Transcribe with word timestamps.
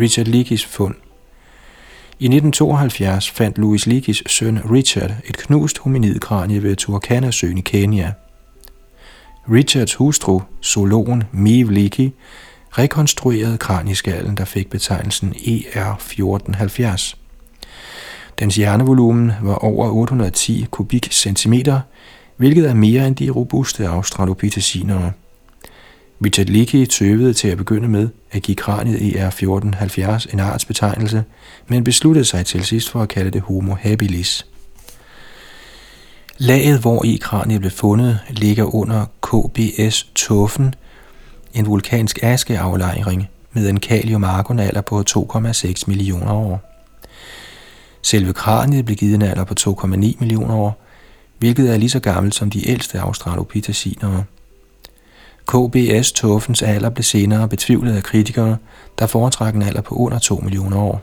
Richard 0.00 0.26
Leakeys 0.26 0.64
fund 0.64 0.94
i 2.20 2.24
1972 2.24 3.30
fandt 3.30 3.58
Louis 3.58 3.86
Leakeys 3.86 4.22
søn 4.26 4.60
Richard 4.70 5.10
et 5.24 5.36
knust 5.36 5.78
hominidkranie 5.78 6.62
ved 6.62 6.76
Turkana-søen 6.76 7.58
i 7.58 7.60
Kenya. 7.60 8.12
Richards 9.52 9.94
hustru, 9.94 10.40
zoologen 10.62 11.24
Meve 11.32 11.74
Leakey, 11.74 12.10
rekonstruerede 12.70 13.58
kranieskallen, 13.58 14.36
der 14.36 14.44
fik 14.44 14.70
betegnelsen 14.70 15.34
ER1470. 15.36 17.16
Dens 18.38 18.56
hjernevolumen 18.56 19.32
var 19.42 19.54
over 19.54 19.90
810 19.90 20.66
kubikcentimeter, 20.70 21.80
hvilket 22.38 22.68
er 22.68 22.74
mere 22.74 23.06
end 23.06 23.16
de 23.16 23.30
robuste 23.30 23.88
australopitecinere. 23.88 25.12
Richard 26.24 26.86
tøvede 26.86 27.32
til 27.32 27.48
at 27.48 27.58
begynde 27.58 27.88
med 27.88 28.08
at 28.30 28.42
give 28.42 28.54
kraniet 28.56 28.98
ER1470 28.98 30.32
en 30.32 30.40
artsbetegnelse, 30.40 31.24
men 31.68 31.84
besluttede 31.84 32.24
sig 32.24 32.46
til 32.46 32.64
sidst 32.64 32.90
for 32.90 33.02
at 33.02 33.08
kalde 33.08 33.30
det 33.30 33.40
Homo 33.40 33.74
habilis. 33.74 34.46
Laget, 36.38 36.80
hvor 36.80 37.04
i 37.04 37.18
kraniet 37.20 37.60
blev 37.60 37.70
fundet, 37.70 38.18
ligger 38.30 38.74
under 38.74 39.06
KBS-tuffen, 39.22 40.74
en 41.54 41.66
vulkansk 41.66 42.18
askeaflejring 42.22 43.28
med 43.52 43.68
en 43.68 43.80
kaliumargonalder 43.80 44.80
på 44.80 45.04
2,6 45.10 45.82
millioner 45.86 46.32
år. 46.32 46.60
Selve 48.02 48.32
kraniet 48.32 48.84
blev 48.84 48.96
givet 48.96 49.14
en 49.14 49.22
alder 49.22 49.44
på 49.44 49.54
2,9 49.60 49.88
millioner 49.90 50.54
år, 50.54 50.87
hvilket 51.38 51.72
er 51.72 51.76
lige 51.76 51.90
så 51.90 52.00
gammelt 52.00 52.34
som 52.34 52.50
de 52.50 52.68
ældste 52.68 53.00
australopithecinere. 53.00 54.24
KBS-tuffens 55.48 56.62
alder 56.62 56.90
blev 56.90 57.02
senere 57.02 57.48
betvivlet 57.48 57.96
af 57.96 58.02
kritikere, 58.02 58.56
der 58.98 59.06
foretrak 59.06 59.54
en 59.54 59.62
alder 59.62 59.80
på 59.80 59.94
under 59.94 60.18
2 60.18 60.36
millioner 60.36 60.76
år. 60.76 61.02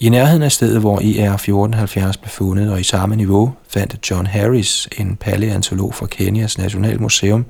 I 0.00 0.08
nærheden 0.08 0.42
af 0.42 0.52
stedet, 0.52 0.80
hvor 0.80 0.98
ER1470 0.98 2.20
blev 2.20 2.30
fundet, 2.30 2.72
og 2.72 2.80
i 2.80 2.84
samme 2.84 3.16
niveau, 3.16 3.54
fandt 3.68 4.10
John 4.10 4.26
Harris, 4.26 4.88
en 4.98 5.16
paleontolog 5.16 5.94
fra 5.94 6.06
Kenyas 6.06 6.58
Nationalmuseum, 6.58 7.44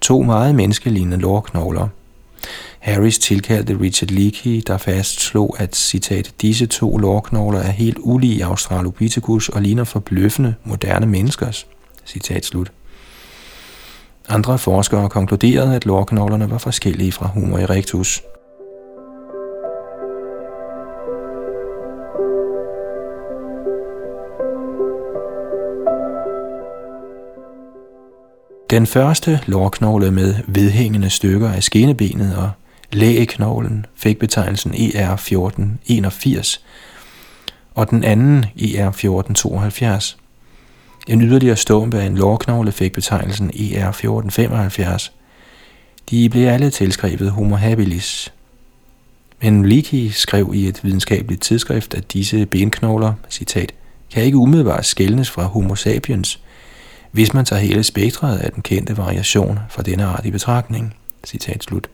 to 0.00 0.22
meget 0.22 0.54
menneskelignende 0.54 1.16
lårknogler. 1.16 1.88
Harris 2.78 3.18
tilkaldte 3.18 3.80
Richard 3.80 4.10
Leakey, 4.10 4.62
der 4.66 4.78
fastslog, 4.78 5.56
at 5.58 5.76
citat, 5.76 6.34
disse 6.42 6.66
to 6.66 6.96
lårknogler 6.96 7.60
er 7.60 7.70
helt 7.70 7.98
ulige 8.00 8.44
Australopithecus 8.44 9.48
og 9.48 9.62
ligner 9.62 9.84
forbløffende 9.84 10.54
moderne 10.64 11.06
menneskers. 11.06 11.66
Citat 12.06 12.44
slut. 12.44 12.72
Andre 14.28 14.58
forskere 14.58 15.08
konkluderede, 15.08 15.74
at 15.74 15.86
lårknoglerne 15.86 16.50
var 16.50 16.58
forskellige 16.58 17.12
fra 17.12 17.26
Homo 17.26 17.56
erectus. 17.56 18.22
Den 28.70 28.86
første 28.86 29.40
lårknogle 29.46 30.10
med 30.10 30.34
vedhængende 30.46 31.10
stykker 31.10 31.48
af 31.48 31.62
skenebenet 31.62 32.36
og 32.36 32.50
lægeknoglen 32.92 33.86
fik 33.96 34.18
betegnelsen 34.18 34.74
ER1481, 34.74 36.60
og 37.74 37.90
den 37.90 38.04
anden 38.04 38.44
ER1472. 38.58 40.16
En 41.08 41.22
yderligere 41.22 41.56
stumpe 41.56 41.98
af 41.98 42.06
en 42.06 42.16
lårknogle 42.16 42.72
fik 42.72 42.92
betegnelsen 42.92 43.50
ER1475. 43.50 45.10
De 46.10 46.28
blev 46.28 46.48
alle 46.48 46.70
tilskrevet 46.70 47.30
Homo 47.30 47.56
habilis. 47.56 48.32
Men 49.42 49.68
Leakey 49.68 50.08
skrev 50.08 50.50
i 50.54 50.68
et 50.68 50.84
videnskabeligt 50.84 51.42
tidsskrift, 51.42 51.94
at 51.94 52.12
disse 52.12 52.46
benknogler, 52.46 53.12
citat, 53.30 53.72
kan 54.12 54.22
ikke 54.22 54.36
umiddelbart 54.36 54.86
skældnes 54.86 55.30
fra 55.30 55.42
Homo 55.42 55.74
sapiens, 55.74 56.40
hvis 57.10 57.34
man 57.34 57.44
tager 57.44 57.62
hele 57.62 57.82
spektret 57.82 58.38
af 58.38 58.52
den 58.52 58.62
kendte 58.62 58.96
variation 58.96 59.58
fra 59.70 59.82
denne 59.82 60.04
art 60.04 60.26
i 60.26 60.30
betragtning. 60.30 60.94
Citat 61.26 61.62
slut. 61.62 61.88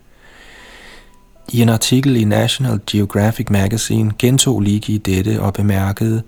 I 1.49 1.61
en 1.61 1.69
artikel 1.69 2.17
i 2.17 2.25
National 2.25 2.81
Geographic 2.91 3.51
Magazine 3.51 4.13
gentog 4.19 4.61
Leakey 4.61 5.01
dette 5.05 5.41
og 5.41 5.55
bemærkede, 5.55 6.23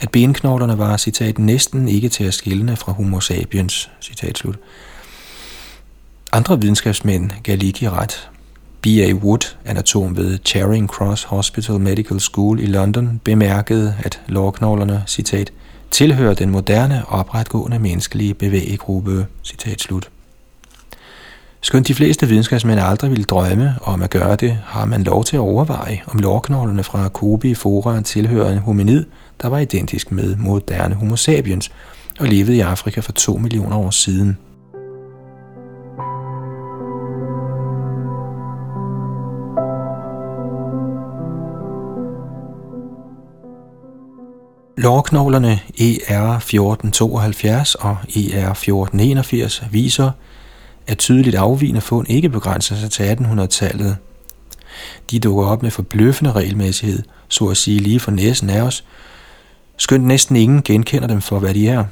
at 0.00 0.10
benknoglerne 0.10 0.78
var, 0.78 0.96
citat, 0.96 1.38
næsten 1.38 1.88
ikke 1.88 2.08
til 2.08 2.24
at 2.24 2.34
skille 2.34 2.76
fra 2.76 2.92
homo 2.92 3.20
sapiens, 3.20 3.90
citat 4.00 4.38
slut. 4.38 4.58
Andre 6.32 6.60
videnskabsmænd 6.60 7.30
gav 7.42 7.56
Leakey 7.56 7.86
ret. 7.86 8.30
B.A. 8.82 9.12
Wood, 9.12 9.56
anatom 9.64 10.16
ved 10.16 10.38
Charing 10.44 10.88
Cross 10.88 11.24
Hospital 11.24 11.80
Medical 11.80 12.20
School 12.20 12.60
i 12.60 12.66
London, 12.66 13.20
bemærkede, 13.24 13.94
at 13.98 14.20
lårknoglerne, 14.26 15.04
citat, 15.06 15.52
tilhører 15.90 16.34
den 16.34 16.50
moderne 16.50 17.02
opretgående 17.08 17.78
menneskelige 17.78 18.34
bevægegruppe, 18.34 19.26
citat 19.44 19.80
slut. 19.80 20.10
Skønt 21.60 21.88
de 21.88 21.94
fleste 21.94 22.28
videnskabsmænd 22.28 22.80
aldrig 22.80 23.10
ville 23.10 23.24
drømme 23.24 23.74
om 23.82 24.02
at 24.02 24.10
gøre 24.10 24.36
det, 24.36 24.58
har 24.64 24.84
man 24.84 25.02
lov 25.02 25.24
til 25.24 25.36
at 25.36 25.40
overveje, 25.40 26.02
om 26.06 26.18
lårknoglerne 26.18 26.84
fra 26.84 27.08
Kobe 27.08 27.54
fora 27.54 28.00
tilhører 28.00 28.52
en 28.52 28.58
hominid, 28.58 29.04
der 29.42 29.48
var 29.48 29.58
identisk 29.58 30.12
med 30.12 30.36
moderne 30.36 30.94
homo 30.94 31.16
sapiens 31.16 31.70
og 32.20 32.26
levede 32.26 32.56
i 32.56 32.60
Afrika 32.60 33.00
for 33.00 33.12
2 33.12 33.36
millioner 33.36 33.76
år 33.76 33.90
siden. 33.90 34.38
Lårknoglerne 44.80 45.60
ER1472 45.80 47.74
og 47.80 47.96
ER1481 48.08 49.68
viser, 49.70 50.10
at 50.86 50.98
tydeligt 50.98 51.36
afvigende 51.36 51.80
fund 51.80 52.10
ikke 52.10 52.28
begrænser 52.28 52.76
sig 52.76 52.90
til 52.90 53.02
1800-tallet. 53.02 53.96
De 55.10 55.20
dukker 55.20 55.44
op 55.44 55.62
med 55.62 55.70
forbløffende 55.70 56.32
regelmæssighed, 56.32 57.02
så 57.28 57.46
at 57.46 57.56
sige 57.56 57.78
lige 57.78 58.00
for 58.00 58.10
næsen 58.10 58.50
af 58.50 58.62
os, 58.62 58.84
skønt 59.76 60.04
næsten 60.04 60.36
ingen 60.36 60.62
genkender 60.62 61.08
dem 61.08 61.20
for, 61.20 61.38
hvad 61.38 61.54
de 61.54 61.68
er. 61.68 61.84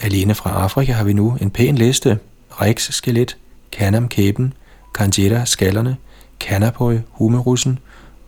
Alene 0.00 0.34
fra 0.34 0.50
Afrika 0.50 0.92
har 0.92 1.04
vi 1.04 1.12
nu 1.12 1.36
en 1.40 1.50
pæn 1.50 1.74
liste. 1.74 2.18
Rex 2.50 2.92
skelet, 2.92 3.36
Canam 3.72 4.08
kæben, 4.08 4.52
Kanjeta-skallerne, 4.94 5.96
Kanapoy-humerussen, 6.40 7.78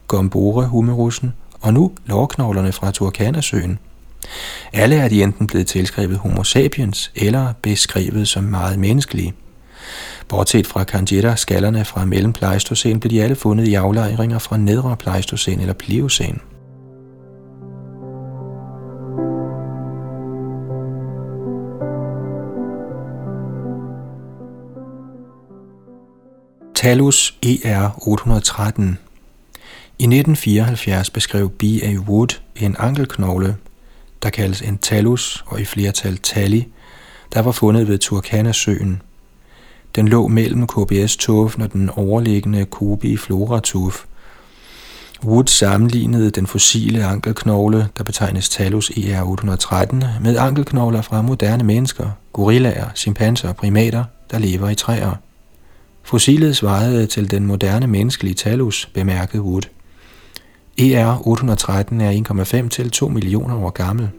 Gombore 0.09 0.67
humerussen 0.67 1.33
og 1.61 1.75
nu 1.75 1.93
lårknoglerne 2.07 2.73
fra 2.73 2.91
Turkana-søen. 2.91 3.79
Alle 4.73 4.97
er 4.97 5.09
de 5.09 5.23
enten 5.23 5.47
blevet 5.47 5.67
tilskrevet 5.67 6.19
homo 6.19 6.45
sapiens 6.45 7.13
eller 7.15 7.53
beskrevet 7.63 8.29
som 8.29 8.45
meget 8.45 8.79
menneskelige. 8.79 9.35
Bortset 10.29 10.67
fra 10.67 10.85
Canjera 10.85 11.37
skallerne 11.37 11.85
fra 11.85 12.05
mellem 12.05 12.33
Pleistocene, 12.33 13.01
blev 13.01 13.11
de 13.11 13.23
alle 13.23 13.37
fundet 13.37 13.69
i 13.69 13.75
aflejringer 13.75 14.39
fra 14.39 14.57
nedre 14.57 14.97
Pleistocene 14.97 15.63
eller 15.63 15.75
Pliocene. 15.75 16.39
Talus 26.75 27.39
ER813 27.47 28.83
I 29.99 30.05
1974 30.05 31.11
beskrev 31.11 31.51
B.A. 31.51 31.95
Wood 32.09 32.41
en 32.57 32.77
ankelknogle, 32.79 33.57
der 34.23 34.31
kaldes 34.31 34.63
en 34.63 34.79
talus 34.79 35.45
og 35.47 35.61
i 35.61 35.65
flertal 35.65 36.19
tali, 36.19 36.69
der 37.35 37.41
var 37.43 37.53
fundet 37.53 37.89
ved 37.89 37.99
Turkana-søen. 37.99 39.03
Den 39.97 40.09
lå 40.09 40.29
mellem 40.29 40.67
KBS-tuffen 40.67 41.63
og 41.63 41.73
den 41.73 41.91
overliggende 41.91 42.65
Kobi 42.65 43.17
flora-tuff. 43.17 44.05
Wood 45.25 45.47
sammenlignede 45.47 46.31
den 46.31 46.47
fossile 46.47 47.05
ankelknogle, 47.05 47.89
der 47.99 48.05
betegnes 48.05 48.49
Talus 48.49 48.91
ER813, 48.91 49.95
med 50.21 50.37
ankelknogler 50.39 51.03
fra 51.03 51.23
moderne 51.23 51.65
mennesker, 51.65 52.11
gorillaer, 52.33 52.89
chimpanser 52.95 53.49
og 53.49 53.57
primater, 53.57 54.05
der 54.31 54.39
lever 54.39 54.69
i 54.69 54.75
træer. 54.75 55.13
Fossilet 56.03 56.57
svarede 56.57 57.07
til 57.07 57.31
den 57.31 57.47
moderne 57.47 57.87
menneskelige 57.87 58.35
talus, 58.35 58.91
bemærkede 58.95 59.43
Wood. 59.43 59.63
ER813 60.81 62.03
er 62.03 62.63
1,5 62.63 62.69
til 62.69 62.91
2 62.91 63.09
millioner 63.09 63.57
år 63.57 63.71
gammel. 63.71 64.11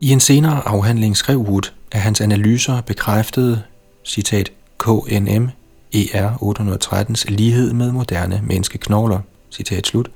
I 0.00 0.10
en 0.10 0.20
senere 0.20 0.68
afhandling 0.68 1.16
skrev 1.16 1.38
Wood, 1.38 1.72
at 1.92 2.00
hans 2.00 2.20
analyser 2.20 2.80
bekræftede, 2.80 3.62
citat, 4.04 4.52
KNM 4.78 5.50
ER 5.92 6.30
813's 6.42 7.24
lighed 7.30 7.72
med 7.72 7.92
moderne 7.92 8.40
menneskeknogler, 8.44 9.20
citat 9.50 9.86
slut, 9.86 10.10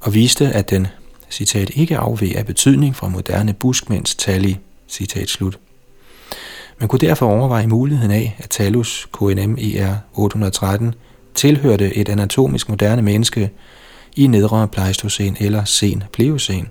og 0.00 0.14
viste, 0.14 0.48
at 0.48 0.70
den, 0.70 0.86
citat, 1.30 1.70
ikke 1.74 1.98
afveg 1.98 2.36
af 2.36 2.46
betydning 2.46 2.96
fra 2.96 3.08
moderne 3.08 3.52
buskmænds 3.52 4.14
tali, 4.14 4.58
citat 4.88 5.28
slut. 5.28 5.58
Man 6.78 6.88
kunne 6.88 6.98
derfor 6.98 7.26
overveje 7.26 7.66
muligheden 7.66 8.10
af, 8.10 8.36
at 8.38 8.50
Talus 8.50 9.08
KNM 9.12 9.54
ER 9.54 9.96
813 10.14 10.94
tilhørte 11.34 11.96
et 11.96 12.08
anatomisk 12.08 12.68
moderne 12.68 13.02
menneske 13.02 13.50
i 14.16 14.26
nedre 14.26 14.68
pleistocæn 14.68 15.36
eller 15.40 15.64
sen 15.64 16.02
pleocæn. 16.12 16.68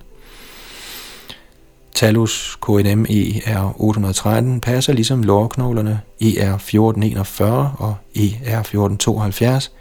Talus 1.94 2.58
KNM 2.62 3.06
ER 3.10 3.74
813 3.80 4.60
passer 4.60 4.92
ligesom 4.92 5.22
lårknoglerne 5.22 6.00
ER 6.20 6.54
1441 6.54 7.72
og 7.78 7.94
ER 8.14 8.60
1472 8.60 9.72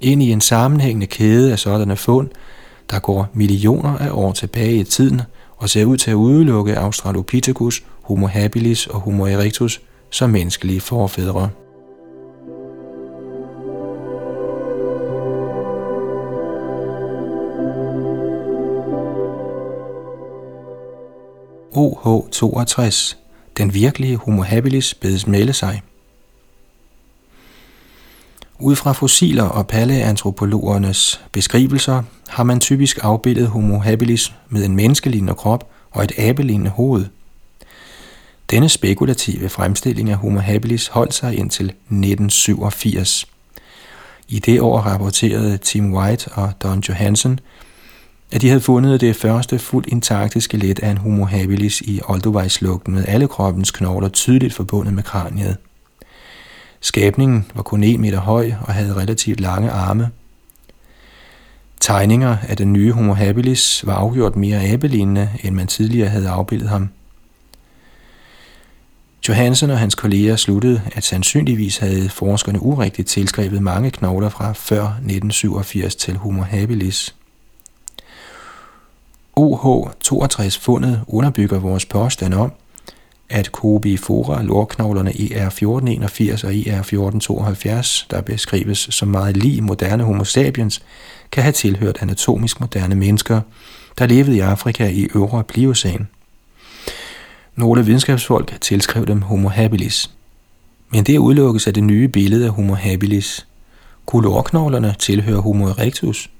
ind 0.00 0.22
i 0.22 0.32
en 0.32 0.40
sammenhængende 0.40 1.06
kæde 1.06 1.52
af 1.52 1.58
sådanne 1.58 1.96
fund, 1.96 2.28
der 2.90 2.98
går 2.98 3.28
millioner 3.34 3.98
af 3.98 4.08
år 4.12 4.32
tilbage 4.32 4.76
i 4.76 4.84
tiden 4.84 5.22
og 5.56 5.68
ser 5.68 5.84
ud 5.84 5.96
til 5.96 6.10
at 6.10 6.14
udelukke 6.14 6.78
Australopithecus, 6.78 7.84
Homo 8.02 8.26
habilis 8.26 8.86
og 8.86 9.00
Homo 9.00 9.26
erectus 9.26 9.80
som 10.10 10.30
menneskelige 10.30 10.80
forfædre. 10.80 11.48
OH62. 21.76 23.16
Den 23.56 23.74
virkelige 23.74 24.16
Homo 24.16 24.42
habilis 24.42 24.94
bedes 24.94 25.26
melde 25.26 25.52
sig. 25.52 25.82
Ud 28.58 28.76
fra 28.76 28.92
fossiler 28.92 29.44
og 29.44 29.66
paleantropologernes 29.66 31.20
beskrivelser 31.32 32.02
har 32.28 32.42
man 32.42 32.60
typisk 32.60 32.98
afbildet 33.02 33.48
Homo 33.48 33.78
habilis 33.78 34.32
med 34.48 34.64
en 34.64 34.76
menneskelignende 34.76 35.34
krop 35.34 35.70
og 35.90 36.04
et 36.04 36.12
abelignende 36.18 36.70
hoved. 36.70 37.06
Denne 38.50 38.68
spekulative 38.68 39.48
fremstilling 39.48 40.10
af 40.10 40.16
Homo 40.16 40.40
habilis 40.40 40.86
holdt 40.86 41.14
sig 41.14 41.38
indtil 41.38 41.66
1987. 41.66 43.26
I 44.28 44.38
det 44.38 44.60
år 44.60 44.78
rapporterede 44.78 45.56
Tim 45.56 45.94
White 45.94 46.28
og 46.32 46.52
Don 46.62 46.80
Johansen, 46.80 47.40
at 48.32 48.42
de 48.42 48.48
havde 48.48 48.60
fundet 48.60 49.00
det 49.00 49.16
første 49.16 49.58
fuldt 49.58 49.88
intakte 49.88 50.40
skelet 50.40 50.78
af 50.78 50.90
en 50.90 50.98
Homo 50.98 51.24
habilis 51.24 51.80
i 51.80 52.00
olduvejslugten 52.08 52.94
med 52.94 53.04
alle 53.08 53.28
kroppens 53.28 53.70
knogler 53.70 54.08
tydeligt 54.08 54.54
forbundet 54.54 54.94
med 54.94 55.02
kraniet. 55.02 55.56
Skabningen 56.80 57.46
var 57.54 57.62
kun 57.62 57.84
1 57.84 58.00
meter 58.00 58.20
høj 58.20 58.52
og 58.60 58.74
havde 58.74 58.96
relativt 58.96 59.40
lange 59.40 59.70
arme. 59.70 60.10
Tegninger 61.80 62.36
af 62.48 62.56
den 62.56 62.72
nye 62.72 62.92
Homo 62.92 63.14
habilis 63.14 63.86
var 63.86 63.94
afgjort 63.94 64.36
mere 64.36 64.64
abelignende, 64.64 65.28
end 65.42 65.54
man 65.54 65.66
tidligere 65.66 66.08
havde 66.08 66.28
afbildet 66.28 66.68
ham. 66.68 66.88
Johansen 69.28 69.70
og 69.70 69.78
hans 69.78 69.94
kolleger 69.94 70.36
sluttede, 70.36 70.82
at 70.92 71.04
sandsynligvis 71.04 71.78
havde 71.78 72.08
forskerne 72.08 72.62
urigtigt 72.62 73.08
tilskrevet 73.08 73.62
mange 73.62 73.90
knogler 73.90 74.28
fra 74.28 74.52
før 74.52 74.82
1987 74.82 75.96
til 75.96 76.16
Homo 76.16 76.42
habilis. 76.42 77.14
OH62-fundet 79.40 81.00
underbygger 81.06 81.58
vores 81.58 81.86
påstand 81.86 82.34
om, 82.34 82.52
at 83.30 83.50
Fora 83.98 84.42
lårknoglerne 84.42 85.10
ER1481 85.10 86.46
og 86.46 86.52
ER1472, 86.52 88.06
der 88.10 88.20
beskrives 88.20 88.78
som 88.78 89.08
meget 89.08 89.36
lige 89.36 89.62
moderne 89.62 90.04
homo 90.04 90.24
sapiens, 90.24 90.82
kan 91.32 91.42
have 91.42 91.52
tilhørt 91.52 91.98
anatomisk 92.02 92.60
moderne 92.60 92.94
mennesker, 92.94 93.40
der 93.98 94.06
levede 94.06 94.36
i 94.36 94.40
Afrika 94.40 94.88
i 94.88 95.08
øvre 95.14 95.44
Pliocene. 95.44 96.06
Nogle 97.56 97.84
videnskabsfolk 97.84 98.60
tilskrev 98.60 99.06
dem 99.06 99.22
Homo 99.22 99.48
habilis. 99.48 100.10
Men 100.90 101.04
det 101.04 101.18
udelukkes 101.18 101.66
af 101.66 101.74
det 101.74 101.84
nye 101.84 102.08
billede 102.08 102.46
af 102.46 102.52
Homo 102.52 102.74
habilis. 102.74 103.46
Kunne 104.06 104.22
lårknoglerne 104.22 104.94
tilhøre 104.98 105.40
Homo 105.40 105.66
erectus? 105.66 106.30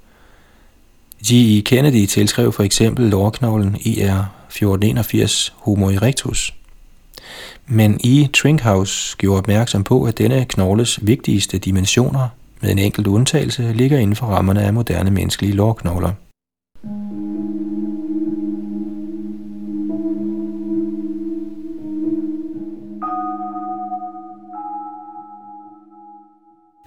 G.E. 1.26 1.60
Kennedy 1.60 2.06
tilskrev 2.06 2.52
for 2.52 2.62
eksempel 2.62 3.06
lårknoglen 3.06 3.74
ER1481 3.74 5.52
Homo 5.56 5.90
erectus. 5.90 6.54
Men 7.66 8.00
E. 8.04 8.26
Trinkhouse 8.26 9.16
gjorde 9.18 9.38
opmærksom 9.38 9.84
på, 9.84 10.04
at 10.04 10.18
denne 10.18 10.44
knogles 10.44 10.98
vigtigste 11.02 11.58
dimensioner, 11.58 12.28
med 12.60 12.70
en 12.70 12.78
enkelt 12.78 13.06
undtagelse, 13.06 13.72
ligger 13.72 13.98
inden 13.98 14.16
for 14.16 14.26
rammerne 14.26 14.62
af 14.62 14.72
moderne 14.72 15.10
menneskelige 15.10 15.52
lårknogler. 15.52 16.12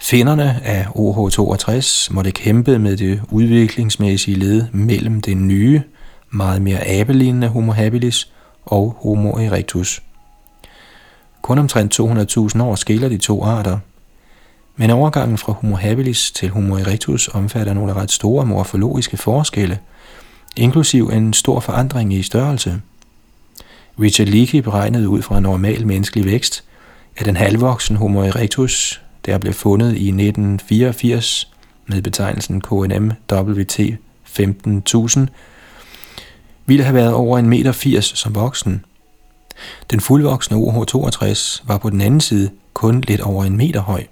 Finderne 0.05 0.61
af 0.63 0.85
OH62 0.85 2.13
måtte 2.13 2.31
kæmpe 2.31 2.79
med 2.79 2.97
det 2.97 3.21
udviklingsmæssige 3.31 4.37
led 4.37 4.65
mellem 4.71 5.21
den 5.21 5.47
nye, 5.47 5.83
meget 6.29 6.61
mere 6.61 6.87
abelignende 6.87 7.47
Homo 7.47 7.71
habilis 7.71 8.31
og 8.65 8.97
Homo 8.99 9.29
erectus. 9.29 10.01
Kun 11.41 11.57
omtrent 11.57 11.99
200.000 11.99 12.61
år 12.61 12.75
skiller 12.75 13.09
de 13.09 13.17
to 13.17 13.43
arter, 13.43 13.77
men 14.75 14.89
overgangen 14.89 15.37
fra 15.37 15.53
Homo 15.53 15.75
habilis 15.75 16.31
til 16.31 16.49
Homo 16.49 16.75
erectus 16.75 17.27
omfatter 17.27 17.73
nogle 17.73 17.93
ret 17.93 18.11
store 18.11 18.45
morfologiske 18.45 19.17
forskelle, 19.17 19.79
inklusiv 20.55 21.09
en 21.13 21.33
stor 21.33 21.59
forandring 21.59 22.13
i 22.13 22.23
størrelse. 22.23 22.81
Richard 23.99 24.27
Leakey 24.27 24.59
beregnede 24.59 25.09
ud 25.09 25.21
fra 25.21 25.39
normal 25.39 25.87
menneskelig 25.87 26.25
vækst, 26.25 26.63
at 27.17 27.27
en 27.27 27.37
halvvoksen 27.37 27.95
Homo 27.95 28.21
erectus 28.21 29.01
der 29.25 29.37
blev 29.37 29.53
fundet 29.53 29.87
i 29.87 30.07
1984 30.07 31.51
med 31.87 32.01
betegnelsen 32.01 32.61
KNM 32.61 33.11
WT 33.31 33.79
15000, 34.23 35.27
ville 36.65 36.83
have 36.83 36.95
været 36.95 37.13
over 37.13 37.39
en 37.39 37.49
meter 37.49 37.71
80 37.71 38.05
som 38.05 38.35
voksen. 38.35 38.85
Den 39.91 39.99
fuldvoksne 39.99 40.57
OH62 40.57 41.63
var 41.67 41.77
på 41.77 41.89
den 41.89 42.01
anden 42.01 42.21
side 42.21 42.49
kun 42.73 43.01
lidt 43.01 43.21
over 43.21 43.45
en 43.45 43.57
meter 43.57 43.81
høj. 43.81 44.03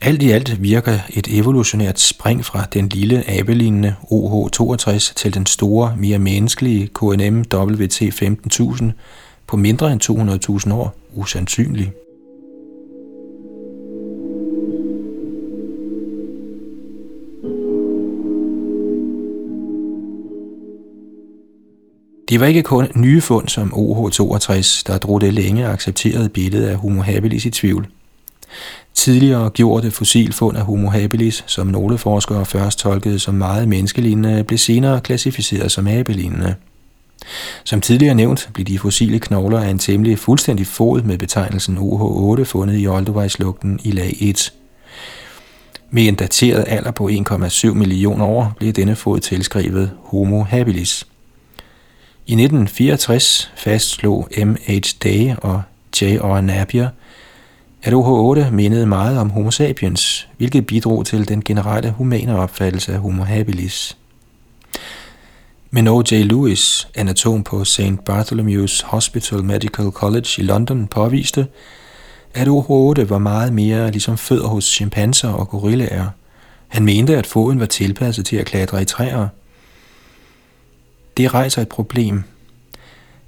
Alt 0.00 0.22
i 0.22 0.30
alt 0.30 0.62
virker 0.62 0.98
et 1.10 1.28
evolutionært 1.30 2.00
spring 2.00 2.44
fra 2.44 2.64
den 2.72 2.88
lille 2.88 3.30
abelignende 3.30 3.94
OH62 4.12 5.14
til 5.14 5.34
den 5.34 5.46
store, 5.46 5.96
mere 5.96 6.18
menneskelige 6.18 6.86
KNM 6.94 7.44
WT 7.54 8.02
15000 8.12 8.92
på 9.46 9.56
mindre 9.56 9.92
end 9.92 10.68
200.000 10.68 10.74
år 10.74 10.94
usandsynligt. 11.14 11.90
Det 22.28 22.40
var 22.40 22.46
ikke 22.46 22.62
kun 22.62 22.88
nye 22.94 23.20
fund 23.20 23.48
som 23.48 23.72
OH62, 23.74 24.82
der 24.86 24.98
drog 24.98 25.20
det 25.20 25.34
længe 25.34 25.66
accepterede 25.66 26.28
billede 26.28 26.70
af 26.70 26.76
Homo 26.76 27.02
habilis 27.02 27.46
i 27.46 27.50
tvivl. 27.50 27.86
Tidligere 28.94 29.50
gjorte 29.50 29.90
fossilfund 29.90 30.56
af 30.56 30.64
Homo 30.64 30.88
habilis, 30.88 31.44
som 31.46 31.66
nogle 31.66 31.98
forskere 31.98 32.46
først 32.46 32.78
tolkede 32.78 33.18
som 33.18 33.34
meget 33.34 33.68
menneskelignende, 33.68 34.44
blev 34.44 34.58
senere 34.58 35.00
klassificeret 35.00 35.72
som 35.72 35.86
abelignende. 35.86 36.54
Som 37.64 37.80
tidligere 37.80 38.14
nævnt 38.14 38.50
blev 38.54 38.66
de 38.66 38.78
fossile 38.78 39.18
knogler 39.18 39.60
af 39.60 39.68
en 39.68 39.78
temmelig 39.78 40.18
fuldstændig 40.18 40.66
fod 40.66 41.02
med 41.02 41.18
betegnelsen 41.18 41.78
OH8 41.78 42.42
fundet 42.42 42.80
i 42.80 42.86
Olduvajslugten 42.86 43.80
i 43.84 43.90
lag 43.90 44.16
1. 44.20 44.52
Med 45.90 46.08
en 46.08 46.14
dateret 46.14 46.64
alder 46.66 46.90
på 46.90 47.08
1,7 47.08 47.72
millioner 47.72 48.24
år 48.24 48.52
blev 48.58 48.72
denne 48.72 48.96
fod 48.96 49.20
tilskrevet 49.20 49.90
Homo 50.02 50.42
habilis. 50.42 51.06
I 52.28 52.32
1964 52.32 53.52
fastslog 53.56 54.28
M.H. 54.44 54.96
Day 55.04 55.34
og 55.42 55.62
J.R. 56.02 56.40
Napier, 56.40 56.88
at 57.82 57.92
OH8 57.92 58.50
mindede 58.50 58.86
meget 58.86 59.18
om 59.18 59.30
Homo 59.30 59.50
sapiens, 59.50 60.28
hvilket 60.36 60.66
bidrog 60.66 61.06
til 61.06 61.28
den 61.28 61.44
generelle 61.44 61.90
humane 61.90 62.38
opfattelse 62.38 62.92
af 62.92 62.98
Homo 62.98 63.24
habilis. 63.24 63.96
Men 65.70 65.88
O.J. 65.88 66.12
Lewis, 66.12 66.88
anatom 66.94 67.44
på 67.44 67.64
St. 67.64 67.80
Bartholomew's 68.10 68.86
Hospital 68.86 69.44
Medical 69.44 69.90
College 69.90 70.28
i 70.38 70.42
London, 70.42 70.86
påviste, 70.86 71.46
at 72.34 72.48
OH8 72.48 73.04
var 73.04 73.18
meget 73.18 73.52
mere 73.52 73.90
ligesom 73.90 74.18
fødder 74.18 74.48
hos 74.48 74.64
chimpanser 74.64 75.28
og 75.28 75.48
gorillaer. 75.48 76.06
Han 76.68 76.84
mente, 76.84 77.16
at 77.16 77.26
foden 77.26 77.60
var 77.60 77.66
tilpasset 77.66 78.26
til 78.26 78.36
at 78.36 78.46
klatre 78.46 78.82
i 78.82 78.84
træer– 78.84 79.28
det 81.18 81.34
rejser 81.34 81.62
et 81.62 81.68
problem. 81.68 82.22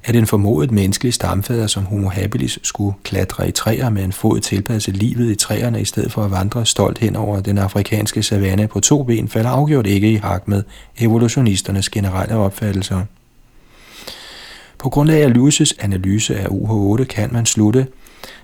at 0.04 0.16
en 0.16 0.26
formodet 0.26 0.70
menneskelig 0.70 1.14
stamfader 1.14 1.66
som 1.66 1.85
Homo 1.85 2.09
habilis 2.09 2.59
skulle 2.62 2.94
klatre 3.02 3.49
i 3.49 3.52
træer 3.52 3.90
med 3.90 4.04
en 4.04 4.12
fod 4.12 4.40
tilpasset 4.40 4.97
livet 4.97 5.30
i 5.30 5.35
træerne 5.35 5.80
i 5.80 5.85
stedet 5.85 6.12
for 6.12 6.25
at 6.25 6.30
vandre 6.30 6.66
stolt 6.66 6.99
hen 6.99 7.16
over 7.16 7.40
den 7.40 7.59
afrikanske 7.59 8.23
savanne 8.23 8.66
på 8.66 8.80
to 8.80 9.02
ben, 9.02 9.28
falder 9.28 9.50
afgjort 9.50 9.87
ikke 9.87 10.12
i 10.12 10.16
hak 10.16 10.49
med 10.49 10.62
evolutionisternes 10.99 11.88
generelle 11.88 12.35
opfattelser. 12.35 13.02
På 14.78 14.88
grund 14.88 15.11
af 15.11 15.30
Lewis' 15.30 15.75
analyse 15.78 16.37
af 16.37 16.47
UH8 16.47 17.04
kan 17.04 17.28
man 17.32 17.47
slutte, 17.47 17.87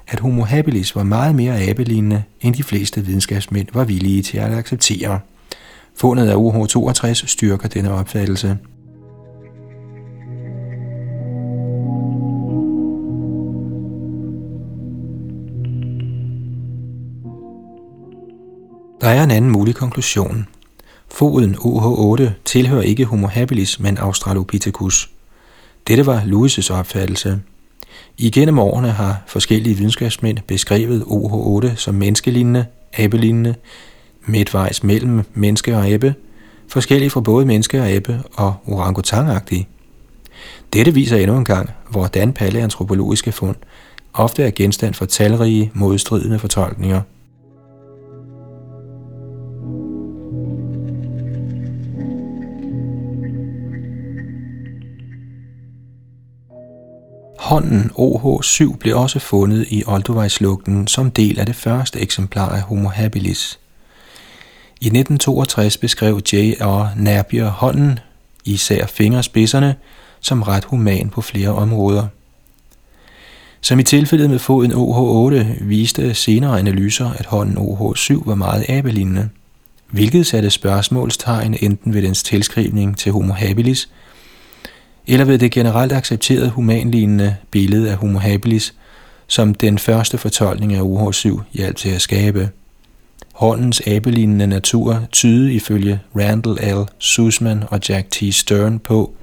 at 0.09 0.21
Homo 0.21 0.45
habilis 0.45 0.97
var 0.97 1.03
meget 1.03 1.35
mere 1.35 1.61
abelignende, 1.61 2.23
end 2.41 2.55
de 2.55 2.63
fleste 2.63 3.05
videnskabsmænd 3.05 3.69
var 3.73 3.85
villige 3.85 4.23
til 4.23 4.39
at 4.39 4.53
acceptere. 4.53 5.21
Fundet 5.97 6.29
af 6.29 6.35
UH62 6.35 7.27
styrker 7.27 7.69
denne 7.69 7.93
opfattelse. 7.93 8.57
Er 19.11 19.23
en 19.23 19.31
anden 19.31 19.51
mulig 19.51 19.75
konklusion. 19.75 20.47
Foden 21.09 21.55
OH8 21.55 22.31
tilhører 22.45 22.83
ikke 22.83 23.05
Homo 23.05 23.27
habilis, 23.27 23.81
men 23.81 23.99
Australopithecus. 23.99 25.11
Dette 25.87 26.07
var 26.07 26.21
Lewis' 26.21 26.73
opfattelse. 26.73 27.41
Igennem 28.19 28.59
årene 28.59 28.91
har 28.91 29.23
forskellige 29.27 29.77
videnskabsmænd 29.77 30.39
beskrevet 30.47 31.03
OH8 31.03 31.77
som 31.77 31.95
menneskelignende, 31.95 32.67
abelignende, 32.99 33.55
midtvejs 34.27 34.83
mellem 34.83 35.23
menneske 35.35 35.77
og 35.77 35.89
abe, 35.89 36.15
forskellige 36.69 37.11
fra 37.11 37.21
både 37.21 37.47
menneske 37.47 37.81
og 37.81 37.89
abe 37.89 38.23
og 38.35 38.55
orangutangagtige. 38.67 39.69
Dette 40.73 40.95
viser 40.95 41.17
endnu 41.17 41.37
en 41.37 41.45
gang, 41.45 41.71
hvordan 41.91 42.33
paleantropologiske 42.33 43.33
fund 43.33 43.57
ofte 44.15 44.43
er 44.43 44.51
genstand 44.51 44.95
for 44.95 45.05
talrige 45.05 45.71
modstridende 45.75 46.39
fortolkninger– 46.39 47.01
Hånden 57.47 57.91
OH7 57.99 58.77
blev 58.77 58.97
også 58.97 59.19
fundet 59.19 59.67
i 59.69 59.83
Olduvejslugten 59.87 60.87
som 60.87 61.11
del 61.11 61.41
af 61.41 61.47
det 61.47 61.57
første 61.57 62.01
eksemplar 62.01 62.49
af 62.49 62.61
Homo 62.61 62.89
habilis. 62.89 63.59
I 64.81 64.87
1962 64.87 65.77
beskrev 65.77 66.21
J.R. 66.33 66.89
Napier 66.97 67.51
hånden, 67.51 67.99
især 68.45 68.87
fingerspidserne, 68.87 69.75
som 70.21 70.43
ret 70.43 70.65
human 70.65 71.11
på 71.11 71.21
flere 71.21 71.49
områder. 71.49 72.07
Som 73.61 73.79
i 73.79 73.83
tilfældet 73.83 74.31
med 74.31 74.39
foden 74.39 74.73
OH8 74.73 75.65
viste 75.65 76.15
senere 76.15 76.59
analyser, 76.59 77.11
at 77.11 77.27
hånden 77.27 77.59
OH7 77.59 78.23
var 78.29 78.35
meget 78.35 78.65
abelignende, 78.69 79.29
hvilket 79.91 80.27
satte 80.27 80.51
spørgsmålstegn 80.51 81.57
enten 81.61 81.95
ved 81.95 82.03
dens 82.03 82.23
tilskrivning 82.23 82.99
til 82.99 83.13
Homo 83.13 83.33
habilis– 83.33 83.89
eller 85.07 85.25
ved 85.25 85.39
det 85.39 85.53
generelt 85.53 85.93
accepterede 85.93 86.51
humanlignende 86.51 87.37
billede 87.51 87.91
af 87.91 87.97
Homo 87.97 88.19
habilis, 88.19 88.75
som 89.27 89.55
den 89.55 89.79
første 89.79 90.19
fortolkning 90.19 90.75
af 90.75 90.81
UH7 90.81 91.41
hjalp 91.53 91.77
til 91.77 91.89
at 91.89 92.01
skabe. 92.01 92.51
Håndens 93.35 93.83
abelignende 93.87 94.47
natur 94.47 95.03
tyder 95.13 95.51
ifølge 95.51 96.01
Randall 96.17 96.77
L. 96.77 96.89
Sussman 96.99 97.65
og 97.69 97.81
Jack 97.89 98.11
T. 98.11 98.23
Stern 98.35 98.79
på, 98.79 99.15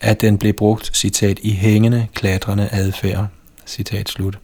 at 0.00 0.20
den 0.20 0.38
blev 0.38 0.52
brugt, 0.52 0.96
citat, 0.96 1.38
i 1.42 1.50
hængende, 1.50 2.06
klatrende 2.14 2.68
adfærd, 2.72 3.26
citat 3.66 4.08
slut. 4.08 4.38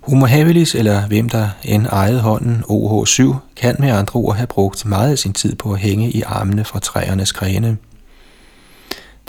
Homo 0.00 0.26
habilis, 0.26 0.74
eller 0.74 1.06
hvem 1.06 1.28
der 1.28 1.48
end 1.64 1.86
ejede 1.86 2.20
hånden 2.20 2.64
OH7, 2.70 3.34
kan 3.56 3.76
med 3.78 3.88
andre 3.88 4.20
ord 4.20 4.36
have 4.36 4.46
brugt 4.46 4.86
meget 4.86 5.10
af 5.10 5.18
sin 5.18 5.32
tid 5.32 5.54
på 5.54 5.72
at 5.72 5.78
hænge 5.78 6.10
i 6.10 6.22
armene 6.22 6.64
fra 6.64 6.78
træernes 6.78 7.32
grene– 7.32 7.76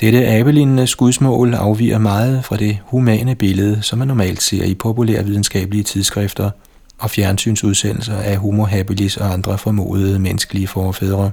dette 0.04 0.28
abelignende 0.28 0.88
skudsmål 0.88 1.54
afviger 1.54 1.98
meget 1.98 2.46
fra 2.46 2.58
det 2.58 2.80
humane 2.86 3.36
billede, 3.36 3.82
som 3.82 4.00
man 4.00 4.08
normalt 4.08 4.42
ser 4.42 4.64
i 4.64 4.74
populære 4.74 5.26
videnskabelige 5.26 5.84
tidsskrifter 5.84 6.50
og 6.98 7.10
fjernsynsudsendelser 7.10 8.18
af 8.18 8.38
Homo 8.38 8.64
habilis 8.64 9.18
og 9.18 9.34
andre 9.34 9.58
formodede 9.58 10.20
menneskelige 10.20 10.68
forfædre. 10.68 11.32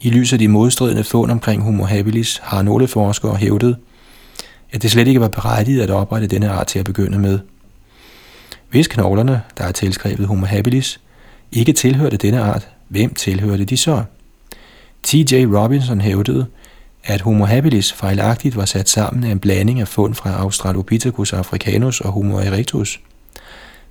I 0.00 0.10
lyset 0.10 0.32
af 0.32 0.38
de 0.38 0.48
modstridende 0.48 1.04
fund 1.04 1.30
omkring 1.30 1.62
Homo 1.62 1.84
habilis 1.84 2.40
har 2.42 2.62
nogle 2.62 2.88
forskere 2.88 3.36
hævdet, 3.36 3.76
at 4.72 4.82
det 4.82 4.90
slet 4.90 5.08
ikke 5.08 5.20
var 5.20 5.28
berettiget 5.28 5.82
at 5.82 5.90
oprette 5.90 6.26
denne 6.26 6.50
art 6.50 6.66
til 6.66 6.78
at 6.78 6.84
begynde 6.84 7.18
med. 7.18 7.38
Hvis 8.70 8.88
knoglerne, 8.88 9.42
der 9.58 9.64
er 9.64 9.72
tilskrevet 9.72 10.26
Homo 10.26 10.46
habilis, 10.46 11.00
ikke 11.52 11.72
tilhørte 11.72 12.16
denne 12.16 12.40
art, 12.40 12.68
hvem 12.88 13.14
tilhørte 13.14 13.64
de 13.64 13.76
så? 13.76 14.02
T.J. 15.02 15.46
Robinson 15.46 16.00
hævdede, 16.00 16.46
at 17.04 17.20
Homo 17.20 17.44
habilis 17.44 17.92
fejlagtigt 17.92 18.56
var 18.56 18.64
sat 18.64 18.88
sammen 18.88 19.24
af 19.24 19.30
en 19.30 19.38
blanding 19.38 19.80
af 19.80 19.88
fund 19.88 20.14
fra 20.14 20.30
Australopithecus 20.30 21.32
africanus 21.32 22.00
og 22.00 22.12
Homo 22.12 22.38
erectus. 22.38 23.00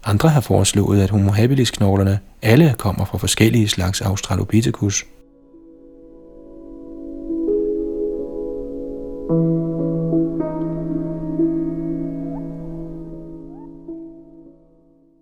Andre 0.06 0.30
har 0.30 0.42
foreslået, 0.42 1.02
at 1.02 1.10
Homo 1.10 1.32
habilis-knoglerne 1.32 2.20
alle 2.42 2.76
kommer 2.78 3.06
fra 3.06 3.18
forskellige 3.18 3.68
slags 3.68 4.02
Australopithecus. 4.02 5.06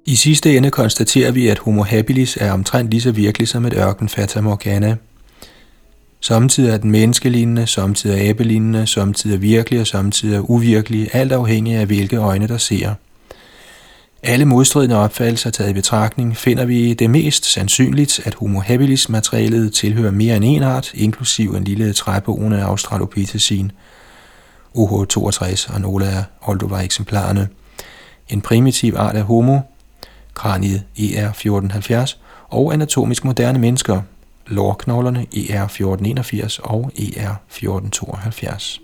I 0.05 0.15
sidste 0.15 0.57
ende 0.57 0.71
konstaterer 0.71 1.31
vi, 1.31 1.47
at 1.47 1.59
Homo 1.59 1.83
habilis 1.83 2.37
er 2.41 2.51
omtrent 2.51 2.89
lige 2.91 3.01
så 3.01 3.11
virkelig 3.11 3.47
som 3.47 3.65
et 3.65 3.73
ørken 3.73 4.09
Fata 4.09 4.41
Morgana– 4.41 4.95
Samtidig 6.21 6.69
er 6.69 6.77
den 6.77 6.91
menneskelignende, 6.91 7.67
samtidig 7.67 8.19
er 8.19 8.29
abelignende, 8.29 8.87
samtidig 8.87 9.35
er 9.35 9.39
virkelig 9.39 9.81
og 9.81 9.87
samtidig 9.87 10.35
er 10.35 10.49
uvirkelig, 10.49 11.09
alt 11.13 11.31
afhængig 11.31 11.75
af 11.75 11.85
hvilke 11.85 12.17
øjne 12.17 12.47
der 12.47 12.57
ser. 12.57 12.93
Alle 14.23 14.45
modstridende 14.45 14.95
opfattelser 14.95 15.49
taget 15.49 15.69
i 15.69 15.73
betragtning 15.73 16.37
finder 16.37 16.65
vi 16.65 16.93
det 16.93 17.09
mest 17.09 17.45
sandsynligt, 17.45 18.21
at 18.25 18.33
Homo 18.33 18.59
habilis 18.59 19.09
materialet 19.09 19.73
tilhører 19.73 20.11
mere 20.11 20.35
end 20.35 20.45
en 20.45 20.63
art, 20.63 20.93
inklusiv 20.93 21.53
en 21.53 21.63
lille 21.63 21.93
træboende 21.93 22.63
Australopithecin, 22.63 23.71
OH62 24.77 25.73
og 25.73 25.81
nogle 25.81 26.07
af 26.07 26.23
Olduvai-eksemplarerne. 26.41 27.47
En 28.29 28.41
primitiv 28.41 28.93
art 28.97 29.15
af 29.15 29.23
Homo, 29.23 29.59
kraniet 30.33 30.83
ER1470, 30.99 32.17
og 32.49 32.73
anatomisk 32.73 33.25
moderne 33.25 33.59
mennesker, 33.59 34.01
lårknoglerne 34.49 35.27
ER1481 35.35 36.59
og 36.63 36.91
ER1472. 36.99 38.79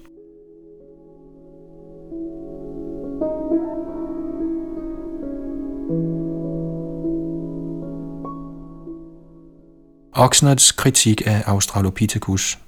Oxnards 10.17 10.71
kritik 10.71 11.21
af 11.25 11.43
Australopithecus 11.45 12.59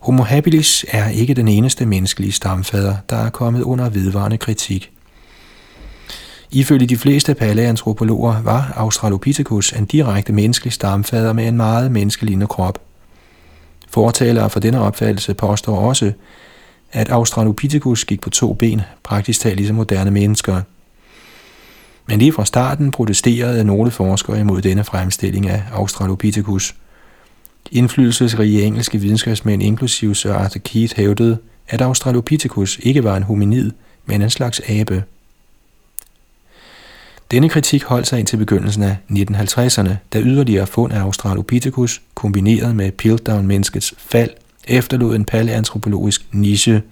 Homo 0.00 0.22
habilis 0.22 0.84
er 0.88 1.08
ikke 1.08 1.34
den 1.34 1.48
eneste 1.48 1.86
menneskelige 1.86 2.32
stamfader, 2.32 2.96
der 3.10 3.16
er 3.16 3.30
kommet 3.30 3.62
under 3.62 3.88
vedvarende 3.88 4.38
kritik– 4.38 4.92
Ifølge 6.52 6.86
de 6.86 6.96
fleste 6.96 7.34
paleantropologer 7.34 8.42
var 8.42 8.72
Australopithecus 8.76 9.72
en 9.72 9.84
direkte 9.84 10.32
menneskelig 10.32 10.72
stamfader 10.72 11.32
med 11.32 11.48
en 11.48 11.56
meget 11.56 11.92
menneskelignende 11.92 12.46
krop. 12.46 12.78
Fortalere 13.88 14.50
for 14.50 14.60
denne 14.60 14.80
opfattelse 14.80 15.34
påstår 15.34 15.78
også, 15.78 16.12
at 16.92 17.10
Australopithecus 17.10 18.04
gik 18.04 18.20
på 18.20 18.30
to 18.30 18.52
ben, 18.52 18.80
praktisk 19.02 19.40
talt 19.40 19.56
ligesom 19.56 19.76
moderne 19.76 20.10
mennesker. 20.10 20.60
Men 22.06 22.18
lige 22.18 22.32
fra 22.32 22.44
starten 22.44 22.90
protesterede 22.90 23.64
nogle 23.64 23.90
forskere 23.90 24.40
imod 24.40 24.62
denne 24.62 24.84
fremstilling 24.84 25.48
af 25.48 25.62
Australopithecus. 25.72 26.74
Indflydelsesrige 27.70 28.62
engelske 28.62 28.98
videnskabsmænd, 28.98 29.62
inklusive 29.62 30.14
Sir 30.14 30.32
Arthur 30.32 30.60
Keith, 30.64 30.96
hævdede, 30.96 31.38
at 31.68 31.80
Australopithecus 31.80 32.78
ikke 32.82 33.04
var 33.04 33.16
en 33.16 33.22
hominid, 33.22 33.70
men 34.06 34.22
en 34.22 34.30
slags 34.30 34.60
abe. 34.68 35.04
Denne 37.30 37.48
kritik 37.48 37.84
holdt 37.84 38.06
sig 38.06 38.18
indtil 38.18 38.36
begyndelsen 38.36 38.82
af 38.82 38.96
1950'erne, 39.10 39.90
da 40.12 40.20
yderligere 40.20 40.66
fund 40.66 40.92
af 40.92 41.00
Australopithecus 41.00 42.02
kombineret 42.14 42.76
med 42.76 42.92
Piltdown-menneskets 42.92 43.94
fald 43.98 44.30
efterlod 44.68 45.16
en 45.16 45.24
paleantropologisk 45.24 46.26
niche. 46.32 46.82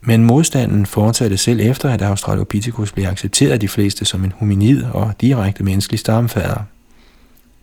Men 0.00 0.24
modstanden 0.24 0.86
fortsatte 0.86 1.36
selv 1.36 1.60
efter, 1.60 1.90
at 1.90 2.02
Australopithecus 2.02 2.92
blev 2.92 3.06
accepteret 3.06 3.50
af 3.50 3.60
de 3.60 3.68
fleste 3.68 4.04
som 4.04 4.24
en 4.24 4.32
hominid 4.36 4.84
og 4.84 5.14
direkte 5.20 5.64
menneskelig 5.64 6.00
stamfader. 6.00 6.62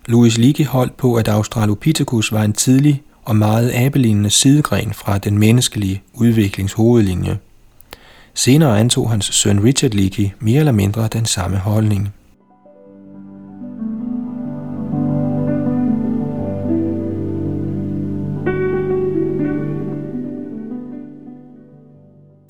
Louis 0.06 0.38
Leakey 0.38 0.66
holdt 0.66 0.98
på, 0.98 1.16
at 1.16 1.28
Australopithecus 1.28 2.32
var 2.32 2.44
en 2.44 2.54
tidlig 2.54 3.02
og 3.26 3.36
meget 3.36 3.72
abelignende 3.74 4.30
sidegren 4.30 4.94
fra 4.94 5.18
den 5.18 5.38
menneskelige 5.38 6.02
udviklingshovedlinje. 6.14 7.38
Senere 8.40 8.80
antog 8.80 9.10
hans 9.10 9.26
søn 9.26 9.64
Richard 9.64 9.92
Leakey 9.92 10.30
mere 10.40 10.60
eller 10.60 10.72
mindre 10.72 11.08
den 11.08 11.26
samme 11.26 11.58
holdning. 11.58 12.10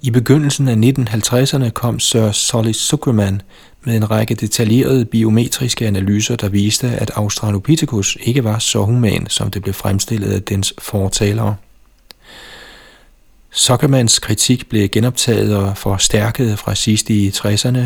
I 0.01 0.11
begyndelsen 0.11 0.67
af 0.67 0.75
1950'erne 0.75 1.69
kom 1.69 1.99
Sir 1.99 2.31
Solly 2.31 2.71
Zuckerman 2.73 3.41
med 3.85 3.95
en 3.95 4.11
række 4.11 4.35
detaljerede 4.35 5.05
biometriske 5.05 5.87
analyser, 5.87 6.35
der 6.35 6.49
viste, 6.49 6.87
at 6.87 7.11
Australopithecus 7.15 8.17
ikke 8.21 8.43
var 8.43 8.59
så 8.59 8.83
human, 8.83 9.27
som 9.29 9.51
det 9.51 9.61
blev 9.61 9.73
fremstillet 9.73 10.31
af 10.31 10.41
dens 10.41 10.73
fortalere. 10.79 11.55
Zuckermans 13.55 14.19
kritik 14.19 14.69
blev 14.69 14.89
genoptaget 14.89 15.55
og 15.55 15.77
forstærket 15.77 16.59
fra 16.59 16.75
sidst 16.75 17.09
i 17.09 17.29
60'erne 17.29 17.79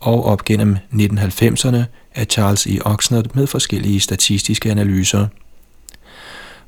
og 0.00 0.24
op 0.24 0.44
gennem 0.44 0.76
1990'erne 0.92 1.82
af 2.14 2.26
Charles 2.30 2.66
E. 2.66 2.78
Oxnard 2.84 3.34
med 3.34 3.46
forskellige 3.46 4.00
statistiske 4.00 4.70
analyser. 4.70 5.26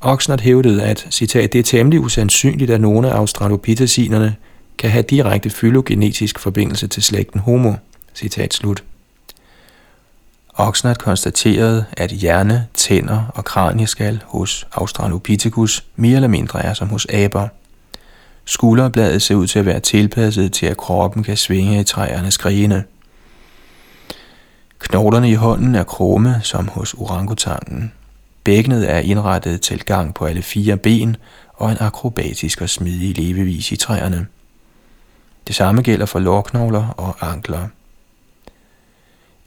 Oxnard 0.01 0.41
hævdede, 0.41 0.83
at 0.83 1.07
citat, 1.11 1.53
det 1.53 1.59
er 1.59 1.63
temmelig 1.63 2.01
usandsynligt, 2.01 2.71
at 2.71 2.81
nogle 2.81 3.11
af 3.11 3.15
australopitheciner 3.17 4.31
kan 4.79 4.91
have 4.91 5.03
direkte 5.03 5.51
fylogenetisk 5.51 6.39
forbindelse 6.39 6.87
til 6.87 7.03
slægten 7.03 7.41
Homo. 7.41 7.73
Citat 8.15 8.55
slut. 8.55 8.85
Oxnard 10.55 10.97
konstaterede, 10.97 11.85
at 11.97 12.11
hjerne, 12.11 12.67
tænder 12.75 13.23
og 13.35 13.45
kranieskal 13.45 14.23
hos 14.27 14.67
Australopithecus 14.73 15.85
mere 15.97 16.15
eller 16.15 16.29
mindre 16.29 16.65
er 16.65 16.75
som 16.75 16.89
hos 16.89 17.07
aber. 17.07 17.49
Skulderbladet 18.45 19.23
ser 19.23 19.35
ud 19.35 19.47
til 19.47 19.59
at 19.59 19.67
være 19.67 19.81
tilpasset 19.81 20.53
til, 20.53 20.67
at 20.67 20.77
kroppen 20.77 21.23
kan 21.23 21.37
svinge 21.37 21.81
i 21.81 21.85
træernes 21.85 22.39
grene. 22.39 22.85
Knoglerne 24.79 25.31
i 25.31 25.35
hånden 25.35 25.75
er 25.75 25.85
krumme, 25.85 26.41
som 26.43 26.69
hos 26.69 26.95
orangutangen. 26.95 27.93
Bækkenet 28.45 28.91
er 28.91 28.99
indrettet 28.99 29.61
til 29.61 29.85
gang 29.85 30.15
på 30.15 30.25
alle 30.25 30.43
fire 30.43 30.77
ben 30.77 31.17
og 31.55 31.71
en 31.71 31.77
akrobatisk 31.81 32.61
og 32.61 32.69
smidig 32.69 33.19
levevis 33.19 33.73
i 33.73 33.77
træerne. 33.77 34.27
Det 35.47 35.55
samme 35.55 35.83
gælder 35.83 36.07
for 36.07 36.19
lårknogler 36.19 36.89
og 36.89 37.33
ankler. 37.33 37.69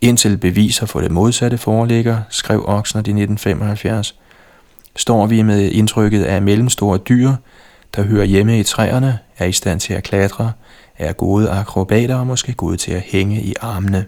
Indtil 0.01 0.37
beviser 0.37 0.85
for 0.85 1.01
det 1.01 1.11
modsatte 1.11 1.57
foreligger, 1.57 2.21
skrev 2.29 2.63
Oxnard 2.67 3.07
i 3.07 3.11
1975, 3.11 4.15
står 4.95 5.25
vi 5.25 5.41
med 5.41 5.71
indtrykket 5.71 6.23
af 6.23 6.41
mellemstore 6.41 6.97
dyr, 6.97 7.31
der 7.95 8.03
hører 8.03 8.25
hjemme 8.25 8.59
i 8.59 8.63
træerne, 8.63 9.19
er 9.37 9.45
i 9.45 9.51
stand 9.51 9.79
til 9.79 9.93
at 9.93 10.03
klatre, 10.03 10.51
er 10.97 11.13
gode 11.13 11.49
akrobater 11.49 12.15
og 12.15 12.27
måske 12.27 12.53
gode 12.53 12.77
til 12.77 12.91
at 12.91 13.01
hænge 13.01 13.41
i 13.41 13.53
armene. 13.61 14.05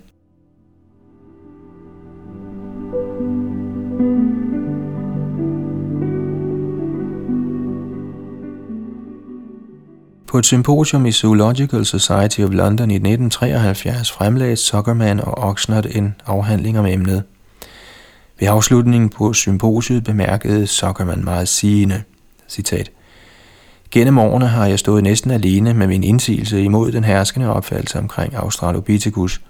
På 10.30 10.38
et 10.38 10.46
symposium 10.46 11.06
i 11.06 11.12
Zoological 11.12 11.86
Society 11.86 12.42
of 12.42 12.50
London 12.52 12.92
i 12.92 12.96
1973 12.96 14.12
fremlagde 14.12 14.56
Zuckerman 14.56 15.20
og 15.20 15.38
Oxnard 15.38 15.86
en 15.86 16.16
afhandling 16.26 16.80
om 16.80 16.86
emnet. 16.86 17.24
Ved 18.40 18.48
afslutningen 18.48 19.10
på 19.10 19.34
symposiet 19.34 20.04
bemærkede 20.04 20.68
Zuckerman 20.68 21.24
meget 21.24 21.48
sigende, 21.48 22.04
citat, 22.48 22.92
Gennem 23.92 24.18
årene 24.18 24.48
har 24.48 24.66
jeg 24.66 24.80
stået 24.80 25.04
næsten 25.04 25.32
alene 25.32 25.74
med 25.74 25.88
min 25.88 26.04
indsigelse 26.04 26.64
imod 26.64 26.92
den 26.92 27.04
herskende 27.04 27.54
opfattelse 27.54 28.00
omkring 28.00 28.36
Australopithecus. 28.36 29.42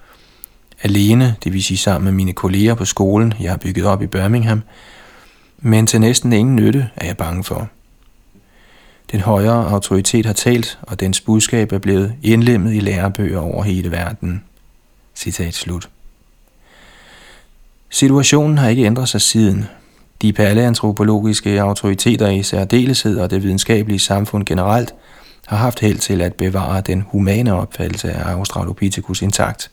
Alene, 0.83 1.35
det 1.43 1.53
vil 1.53 1.63
sige 1.63 1.77
sammen 1.77 2.05
med 2.05 2.11
mine 2.11 2.33
kolleger 2.33 2.73
på 2.73 2.85
skolen, 2.85 3.33
jeg 3.39 3.51
har 3.51 3.57
bygget 3.57 3.85
op 3.85 4.01
i 4.01 4.07
Birmingham, 4.07 4.61
men 5.57 5.87
til 5.87 6.01
næsten 6.01 6.33
ingen 6.33 6.55
nytte 6.55 6.89
er 6.95 7.05
jeg 7.05 7.17
bange 7.17 7.43
for. 7.43 7.69
Den 9.11 9.19
højere 9.19 9.71
autoritet 9.71 10.25
har 10.25 10.33
talt, 10.33 10.79
og 10.81 10.99
dens 10.99 11.21
budskab 11.21 11.71
er 11.71 11.77
blevet 11.77 12.13
indlemmet 12.23 12.73
i 12.73 12.79
lærebøger 12.79 13.39
over 13.39 13.63
hele 13.63 13.91
verden. 13.91 14.43
Citat 15.15 15.53
slut. 15.53 15.89
Situationen 17.89 18.57
har 18.57 18.69
ikke 18.69 18.85
ændret 18.85 19.09
sig 19.09 19.21
siden. 19.21 19.65
De 20.21 20.33
paleantropologiske 20.33 21.61
autoriteter 21.61 22.27
i 22.27 22.43
særdeleshed 22.43 23.19
og 23.19 23.31
det 23.31 23.43
videnskabelige 23.43 23.99
samfund 23.99 24.45
generelt 24.45 24.93
har 25.47 25.57
haft 25.57 25.79
held 25.79 25.97
til 25.97 26.21
at 26.21 26.33
bevare 26.33 26.81
den 26.81 27.03
humane 27.07 27.53
opfattelse 27.53 28.11
af 28.11 28.31
Australopithecus 28.31 29.21
intakt. 29.21 29.71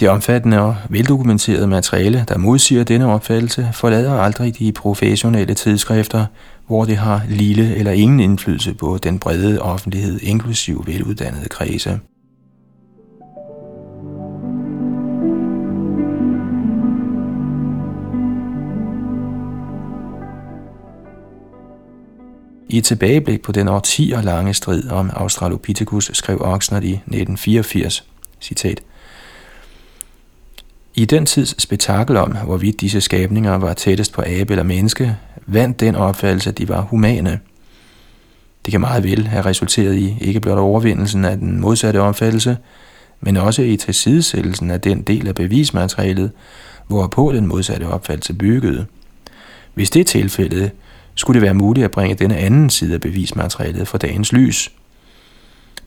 Det 0.00 0.08
omfattende 0.08 0.60
og 0.60 0.76
veldokumenterede 0.88 1.66
materiale, 1.66 2.24
der 2.28 2.38
modsiger 2.38 2.84
denne 2.84 3.12
opfattelse, 3.12 3.68
forlader 3.72 4.20
aldrig 4.20 4.58
de 4.58 4.72
professionelle 4.72 5.54
tidsskrifter, 5.54 6.26
hvor 6.66 6.84
det 6.84 6.96
har 6.96 7.22
lille 7.28 7.76
eller 7.76 7.92
ingen 7.92 8.20
indflydelse 8.20 8.74
på 8.74 8.98
den 9.02 9.18
brede 9.18 9.62
offentlighed, 9.62 10.20
inklusiv 10.22 10.86
veluddannede 10.86 11.48
kredse. 11.48 12.00
I 22.68 22.78
et 22.78 22.84
tilbageblik 22.84 23.42
på 23.42 23.52
den 23.52 23.68
årtier 23.68 24.22
lange 24.22 24.54
strid 24.54 24.88
om 24.88 25.10
Australopithecus 25.14 26.10
skrev 26.12 26.38
Oxnard 26.40 26.84
i 26.84 26.92
1984, 26.92 28.04
citat, 28.40 28.80
I 30.94 31.04
den 31.04 31.26
tids 31.26 31.62
spektakel 31.62 32.16
om, 32.16 32.36
hvorvidt 32.36 32.80
disse 32.80 33.00
skabninger 33.00 33.54
var 33.54 33.72
tættest 33.72 34.12
på 34.12 34.22
abe 34.26 34.52
eller 34.52 34.62
menneske, 34.62 35.16
vandt 35.46 35.80
den 35.80 35.94
opfattelse, 35.94 36.50
at 36.50 36.58
de 36.58 36.68
var 36.68 36.80
humane. 36.80 37.40
Det 38.64 38.70
kan 38.70 38.80
meget 38.80 39.04
vel 39.04 39.26
have 39.26 39.44
resulteret 39.44 39.94
i 39.94 40.16
ikke 40.20 40.40
blot 40.40 40.58
overvindelsen 40.58 41.24
af 41.24 41.38
den 41.38 41.60
modsatte 41.60 42.00
opfattelse, 42.00 42.56
men 43.20 43.36
også 43.36 43.62
i 43.62 43.76
tilsidesættelsen 43.76 44.70
af 44.70 44.80
den 44.80 45.02
del 45.02 45.28
af 45.28 45.34
bevismaterialet, 45.34 46.30
hvorpå 46.86 47.32
den 47.34 47.46
modsatte 47.46 47.84
opfattelse 47.84 48.34
byggede. 48.34 48.86
Hvis 49.74 49.90
det 49.90 50.00
er 50.00 50.04
tilfældet, 50.04 50.70
skulle 51.16 51.34
det 51.34 51.42
være 51.42 51.54
muligt 51.54 51.84
at 51.84 51.90
bringe 51.90 52.14
denne 52.14 52.36
anden 52.36 52.70
side 52.70 52.94
af 52.94 53.00
bevismaterialet 53.00 53.88
for 53.88 53.98
dagens 53.98 54.32
lys. 54.32 54.72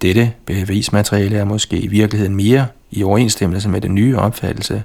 Dette 0.02 0.34
bevismateriale 0.46 1.38
er 1.38 1.46
måske 1.46 1.80
i 1.80 1.88
virkeligheden 1.88 2.36
mere 2.36 2.68
i 2.92 3.04
overensstemmelse 3.04 3.70
med 3.70 3.82
den 3.82 3.96
nye 3.96 4.18
opfattelse. 4.18 4.84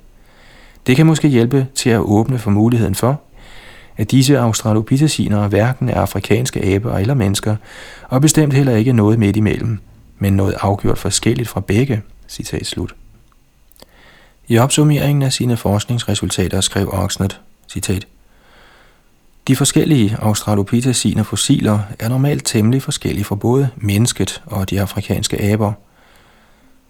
Det 0.87 0.97
kan 0.97 1.07
måske 1.07 1.29
hjælpe 1.29 1.67
til 1.75 1.91
at 1.91 2.01
åbne 2.01 2.39
for 2.39 2.51
muligheden 2.51 2.95
for, 2.95 3.21
at 3.97 4.11
disse 4.11 4.39
australopitheciner 4.39 5.49
hverken 5.49 5.89
er 5.89 6.01
afrikanske 6.01 6.75
aber 6.75 6.99
eller 6.99 7.15
mennesker, 7.15 7.57
og 8.09 8.21
bestemt 8.21 8.55
heller 8.55 8.77
ikke 8.77 8.93
noget 8.93 9.19
midt 9.19 9.37
imellem, 9.37 9.79
men 10.19 10.33
noget 10.33 10.55
afgjort 10.61 10.99
forskelligt 10.99 11.49
fra 11.49 11.61
begge. 11.61 12.03
Citat 12.29 12.67
slut. 12.67 12.95
I 14.49 14.59
opsummeringen 14.59 15.23
af 15.23 15.33
sine 15.33 15.57
forskningsresultater 15.57 16.61
skrev 16.61 16.89
Oxnard, 16.93 17.41
citat, 17.69 18.07
de 19.49 19.57
forskellige 19.57 20.17
australopitheciner 20.21 21.23
fossiler 21.23 21.81
er 21.99 22.09
normalt 22.09 22.47
temmelig 22.47 22.83
forskellige 22.83 23.25
fra 23.25 23.35
både 23.35 23.69
mennesket 23.77 24.43
og 24.47 24.71
de 24.71 24.81
afrikanske 24.81 25.43
aber. 25.43 25.73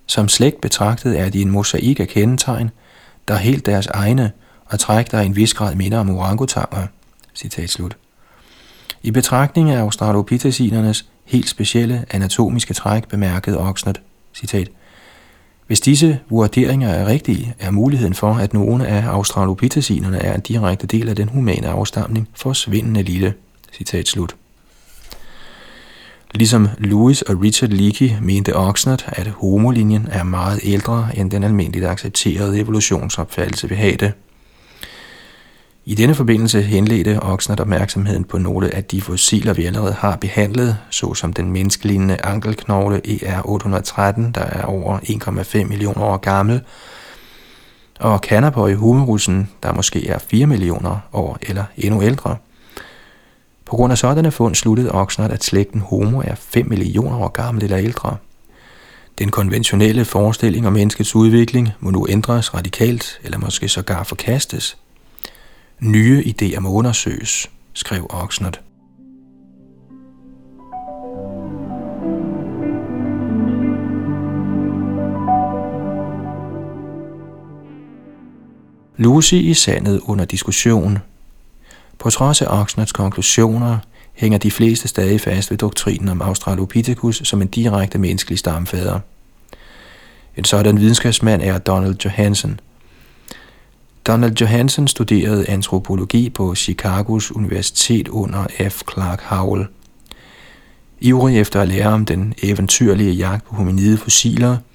Som 0.06 0.28
slægt 0.28 0.60
betragtet 0.60 1.20
er 1.20 1.28
de 1.28 1.42
en 1.42 1.50
mosaik 1.50 2.00
af 2.00 2.08
kendetegn, 2.08 2.70
der 3.28 3.34
er 3.34 3.38
helt 3.38 3.66
deres 3.66 3.86
egne 3.86 4.32
og 4.66 4.78
træk, 4.78 5.10
der 5.10 5.20
i 5.20 5.26
en 5.26 5.36
vis 5.36 5.54
grad 5.54 5.74
minder 5.74 5.98
om 5.98 6.10
orangutanger. 6.10 6.86
Citat 7.34 7.70
slut. 7.70 7.96
I 9.02 9.10
betragtning 9.10 9.70
af 9.70 9.80
australopithecinernes 9.80 11.06
helt 11.24 11.48
specielle 11.48 12.04
anatomiske 12.10 12.74
træk 12.74 13.08
bemærkede 13.08 13.58
Oxnard, 13.58 13.96
citat, 14.34 14.68
hvis 15.66 15.80
disse 15.80 16.20
vurderinger 16.30 16.88
er 16.88 17.06
rigtige, 17.06 17.54
er 17.58 17.70
muligheden 17.70 18.14
for, 18.14 18.34
at 18.34 18.54
nogle 18.54 18.86
af 18.86 19.06
australopithecinerne 19.06 20.18
er 20.18 20.34
en 20.34 20.40
direkte 20.40 20.86
del 20.86 21.08
af 21.08 21.16
den 21.16 21.28
humane 21.28 21.68
afstamning 21.68 22.28
forsvindende 22.34 23.02
lille. 23.02 23.34
Citat 23.72 24.08
slut. 24.08 24.36
Ligesom 26.34 26.68
Louis 26.78 27.22
og 27.22 27.42
Richard 27.42 27.70
Leakey 27.70 28.10
mente 28.22 28.56
Oxnard, 28.56 29.04
at 29.06 29.26
homolinjen 29.26 30.08
er 30.10 30.22
meget 30.22 30.60
ældre 30.62 31.08
end 31.14 31.30
den 31.30 31.42
almindeligt 31.44 31.86
accepterede 31.86 32.60
evolutionsopfattelse 32.60 33.68
vil 33.68 33.76
have 33.76 33.96
det. 33.96 34.12
I 35.86 35.94
denne 35.94 36.14
forbindelse 36.14 36.62
henledte 36.62 37.22
Oxnard 37.22 37.60
opmærksomheden 37.60 38.24
på 38.24 38.38
nogle 38.38 38.74
af 38.74 38.84
de 38.84 39.00
fossiler, 39.00 39.52
vi 39.52 39.64
allerede 39.64 39.92
har 39.92 40.16
behandlet, 40.16 40.76
såsom 40.90 41.32
den 41.32 41.52
menneskelignende 41.52 42.24
ankelknogle 42.24 43.00
ER813, 43.06 44.32
der 44.34 44.44
er 44.44 44.62
over 44.64 44.98
1,5 44.98 45.64
millioner 45.64 46.02
år 46.02 46.16
gammel, 46.16 46.60
og 48.00 48.70
i 48.70 48.74
humerusen, 48.74 49.50
der 49.62 49.72
måske 49.72 50.08
er 50.08 50.18
4 50.18 50.46
millioner 50.46 50.98
år 51.12 51.38
eller 51.42 51.64
endnu 51.76 52.02
ældre. 52.02 52.36
På 53.64 53.76
grund 53.76 53.92
af 53.92 53.98
sådanne 53.98 54.30
fund 54.30 54.54
sluttede 54.54 54.92
Oxnard, 54.92 55.30
at 55.30 55.44
slægten 55.44 55.80
Homo 55.80 56.20
er 56.24 56.34
5 56.34 56.68
millioner 56.68 57.18
år 57.18 57.28
gammel 57.28 57.64
eller 57.64 57.78
ældre. 57.78 58.16
Den 59.18 59.30
konventionelle 59.30 60.04
forestilling 60.04 60.66
om 60.66 60.72
menneskets 60.72 61.14
udvikling 61.14 61.68
må 61.80 61.90
nu 61.90 62.06
ændres 62.10 62.54
radikalt, 62.54 63.20
eller 63.24 63.38
måske 63.38 63.68
sågar 63.68 64.02
forkastes. 64.02 64.76
Nye 65.80 66.22
idéer 66.22 66.60
må 66.60 66.72
undersøges, 66.72 67.50
skrev 67.72 68.06
Oxnard. 68.10 68.60
Lucy 78.96 79.34
i 79.34 79.54
sandet 79.54 80.00
under 80.04 80.24
diskussion. 80.24 80.98
På 81.98 82.10
trods 82.10 82.42
af 82.42 82.60
Oxnards 82.60 82.92
konklusioner 82.92 83.78
hænger 84.12 84.38
de 84.38 84.50
fleste 84.50 84.88
stadig 84.88 85.20
fast 85.20 85.50
ved 85.50 85.58
doktrinen 85.58 86.08
om 86.08 86.22
Australopithecus 86.22 87.28
som 87.28 87.42
en 87.42 87.48
direkte 87.48 87.98
menneskelig 87.98 88.38
stamfader. 88.38 89.00
En 90.36 90.44
sådan 90.44 90.80
videnskabsmand 90.80 91.42
er 91.42 91.58
Donald 91.58 91.96
Johansen. 92.04 92.60
Donald 94.06 94.40
Johansen 94.40 94.88
studerede 94.88 95.48
antropologi 95.48 96.30
på 96.30 96.54
Chicagos 96.54 97.32
Universitet 97.32 98.08
under 98.08 98.46
F. 98.70 98.82
Clark 98.92 99.20
Howell. 99.20 99.66
Ivrig 101.00 101.40
efter 101.40 101.60
at 101.60 101.68
lære 101.68 101.88
om 101.88 102.04
den 102.04 102.34
eventyrlige 102.42 103.12
jagt 103.12 103.44
på 103.44 103.54
hominide 103.54 103.98
fossiler– 103.98 104.56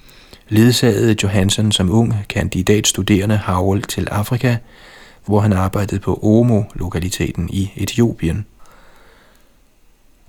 ledsagede 0.50 1.16
Johansen 1.22 1.72
som 1.72 1.90
ung 1.90 2.14
kandidatstuderende 2.28 3.40
Howell 3.46 3.82
til 3.82 4.08
Afrika, 4.10 4.56
hvor 5.24 5.40
han 5.40 5.52
arbejdede 5.52 6.00
på 6.00 6.20
Omo-lokaliteten 6.22 7.48
i 7.52 7.70
Etiopien. 7.76 8.46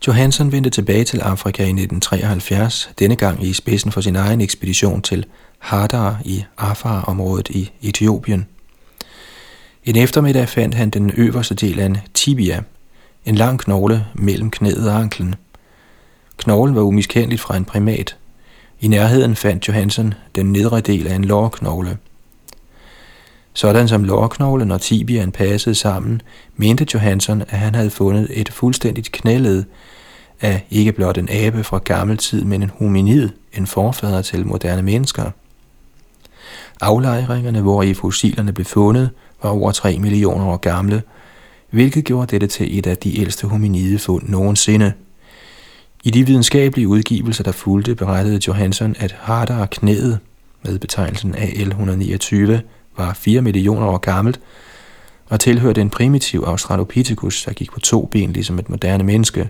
Johansen 0.07 0.51
vendte 0.51 0.69
tilbage 0.69 1.03
til 1.03 1.19
Afrika 1.19 1.63
i 1.63 1.69
1973, 1.69 2.91
denne 2.99 3.15
gang 3.15 3.43
i 3.43 3.53
spidsen 3.53 3.91
for 3.91 4.01
sin 4.01 4.15
egen 4.15 4.41
ekspedition 4.41 5.01
til 5.01 5.25
Hadar 5.59 6.21
i 6.25 6.43
Afar-området 6.57 7.49
i 7.49 7.71
Etiopien. 7.81 8.47
En 9.83 9.95
eftermiddag 9.95 10.49
fandt 10.49 10.75
han 10.75 10.89
den 10.89 11.11
øverste 11.17 11.55
del 11.55 11.79
af 11.79 11.85
en 11.85 11.97
tibia, 12.13 12.63
en 13.25 13.35
lang 13.35 13.59
knogle 13.59 14.05
mellem 14.13 14.51
knæet 14.51 14.89
og 14.89 14.95
anklen. 14.95 15.35
Knoglen 16.37 16.75
var 16.75 16.81
umiskendeligt 16.81 17.41
fra 17.41 17.57
en 17.57 17.65
primat, 17.65 18.17
i 18.81 18.87
nærheden 18.87 19.35
fandt 19.35 19.67
Johansen 19.67 20.13
den 20.35 20.51
nedre 20.51 20.79
del 20.79 21.07
af 21.07 21.15
en 21.15 21.25
lårknogle. 21.25 21.97
Sådan 23.53 23.87
som 23.87 24.03
lårknoglen 24.03 24.71
og 24.71 24.81
tibian 24.81 25.31
passede 25.31 25.75
sammen, 25.75 26.21
mente 26.55 26.85
Johansson, 26.93 27.41
at 27.41 27.59
han 27.59 27.75
havde 27.75 27.89
fundet 27.89 28.27
et 28.29 28.49
fuldstændigt 28.49 29.11
knæled 29.11 29.63
af 30.41 30.65
ikke 30.69 30.91
blot 30.91 31.17
en 31.17 31.29
abe 31.31 31.63
fra 31.63 31.77
gammel 31.77 32.17
tid, 32.17 32.43
men 32.43 32.63
en 32.63 32.71
hominid, 32.79 33.29
en 33.53 33.67
forfader 33.67 34.21
til 34.21 34.47
moderne 34.47 34.81
mennesker. 34.81 35.31
Aflejringerne, 36.81 37.61
hvor 37.61 37.83
i 37.83 37.93
fossilerne 37.93 38.53
blev 38.53 38.65
fundet, 38.65 39.09
var 39.43 39.49
over 39.49 39.71
3 39.71 39.99
millioner 39.99 40.45
år 40.45 40.57
gamle, 40.57 41.03
hvilket 41.69 42.05
gjorde 42.05 42.27
dette 42.27 42.47
til 42.47 42.79
et 42.79 42.87
af 42.87 42.97
de 42.97 43.19
ældste 43.19 43.47
hominide 43.47 43.99
fund 43.99 44.29
nogensinde– 44.29 44.93
i 46.03 46.09
de 46.09 46.25
videnskabelige 46.25 46.87
udgivelser, 46.87 47.43
der 47.43 47.51
fulgte, 47.51 47.95
berettede 47.95 48.41
Johansson, 48.47 48.95
at 48.99 49.15
Hardar 49.19 49.65
knæet 49.65 50.19
med 50.63 50.79
betegnelsen 50.79 51.35
AL129 51.35 52.61
var 52.97 53.13
4 53.13 53.41
millioner 53.41 53.87
år 53.87 53.97
gammelt 53.97 54.39
og 55.29 55.39
tilhørte 55.39 55.81
en 55.81 55.89
primitiv 55.89 56.43
Australopithecus, 56.47 57.43
der 57.45 57.53
gik 57.53 57.71
på 57.71 57.79
to 57.79 58.09
ben 58.11 58.33
ligesom 58.33 58.59
et 58.59 58.69
moderne 58.69 59.03
menneske. 59.03 59.49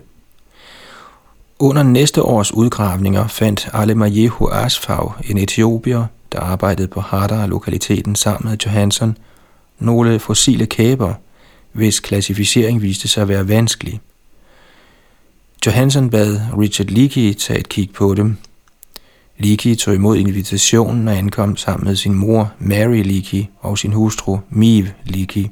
Under 1.58 1.82
næste 1.82 2.22
års 2.22 2.52
udgravninger 2.54 3.26
fandt 3.26 3.68
Alemayehu 3.72 4.48
Asfaw, 4.48 5.12
en 5.30 5.38
etiopier, 5.38 6.06
der 6.32 6.40
arbejdede 6.40 6.88
på 6.88 7.00
Hardar-lokaliteten 7.00 8.16
sammen 8.16 8.50
med 8.50 8.58
Johansson, 8.66 9.16
nogle 9.78 10.18
fossile 10.18 10.66
kæber, 10.66 11.14
hvis 11.72 12.00
klassificering 12.00 12.82
viste 12.82 13.08
sig 13.08 13.22
at 13.22 13.28
være 13.28 13.48
vanskelig– 13.48 14.00
Johansson 15.66 16.10
bad 16.10 16.40
Richard 16.58 16.88
Leakey 16.88 17.32
tage 17.32 17.58
et 17.58 17.68
kig 17.68 17.90
på 17.92 18.14
dem. 18.14 18.36
Leakey 19.38 19.76
tog 19.76 19.94
imod 19.94 20.16
invitationen 20.16 21.08
og 21.08 21.16
ankom 21.16 21.56
sammen 21.56 21.88
med 21.88 21.96
sin 21.96 22.14
mor 22.14 22.52
Mary 22.58 23.02
Leakey 23.02 23.44
og 23.60 23.78
sin 23.78 23.92
hustru 23.92 24.38
Mive 24.50 24.88
Leakey. 25.04 25.46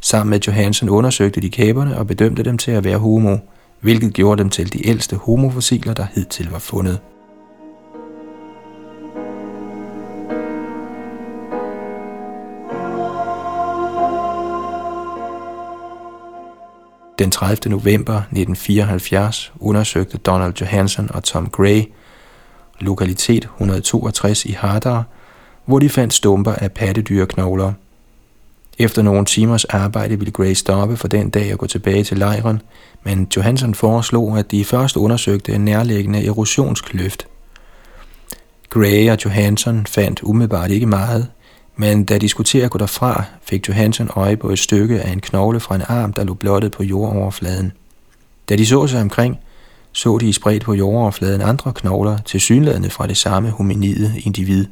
Sammen 0.00 0.30
med 0.30 0.40
Johansson 0.40 0.88
undersøgte 0.88 1.40
de 1.40 1.50
kæberne 1.50 1.98
og 1.98 2.06
bedømte 2.06 2.42
dem 2.42 2.58
til 2.58 2.70
at 2.70 2.84
være 2.84 2.98
homo, 2.98 3.36
hvilket 3.80 4.12
gjorde 4.12 4.42
dem 4.42 4.50
til 4.50 4.72
de 4.72 4.86
ældste 4.86 5.16
homofossiler, 5.16 5.94
der 5.94 6.06
hidtil 6.14 6.50
var 6.50 6.58
fundet. 6.58 6.98
Den 17.20 17.30
30. 17.30 17.70
november 17.70 18.14
1974 18.14 19.52
undersøgte 19.60 20.18
Donald 20.18 20.54
Johansson 20.60 21.10
og 21.14 21.24
Tom 21.24 21.50
Gray 21.50 21.82
lokalitet 22.78 23.44
162 23.44 24.44
i 24.44 24.52
Hadar, 24.52 25.04
hvor 25.64 25.78
de 25.78 25.88
fandt 25.88 26.14
stumper 26.14 26.52
af 26.52 26.72
pattedyrknogler. 26.72 27.72
Efter 28.78 29.02
nogle 29.02 29.24
timers 29.24 29.64
arbejde 29.64 30.18
ville 30.18 30.32
Gray 30.32 30.52
stoppe 30.52 30.96
for 30.96 31.08
den 31.08 31.30
dag 31.30 31.52
og 31.52 31.58
gå 31.58 31.66
tilbage 31.66 32.04
til 32.04 32.18
lejren, 32.18 32.62
men 33.04 33.28
Johansson 33.36 33.74
foreslog, 33.74 34.38
at 34.38 34.50
de 34.50 34.64
først 34.64 34.96
undersøgte 34.96 35.52
en 35.52 35.64
nærliggende 35.64 36.26
erosionskløft. 36.26 37.26
Gray 38.70 39.10
og 39.10 39.18
Johansson 39.24 39.86
fandt 39.86 40.22
umiddelbart 40.22 40.70
ikke 40.70 40.86
meget, 40.86 41.28
men 41.80 42.04
da 42.04 42.18
de 42.18 42.28
skulle 42.28 42.44
til 42.44 42.58
at 42.58 42.70
gå 42.70 42.78
derfra, 42.78 43.24
fik 43.42 43.68
Johansson 43.68 44.10
øje 44.16 44.36
på 44.36 44.50
et 44.50 44.58
stykke 44.58 45.00
af 45.00 45.12
en 45.12 45.20
knogle 45.20 45.60
fra 45.60 45.74
en 45.74 45.82
arm, 45.88 46.12
der 46.12 46.24
lå 46.24 46.34
blottet 46.34 46.72
på 46.72 46.82
jordoverfladen. 46.82 47.72
Da 48.48 48.56
de 48.56 48.66
så 48.66 48.86
sig 48.86 49.00
omkring, 49.00 49.38
så 49.92 50.18
de 50.18 50.32
spredt 50.32 50.64
på 50.64 50.74
jordoverfladen 50.74 51.40
andre 51.40 51.72
knogler, 51.72 52.18
til 52.18 52.40
synlædende 52.40 52.90
fra 52.90 53.06
det 53.06 53.16
samme 53.16 53.50
hominide 53.50 54.20
individ. 54.24 54.66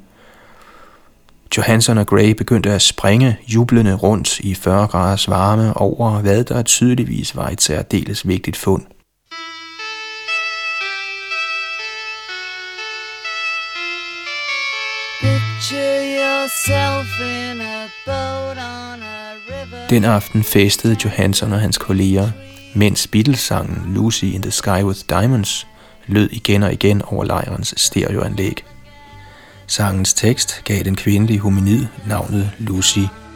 Johansson 1.57 1.99
og 1.99 2.07
Gray 2.07 2.31
begyndte 2.31 2.73
at 2.73 2.83
springe 2.83 3.39
jublende 3.47 3.95
rundt 3.95 4.41
i 4.41 4.55
40 4.55 4.87
graders 4.87 5.29
varme 5.29 5.77
over, 5.77 6.21
hvad 6.21 6.45
der 6.45 6.63
tydeligvis 6.63 7.37
var 7.37 7.49
et 7.49 7.63
særdeles 7.63 8.29
vigtigt 8.29 8.57
fund– 8.57 8.83
den 19.91 20.05
aften 20.05 20.45
festede 20.45 20.97
Johansson 21.05 21.53
og 21.53 21.61
hans 21.61 21.79
kolleger, 21.79 22.31
mens 22.75 23.07
Beatles-sangen 23.07 23.95
Lucy 23.95 24.25
in 24.25 24.43
the 24.43 24.51
Sky 24.51 24.83
with 24.83 25.01
Diamonds 25.09 25.67
lød 26.07 26.31
igen 26.33 26.63
og 26.63 26.73
igen 26.73 27.03
over 27.03 27.25
lejrens 27.25 27.75
stereoanlæg. 27.77 28.65
Sangens 29.67 30.15
tekst 30.15 30.61
gav 30.65 30.83
den 30.83 30.97
kvindelige 30.97 31.41
hominid 31.41 31.87
navnet 32.07 32.51
Lucy– 32.59 32.99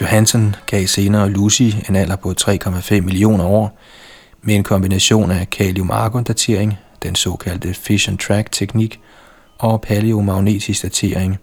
Johansson 0.00 0.56
gav 0.66 0.86
senere 0.86 1.30
Lucy 1.30 1.70
en 1.88 1.96
alder 1.96 2.16
på 2.16 2.34
3,5 2.40 3.00
millioner 3.00 3.44
år 3.44 3.78
med 4.42 4.54
en 4.54 4.62
kombination 4.62 5.30
af 5.30 5.50
kalium-argon-datering, 5.50 6.78
den 7.02 7.14
såkaldte 7.14 7.74
fission 7.74 8.16
track 8.16 8.52
teknik 8.52 9.00
og 9.58 9.80
paleomagnetisk 9.80 10.82
datering. 10.82 11.38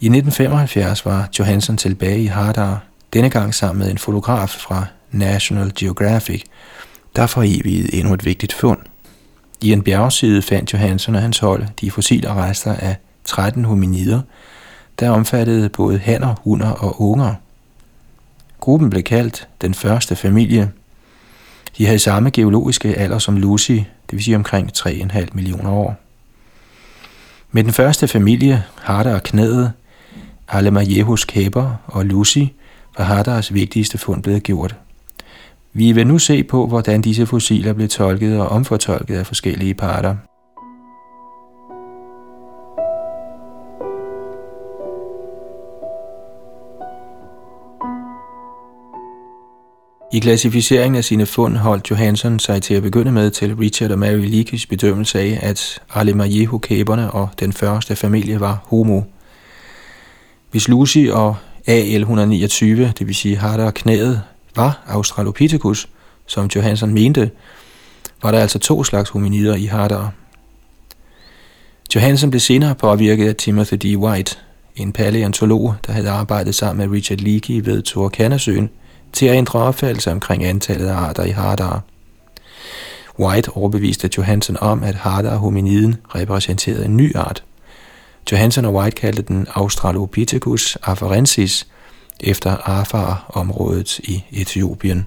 I 0.00 0.06
1975 0.06 1.04
var 1.04 1.28
Johansson 1.38 1.76
tilbage 1.76 2.22
i 2.22 2.26
Hardar, 2.26 2.84
denne 3.12 3.30
gang 3.30 3.54
sammen 3.54 3.78
med 3.78 3.90
en 3.90 3.98
fotograf 3.98 4.50
fra 4.50 4.86
National 5.10 5.72
Geographic, 5.78 6.42
der 7.16 7.26
forevigede 7.26 7.94
endnu 7.94 8.14
et 8.14 8.24
vigtigt 8.24 8.52
fund. 8.52 8.78
I 9.60 9.72
en 9.72 9.82
bjergside 9.82 10.42
fandt 10.42 10.72
Johansson 10.72 11.14
og 11.14 11.20
hans 11.20 11.38
hold 11.38 11.64
de 11.80 11.90
fossile 11.90 12.34
rester 12.34 12.74
af 12.74 12.96
13 13.24 13.64
hominider– 13.64 14.20
der 15.00 15.10
omfattede 15.10 15.68
både 15.68 15.98
hanner, 15.98 16.34
hunder 16.44 16.70
og 16.70 17.02
unger. 17.02 17.34
Gruppen 18.60 18.90
blev 18.90 19.02
kaldt 19.02 19.48
den 19.60 19.74
første 19.74 20.16
familie. 20.16 20.70
De 21.78 21.86
havde 21.86 21.98
samme 21.98 22.30
geologiske 22.30 22.94
alder 22.94 23.18
som 23.18 23.36
Lucy, 23.36 23.70
det 23.70 24.12
vil 24.12 24.24
sige 24.24 24.36
omkring 24.36 24.70
3,5 24.78 25.26
millioner 25.32 25.70
år. 25.70 25.96
Med 27.52 27.64
den 27.64 27.72
første 27.72 28.08
familie, 28.08 28.64
Harder 28.80 29.14
og 29.14 29.22
Knædet, 29.22 29.72
Alemajehus 30.48 31.24
kæber 31.24 31.74
og 31.86 32.04
Lucy 32.04 32.38
var 32.98 33.04
Harders 33.04 33.54
vigtigste 33.54 33.98
fund 33.98 34.22
blevet 34.22 34.42
gjort. 34.42 34.76
Vi 35.72 35.92
vil 35.92 36.06
nu 36.06 36.18
se 36.18 36.44
på, 36.44 36.66
hvordan 36.66 37.02
disse 37.02 37.26
fossiler 37.26 37.72
blev 37.72 37.88
tolket 37.88 38.40
og 38.40 38.48
omfortolket 38.48 39.16
af 39.16 39.26
forskellige 39.26 39.74
parter. 39.74 40.16
I 50.12 50.18
klassificeringen 50.18 50.96
af 50.96 51.04
sine 51.04 51.26
fund 51.26 51.56
holdt 51.56 51.90
Johansson 51.90 52.38
sig 52.38 52.62
til 52.62 52.74
at 52.74 52.82
begynde 52.82 53.12
med 53.12 53.30
til 53.30 53.56
Richard 53.56 53.90
og 53.90 53.98
Mary 53.98 54.28
Leakeys 54.30 54.66
bedømmelse 54.66 55.20
af, 55.20 55.38
at 55.42 55.82
Alemayehu-kæberne 55.94 57.10
og 57.10 57.28
den 57.40 57.52
første 57.52 57.96
familie 57.96 58.40
var 58.40 58.62
homo. 58.64 59.02
Hvis 60.50 60.68
Lucy 60.68 61.06
og 61.12 61.36
AL129, 61.68 62.64
det 62.66 63.06
vil 63.06 63.14
sige 63.14 63.36
harter 63.36 63.64
og 63.64 63.74
knæet, 63.74 64.22
var 64.56 64.82
Australopithecus, 64.86 65.88
som 66.26 66.50
Johansson 66.56 66.94
mente, 66.94 67.30
var 68.22 68.30
der 68.30 68.38
altså 68.38 68.58
to 68.58 68.84
slags 68.84 69.10
hominider 69.10 69.56
i 69.56 69.64
harter. 69.64 70.08
Johansson 71.94 72.30
blev 72.30 72.40
senere 72.40 72.74
påvirket 72.74 73.28
af 73.28 73.36
Timothy 73.36 73.74
D. 73.74 73.96
White, 73.96 74.36
en 74.76 74.92
paleontolog, 74.92 75.74
der 75.86 75.92
havde 75.92 76.10
arbejdet 76.10 76.54
sammen 76.54 76.86
med 76.88 76.96
Richard 76.96 77.18
Leakey 77.18 77.60
ved 77.64 77.82
Turkana-søen, 77.82 78.70
til 79.12 79.26
at 79.26 79.36
ændre 79.36 79.58
opfattelse 79.58 80.12
omkring 80.12 80.44
antallet 80.44 80.86
af 80.86 80.94
arter 80.94 81.24
i 81.24 81.30
hardar. 81.30 81.82
White 83.18 83.50
overbeviste 83.50 84.10
Johansen 84.16 84.56
om, 84.60 84.82
at 84.82 84.94
hardar 84.94 85.36
hominiden 85.36 85.96
repræsenterede 86.14 86.84
en 86.84 86.96
ny 86.96 87.16
art. 87.16 87.44
Johansen 88.32 88.64
og 88.64 88.74
White 88.74 88.94
kaldte 88.94 89.22
den 89.22 89.46
Australopithecus 89.54 90.76
afarensis 90.82 91.66
efter 92.20 92.56
Afar-området 92.64 93.98
i 93.98 94.24
Etiopien. 94.32 95.06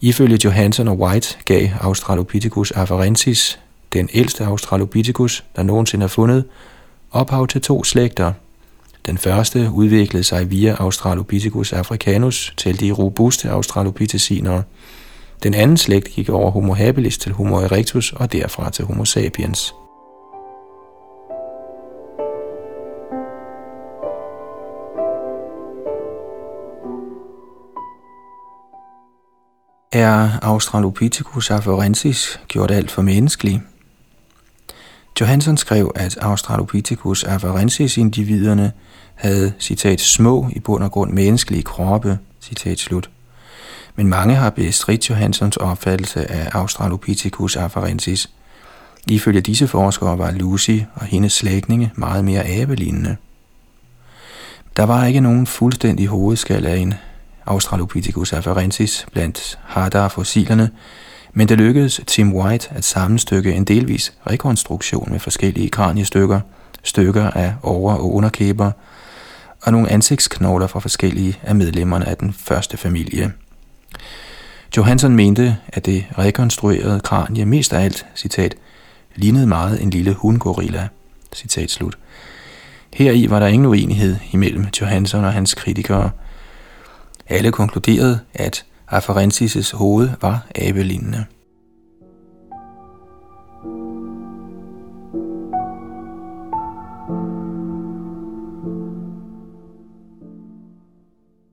Ifølge 0.00 0.38
Johansen 0.44 0.88
og 0.88 0.98
White 0.98 1.36
gav 1.44 1.68
Australopithecus 1.80 2.70
afarensis, 2.70 3.58
den 3.92 4.08
ældste 4.12 4.44
Australopithecus, 4.44 5.44
der 5.56 5.62
nogensinde 5.62 6.04
er 6.04 6.08
fundet, 6.08 6.44
ophav 7.10 7.46
til 7.46 7.60
to 7.60 7.84
slægter– 7.84 8.32
den 9.06 9.18
første 9.18 9.70
udviklede 9.72 10.24
sig 10.24 10.50
via 10.50 10.76
Australopithecus 10.78 11.72
africanus 11.72 12.54
til 12.56 12.80
de 12.80 12.92
robuste 12.92 13.50
australopitheciner. 13.50 14.62
Den 15.42 15.54
anden 15.54 15.76
slægt 15.76 16.08
gik 16.08 16.28
over 16.28 16.50
Homo 16.50 16.74
habilis 16.74 17.18
til 17.18 17.32
Homo 17.32 17.56
erectus 17.56 18.12
og 18.12 18.32
derfra 18.32 18.70
til 18.70 18.84
Homo 18.84 19.04
sapiens. 19.04 19.74
Er 29.92 30.28
Australopithecus 30.42 31.50
afarensis 31.50 32.40
gjort 32.48 32.70
alt 32.70 32.90
for 32.90 33.02
menneskelig? 33.02 33.62
Johansson 35.20 35.56
skrev, 35.56 35.92
at 35.94 36.18
Australopithecus 36.20 37.24
afarensis 37.24 37.96
individerne 37.96 38.72
havde, 39.14 39.52
citat, 39.58 40.00
små 40.00 40.48
i 40.52 40.60
bund 40.60 40.84
og 40.84 40.92
grund 40.92 41.12
menneskelige 41.12 41.62
kroppe, 41.62 42.18
citat 42.40 42.78
slut. 42.78 43.10
Men 43.96 44.06
mange 44.06 44.34
har 44.34 44.50
bestridt 44.50 45.10
Johanssons 45.10 45.56
opfattelse 45.56 46.30
af 46.30 46.48
Australopithecus 46.52 47.56
afarensis. 47.56 48.30
Ifølge 49.06 49.40
disse 49.40 49.68
forskere 49.68 50.18
var 50.18 50.30
Lucy 50.30 50.78
og 50.94 51.06
hendes 51.06 51.32
slægtninge 51.32 51.92
meget 51.96 52.24
mere 52.24 52.46
abelignende. 52.46 53.16
Der 54.76 54.82
var 54.82 55.04
ikke 55.04 55.20
nogen 55.20 55.46
fuldstændig 55.46 56.06
hovedskal 56.06 56.66
af 56.66 56.76
en 56.76 56.94
Australopithecus 57.46 58.32
afarensis 58.32 59.06
blandt 59.12 59.58
Hadar-fossilerne, 59.64 60.70
men 61.32 61.48
det 61.48 61.58
lykkedes 61.58 62.00
Tim 62.06 62.34
White 62.34 62.68
at 62.70 62.84
sammenstykke 62.84 63.52
en 63.52 63.64
delvis 63.64 64.12
rekonstruktion 64.30 65.08
med 65.10 65.18
forskellige 65.20 65.70
kraniestykker, 65.70 66.40
stykker 66.82 67.30
af 67.30 67.54
over- 67.62 67.94
og 67.94 68.14
underkæber 68.14 68.70
og 69.62 69.72
nogle 69.72 69.90
ansigtsknogler 69.90 70.66
fra 70.66 70.80
forskellige 70.80 71.38
af 71.42 71.54
medlemmerne 71.54 72.08
af 72.08 72.16
den 72.16 72.32
første 72.32 72.76
familie. 72.76 73.32
Johansson 74.76 75.16
mente, 75.16 75.56
at 75.68 75.86
det 75.86 76.06
rekonstruerede 76.18 77.00
kranie 77.00 77.44
mest 77.44 77.72
af 77.72 77.84
alt, 77.84 78.06
citat, 78.16 78.54
lignede 79.14 79.46
meget 79.46 79.82
en 79.82 79.90
lille 79.90 80.14
hundgorilla, 80.14 80.88
citat 81.34 81.70
slut. 81.70 81.98
Heri 82.92 83.30
var 83.30 83.38
der 83.38 83.46
ingen 83.46 83.66
uenighed 83.66 84.16
imellem 84.32 84.66
Johansson 84.80 85.24
og 85.24 85.32
hans 85.32 85.54
kritikere. 85.54 86.10
Alle 87.28 87.52
konkluderede, 87.52 88.20
at 88.34 88.64
Afarensis' 88.92 89.76
hoved 89.76 90.10
var 90.20 90.46
abelignende. 90.54 91.24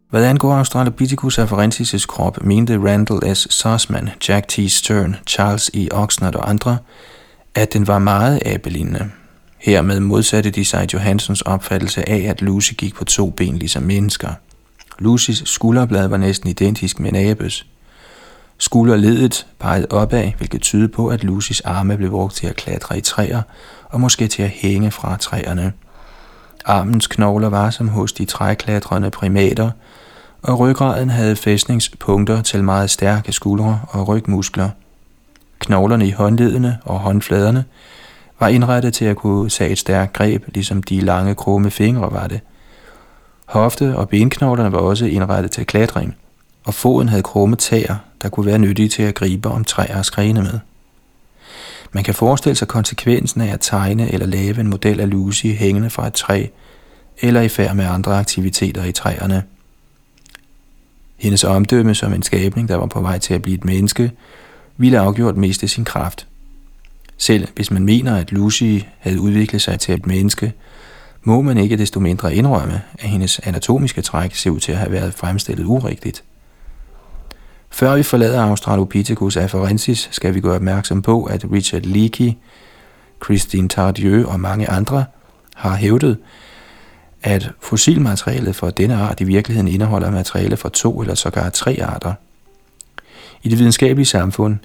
Hvad 0.09 0.25
angår 0.25 0.53
Australopithecus 0.53 1.39
afarensis' 1.39 2.05
krop, 2.05 2.43
mente 2.43 2.77
Randall 2.77 3.35
S. 3.35 3.47
Sussman, 3.49 4.09
Jack 4.29 4.47
T. 4.47 4.59
Stern, 4.67 5.15
Charles 5.27 5.71
E. 5.73 5.87
Oxnard 5.91 6.35
og 6.35 6.49
andre, 6.49 6.77
at 7.55 7.73
den 7.73 7.87
var 7.87 7.99
meget 7.99 8.39
abelignende. 8.45 9.11
Hermed 9.57 9.99
modsatte 9.99 10.49
de 10.49 10.65
sig 10.65 10.93
Johansons 10.93 11.41
opfattelse 11.41 12.09
af, 12.09 12.19
at 12.29 12.41
Lucy 12.41 12.73
gik 12.73 12.95
på 12.95 13.05
to 13.05 13.29
ben 13.29 13.57
ligesom 13.57 13.83
mennesker. 13.83 14.29
Lucys 14.99 15.49
skulderblad 15.49 16.07
var 16.07 16.17
næsten 16.17 16.49
identisk 16.49 16.99
med 16.99 17.11
Nabes. 17.11 17.31
abes. 17.31 17.65
Skulderledet 18.57 19.47
pegede 19.59 19.87
opad, 19.89 20.31
hvilket 20.37 20.61
tyder 20.61 20.87
på, 20.87 21.07
at 21.07 21.23
Lucys 21.23 21.61
arme 21.61 21.97
blev 21.97 22.09
brugt 22.09 22.35
til 22.35 22.47
at 22.47 22.55
klatre 22.55 22.97
i 22.97 23.01
træer 23.01 23.41
og 23.89 24.01
måske 24.01 24.27
til 24.27 24.43
at 24.43 24.49
hænge 24.49 24.91
fra 24.91 25.17
træerne. 25.17 25.73
Armens 26.65 27.07
knogler 27.07 27.49
var 27.49 27.69
som 27.69 27.87
hos 27.87 28.13
de 28.13 28.25
træklatrende 28.25 29.09
primater, 29.09 29.71
og 30.41 30.59
ryggraden 30.59 31.09
havde 31.09 31.35
fæstningspunkter 31.35 32.41
til 32.41 32.63
meget 32.63 32.89
stærke 32.89 33.31
skuldre 33.31 33.81
og 33.89 34.07
rygmuskler. 34.07 34.69
Knoglerne 35.59 36.07
i 36.07 36.11
håndledene 36.11 36.77
og 36.83 36.99
håndfladerne 36.99 37.65
var 38.39 38.47
indrettet 38.47 38.93
til 38.93 39.05
at 39.05 39.15
kunne 39.15 39.49
tage 39.49 39.69
et 39.69 39.77
stærkt 39.77 40.13
greb, 40.13 40.43
ligesom 40.47 40.83
de 40.83 40.99
lange 40.99 41.35
krumme 41.35 41.71
fingre 41.71 42.11
var 42.11 42.27
det. 42.27 42.41
Hofte- 43.49 43.95
og 43.95 44.09
benknoglerne 44.09 44.71
var 44.71 44.77
også 44.77 45.05
indrettet 45.05 45.51
til 45.51 45.65
klatring, 45.65 46.15
og 46.63 46.73
foden 46.73 47.09
havde 47.09 47.23
krumme 47.23 47.55
tæer, 47.55 47.95
der 48.21 48.29
kunne 48.29 48.45
være 48.45 48.59
nyttige 48.59 48.89
til 48.89 49.03
at 49.03 49.15
gribe 49.15 49.49
om 49.49 49.63
træer 49.63 49.97
og 49.97 50.05
skrene 50.05 50.41
med. 50.41 50.59
Man 51.91 52.03
kan 52.03 52.13
forestille 52.13 52.55
sig 52.55 52.67
konsekvensen 52.67 53.41
af 53.41 53.53
at 53.53 53.59
tegne 53.61 54.13
eller 54.13 54.25
lave 54.25 54.59
en 54.59 54.69
model 54.69 54.99
af 54.99 55.09
Lucy 55.09 55.45
hængende 55.45 55.89
fra 55.89 56.07
et 56.07 56.13
træ, 56.13 56.45
eller 57.21 57.41
i 57.41 57.49
færd 57.49 57.75
med 57.75 57.85
andre 57.85 58.19
aktiviteter 58.19 58.83
i 58.83 58.91
træerne. 58.91 59.43
Hendes 61.17 61.43
omdømme 61.43 61.95
som 61.95 62.13
en 62.13 62.23
skabning, 62.23 62.69
der 62.69 62.75
var 62.75 62.85
på 62.85 63.01
vej 63.01 63.17
til 63.17 63.33
at 63.33 63.41
blive 63.41 63.57
et 63.57 63.65
menneske, 63.65 64.11
ville 64.77 64.99
afgjort 64.99 65.37
miste 65.37 65.67
sin 65.67 65.85
kraft. 65.85 66.27
Selv 67.17 67.47
hvis 67.55 67.71
man 67.71 67.83
mener, 67.83 68.15
at 68.15 68.31
Lucy 68.31 68.77
havde 68.99 69.21
udviklet 69.21 69.61
sig 69.61 69.79
til 69.79 69.93
et 69.93 70.05
menneske, 70.05 70.53
må 71.23 71.41
man 71.41 71.57
ikke 71.57 71.77
desto 71.77 71.99
mindre 71.99 72.35
indrømme, 72.35 72.81
at 72.99 73.09
hendes 73.09 73.39
anatomiske 73.39 74.01
træk 74.01 74.35
ser 74.35 74.49
ud 74.49 74.59
til 74.59 74.71
at 74.71 74.77
have 74.77 74.91
været 74.91 75.13
fremstillet 75.13 75.65
urigtigt. 75.65 76.23
Før 77.69 77.95
vi 77.95 78.03
forlader 78.03 78.41
Australopithecus 78.41 79.37
afarensis, 79.37 80.09
skal 80.11 80.33
vi 80.33 80.39
gøre 80.39 80.55
opmærksom 80.55 81.01
på, 81.01 81.23
at 81.23 81.45
Richard 81.51 81.81
Leakey, 81.81 82.31
Christine 83.23 83.69
Tardieu 83.69 84.27
og 84.27 84.39
mange 84.39 84.69
andre 84.69 85.05
har 85.55 85.75
hævdet, 85.75 86.17
at 87.23 87.51
fossilmaterialet 87.61 88.55
for 88.55 88.69
denne 88.69 88.95
art 88.95 89.21
i 89.21 89.23
virkeligheden 89.23 89.67
indeholder 89.67 90.11
materiale 90.11 90.57
fra 90.57 90.69
to 90.69 91.01
eller 91.01 91.15
sågar 91.15 91.49
tre 91.49 91.79
arter. 91.83 92.13
I 93.43 93.49
det 93.49 93.59
videnskabelige 93.59 94.05
samfund 94.05 94.57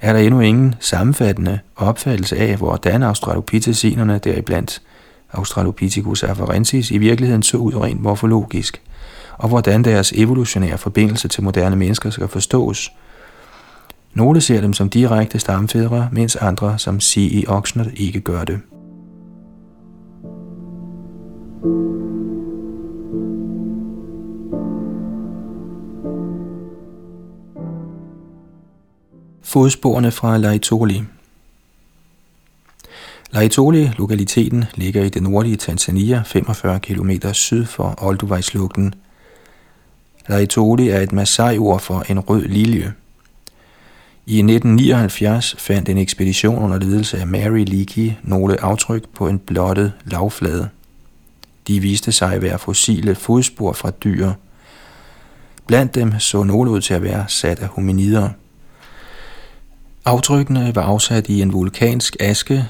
er 0.00 0.12
der 0.12 0.20
endnu 0.20 0.40
ingen 0.40 0.74
sammenfattende 0.80 1.58
opfattelse 1.76 2.36
af, 2.36 2.56
hvordan 2.56 3.02
australopithecinerne, 3.02 4.18
deriblandt 4.18 4.82
Australopithecus 5.32 6.22
afarensis, 6.22 6.90
i 6.90 6.98
virkeligheden 6.98 7.42
så 7.42 7.56
ud 7.56 7.74
rent 7.74 8.00
morfologisk, 8.00 8.82
og 9.38 9.48
hvordan 9.48 9.84
deres 9.84 10.12
evolutionære 10.12 10.78
forbindelse 10.78 11.28
til 11.28 11.44
moderne 11.44 11.76
mennesker 11.76 12.10
skal 12.10 12.28
forstås. 12.28 12.90
Nogle 14.14 14.40
ser 14.40 14.60
dem 14.60 14.72
som 14.72 14.90
direkte 14.90 15.38
stamfædre, 15.38 16.08
mens 16.12 16.36
andre, 16.36 16.78
som 16.78 17.00
C.E. 17.00 17.44
Oxnard, 17.48 17.86
ikke 17.96 18.20
gør 18.20 18.44
det. 18.44 18.60
Fodsporene 29.42 30.10
fra 30.10 30.36
Laetoli 30.38 31.02
Laetoli, 33.30 33.90
lokaliteten, 33.98 34.64
ligger 34.74 35.02
i 35.02 35.08
det 35.08 35.22
nordlige 35.22 35.56
Tanzania, 35.56 36.22
45 36.26 36.80
km 36.80 37.10
syd 37.32 37.64
for 37.64 37.94
Olduvai-slugten. 38.02 38.94
Laetoli 40.28 40.88
er 40.88 41.00
et 41.00 41.12
Masai-ord 41.12 41.80
for 41.80 42.04
en 42.08 42.20
rød 42.20 42.42
lilje. 42.42 42.92
I 44.26 44.38
1979 44.38 45.54
fandt 45.58 45.88
en 45.88 45.98
ekspedition 45.98 46.64
under 46.64 46.78
ledelse 46.78 47.18
af 47.18 47.26
Mary 47.26 47.64
Leakey 47.64 48.12
nogle 48.22 48.60
aftryk 48.60 49.08
på 49.14 49.28
en 49.28 49.38
blottet 49.38 49.92
lavflade. 50.04 50.68
De 51.68 51.80
viste 51.80 52.12
sig 52.12 52.32
at 52.32 52.42
være 52.42 52.58
fossile 52.58 53.14
fodspor 53.14 53.72
fra 53.72 53.90
dyr. 53.90 54.32
Blandt 55.66 55.94
dem 55.94 56.18
så 56.18 56.42
nogle 56.42 56.70
ud 56.70 56.80
til 56.80 56.94
at 56.94 57.02
være 57.02 57.24
sat 57.28 57.58
af 57.58 57.68
hominider. 57.68 58.28
Aftrykkene 60.04 60.74
var 60.74 60.82
afsat 60.82 61.28
i 61.28 61.42
en 61.42 61.52
vulkansk 61.52 62.16
aske, 62.20 62.68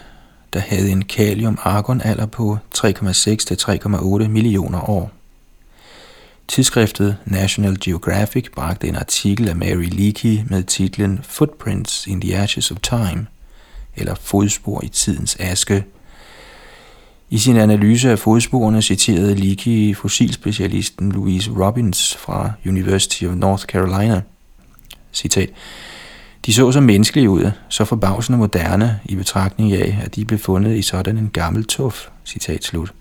der 0.52 0.61
havde 0.61 0.90
en 0.90 1.04
kalium-argon-alder 1.04 2.26
på 2.26 2.58
3,6-3,8 2.74 4.28
millioner 4.28 4.90
år. 4.90 5.11
Tidsskriftet 6.48 7.16
National 7.24 7.76
Geographic 7.80 8.50
bragte 8.54 8.88
en 8.88 8.96
artikel 8.96 9.48
af 9.48 9.56
Mary 9.56 9.88
Leakey 9.90 10.38
med 10.46 10.62
titlen 10.62 11.20
Footprints 11.22 12.06
in 12.06 12.20
the 12.20 12.37
Ashes 12.37 12.70
of 12.70 12.78
Time, 12.82 13.26
eller 13.96 14.14
Fodspor 14.14 14.84
i 14.84 14.88
tidens 14.88 15.37
aske. 15.40 15.84
I 17.30 17.38
sin 17.38 17.56
analyse 17.56 18.11
af 18.11 18.18
fodsporene 18.18 18.82
citerede 18.82 19.34
Leakey 19.34 19.96
fossilspecialisten 19.96 21.12
Louise 21.12 21.50
Robbins 21.50 22.16
fra 22.16 22.52
University 22.66 23.24
of 23.24 23.34
North 23.34 23.64
Carolina. 23.64 24.22
Citat. 25.12 25.50
De 26.46 26.55
så 26.55 26.72
så 26.72 26.81
menneskelige 26.81 27.31
ud, 27.31 27.51
så 27.68 27.85
forbavsende 27.85 28.38
moderne 28.38 29.01
i 29.05 29.16
betragtning 29.16 29.72
af, 29.72 29.98
at 30.05 30.16
de 30.16 30.24
blev 30.24 30.38
fundet 30.38 30.77
i 30.77 30.83
sådan 30.83 31.18
en 31.18 31.31
gammel 31.33 31.64
tuf. 31.64 32.09
Citat 32.24 32.64
slut. 32.64 32.92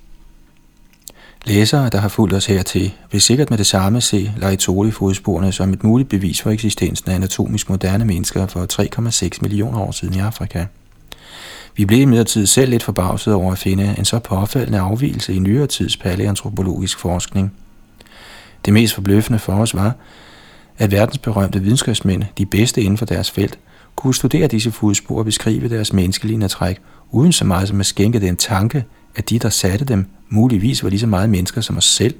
Læsere, 1.45 1.89
der 1.89 1.97
har 1.97 2.07
fulgt 2.07 2.33
os 2.33 2.45
hertil, 2.45 2.93
vil 3.11 3.21
sikkert 3.21 3.49
med 3.49 3.57
det 3.57 3.67
samme 3.67 4.01
se 4.01 4.31
Laetoli-fodsporene 4.37 5.51
som 5.51 5.73
et 5.73 5.83
muligt 5.83 6.09
bevis 6.09 6.41
for 6.41 6.51
eksistensen 6.51 7.11
af 7.11 7.15
anatomisk 7.15 7.69
moderne 7.69 8.05
mennesker 8.05 8.47
for 8.47 8.65
3,6 9.33 9.39
millioner 9.41 9.79
år 9.79 9.91
siden 9.91 10.13
i 10.13 10.19
Afrika. 10.19 10.65
Vi 11.75 11.85
blev 11.85 12.01
imidlertid 12.01 12.45
selv 12.45 12.69
lidt 12.69 12.83
forbavset 12.83 13.33
over 13.33 13.51
at 13.51 13.57
finde 13.57 13.95
en 13.97 14.05
så 14.05 14.19
påfaldende 14.19 14.79
afvielse 14.79 15.33
i 15.33 15.39
nyere 15.39 15.67
tids 15.67 15.97
paleantropologisk 15.97 16.99
forskning. 16.99 17.53
Det 18.65 18.73
mest 18.73 18.93
forbløffende 18.93 19.39
for 19.39 19.53
os 19.53 19.73
var, 19.73 19.95
at 20.77 20.91
verdensberømte 20.91 21.61
videnskabsmænd, 21.61 22.23
de 22.37 22.45
bedste 22.45 22.81
inden 22.81 22.97
for 22.97 23.05
deres 23.05 23.31
felt, 23.31 23.59
kunne 23.95 24.15
studere 24.15 24.47
disse 24.47 24.71
fodspor 24.71 25.17
og 25.19 25.25
beskrive 25.25 25.69
deres 25.69 25.93
menneskelige 25.93 26.47
træk, 26.47 26.79
uden 27.11 27.31
så 27.31 27.45
meget 27.45 27.67
som 27.67 27.79
at 27.79 27.85
skænke 27.85 28.19
den 28.19 28.35
tanke, 28.35 28.85
at 29.15 29.29
de, 29.29 29.39
der 29.39 29.49
satte 29.49 29.85
dem, 29.85 30.05
muligvis 30.29 30.83
var 30.83 30.89
lige 30.89 30.99
så 30.99 31.07
meget 31.07 31.29
mennesker 31.29 31.61
som 31.61 31.77
os 31.77 31.85
selv. 31.85 32.15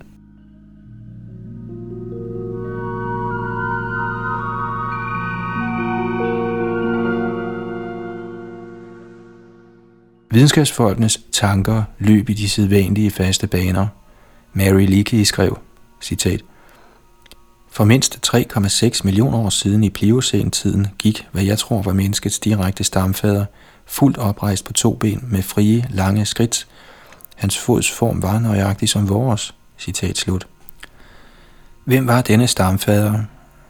Videnskabsfolkenes 10.31 11.21
tanker 11.31 11.83
løb 11.99 12.29
i 12.29 12.33
de 12.33 12.49
sædvanlige 12.49 13.11
faste 13.11 13.47
baner. 13.47 13.87
Mary 14.53 14.85
Leakey 14.85 15.23
skrev, 15.23 15.59
citat, 16.01 16.41
for 17.77 17.83
mindst 17.83 18.19
3,6 18.35 19.01
millioner 19.03 19.37
år 19.37 19.49
siden 19.49 19.83
i 19.83 19.89
Pliocæn-tiden 19.89 20.87
gik, 20.99 21.27
hvad 21.31 21.43
jeg 21.43 21.57
tror 21.57 21.81
var 21.81 21.93
menneskets 21.93 22.39
direkte 22.39 22.83
stamfader, 22.83 23.45
fuldt 23.85 24.17
oprejst 24.17 24.65
på 24.65 24.73
to 24.73 24.93
ben 24.93 25.27
med 25.31 25.41
frie, 25.41 25.87
lange 25.89 26.25
skridt. 26.25 26.67
Hans 27.35 27.57
fods 27.57 27.91
form 27.91 28.23
var 28.23 28.39
nøjagtig 28.39 28.89
som 28.89 29.09
vores. 29.09 29.53
Citat 29.79 30.17
slut. 30.17 30.47
Hvem 31.85 32.07
var 32.07 32.21
denne 32.21 32.47
stamfader? 32.47 33.19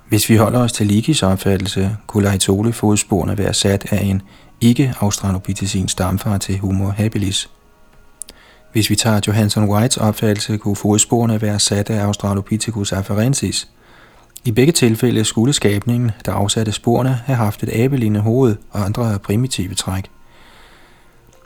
Hvis 0.10 0.30
vi 0.30 0.36
holder 0.36 0.60
os 0.60 0.72
til 0.72 0.88
Likis 0.88 1.24
opfattelse, 1.24 1.98
kunne 2.08 2.24
Laetole 2.24 2.74
fodsporene 2.74 3.38
være 3.38 3.54
sat 3.54 3.86
af 3.92 4.04
en 4.04 4.22
ikke 4.62 4.94
australopithecin 5.00 5.88
stamfar 5.88 6.38
til 6.38 6.60
Homo 6.60 6.90
habilis. 6.90 7.50
Hvis 8.72 8.90
vi 8.90 8.96
tager 8.96 9.22
Johansson 9.28 9.70
Whites 9.70 9.98
opfattelse, 9.98 10.58
kunne 10.58 10.76
fodsporene 10.76 11.42
være 11.42 11.60
sat 11.60 11.90
af 11.90 12.04
Australopithecus 12.04 12.92
afarensis. 12.92 13.68
I 14.48 14.52
begge 14.52 14.74
tilfælde 14.74 15.24
skulle 15.24 15.54
skabningen, 15.54 16.12
der 16.26 16.32
afsatte 16.32 16.72
sporene, 16.72 17.20
have 17.26 17.36
haft 17.36 17.64
et 17.64 17.70
abelignende 17.74 18.20
hoved 18.20 18.56
og 18.72 18.86
andre 18.86 19.20
primitive 19.20 19.74
træk. 19.74 20.04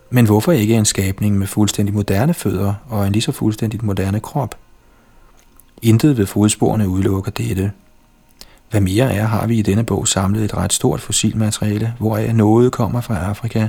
Men 0.09 0.25
hvorfor 0.25 0.51
ikke 0.51 0.75
en 0.75 0.85
skabning 0.85 1.37
med 1.37 1.47
fuldstændig 1.47 1.95
moderne 1.95 2.33
fødder 2.33 2.73
og 2.89 3.07
en 3.07 3.13
lige 3.13 3.21
så 3.21 3.31
fuldstændigt 3.31 3.83
moderne 3.83 4.19
krop? 4.19 4.55
Intet 5.81 6.17
ved 6.17 6.25
fodsporene 6.25 6.89
udelukker 6.89 7.31
dette. 7.31 7.71
Hvad 8.71 8.81
mere 8.81 9.13
er, 9.13 9.25
har 9.25 9.47
vi 9.47 9.57
i 9.57 9.61
denne 9.61 9.83
bog 9.83 10.07
samlet 10.07 10.45
et 10.45 10.57
ret 10.57 10.73
stort 10.73 11.01
fossilmateriale, 11.01 11.93
hvoraf 11.99 12.33
noget 12.33 12.71
kommer 12.71 13.01
fra 13.01 13.17
Afrika 13.17 13.67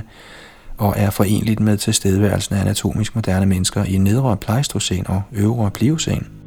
og 0.77 0.93
er 0.97 1.09
forenligt 1.09 1.59
med 1.59 1.77
tilstedeværelsen 1.77 2.55
af 2.55 2.61
anatomisk 2.61 3.15
moderne 3.15 3.45
mennesker 3.45 3.83
i 3.83 3.97
nedre 3.97 4.37
pleistocæn 4.37 5.05
og 5.07 5.21
øvre 5.31 5.71
pliocen. 5.71 6.42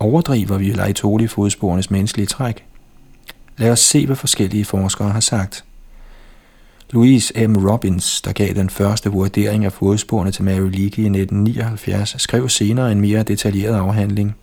Overdriver 0.00 0.58
vi 0.58 0.72
Laetoli-fodsporenes 0.72 1.90
menneskelige 1.90 2.26
træk? 2.26 2.64
Lad 3.56 3.70
os 3.70 3.80
se, 3.80 4.06
hvad 4.06 4.16
forskellige 4.16 4.64
forskere 4.64 5.10
har 5.10 5.20
sagt– 5.20 5.64
Louise 6.92 7.46
M. 7.46 7.56
Robbins, 7.56 8.22
der 8.22 8.32
gav 8.32 8.54
den 8.54 8.70
første 8.70 9.10
vurdering 9.10 9.64
af 9.64 9.72
fodsporene 9.72 10.30
til 10.30 10.44
Mary 10.44 10.70
Leakey 10.70 10.78
i 10.78 11.06
1979, 11.06 12.14
skrev 12.18 12.48
senere 12.48 12.92
en 12.92 13.00
mere 13.00 13.22
detaljeret 13.22 13.76
afhandling. 13.76 14.36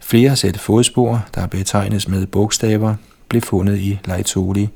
Flere 0.00 0.36
sæt 0.36 0.60
fodspor, 0.60 1.24
der 1.34 1.46
betegnes 1.46 2.08
med 2.08 2.26
bogstaver, 2.26 2.94
blev 3.28 3.42
fundet 3.42 3.78
i 3.78 3.98
Laetoli. 4.04 4.68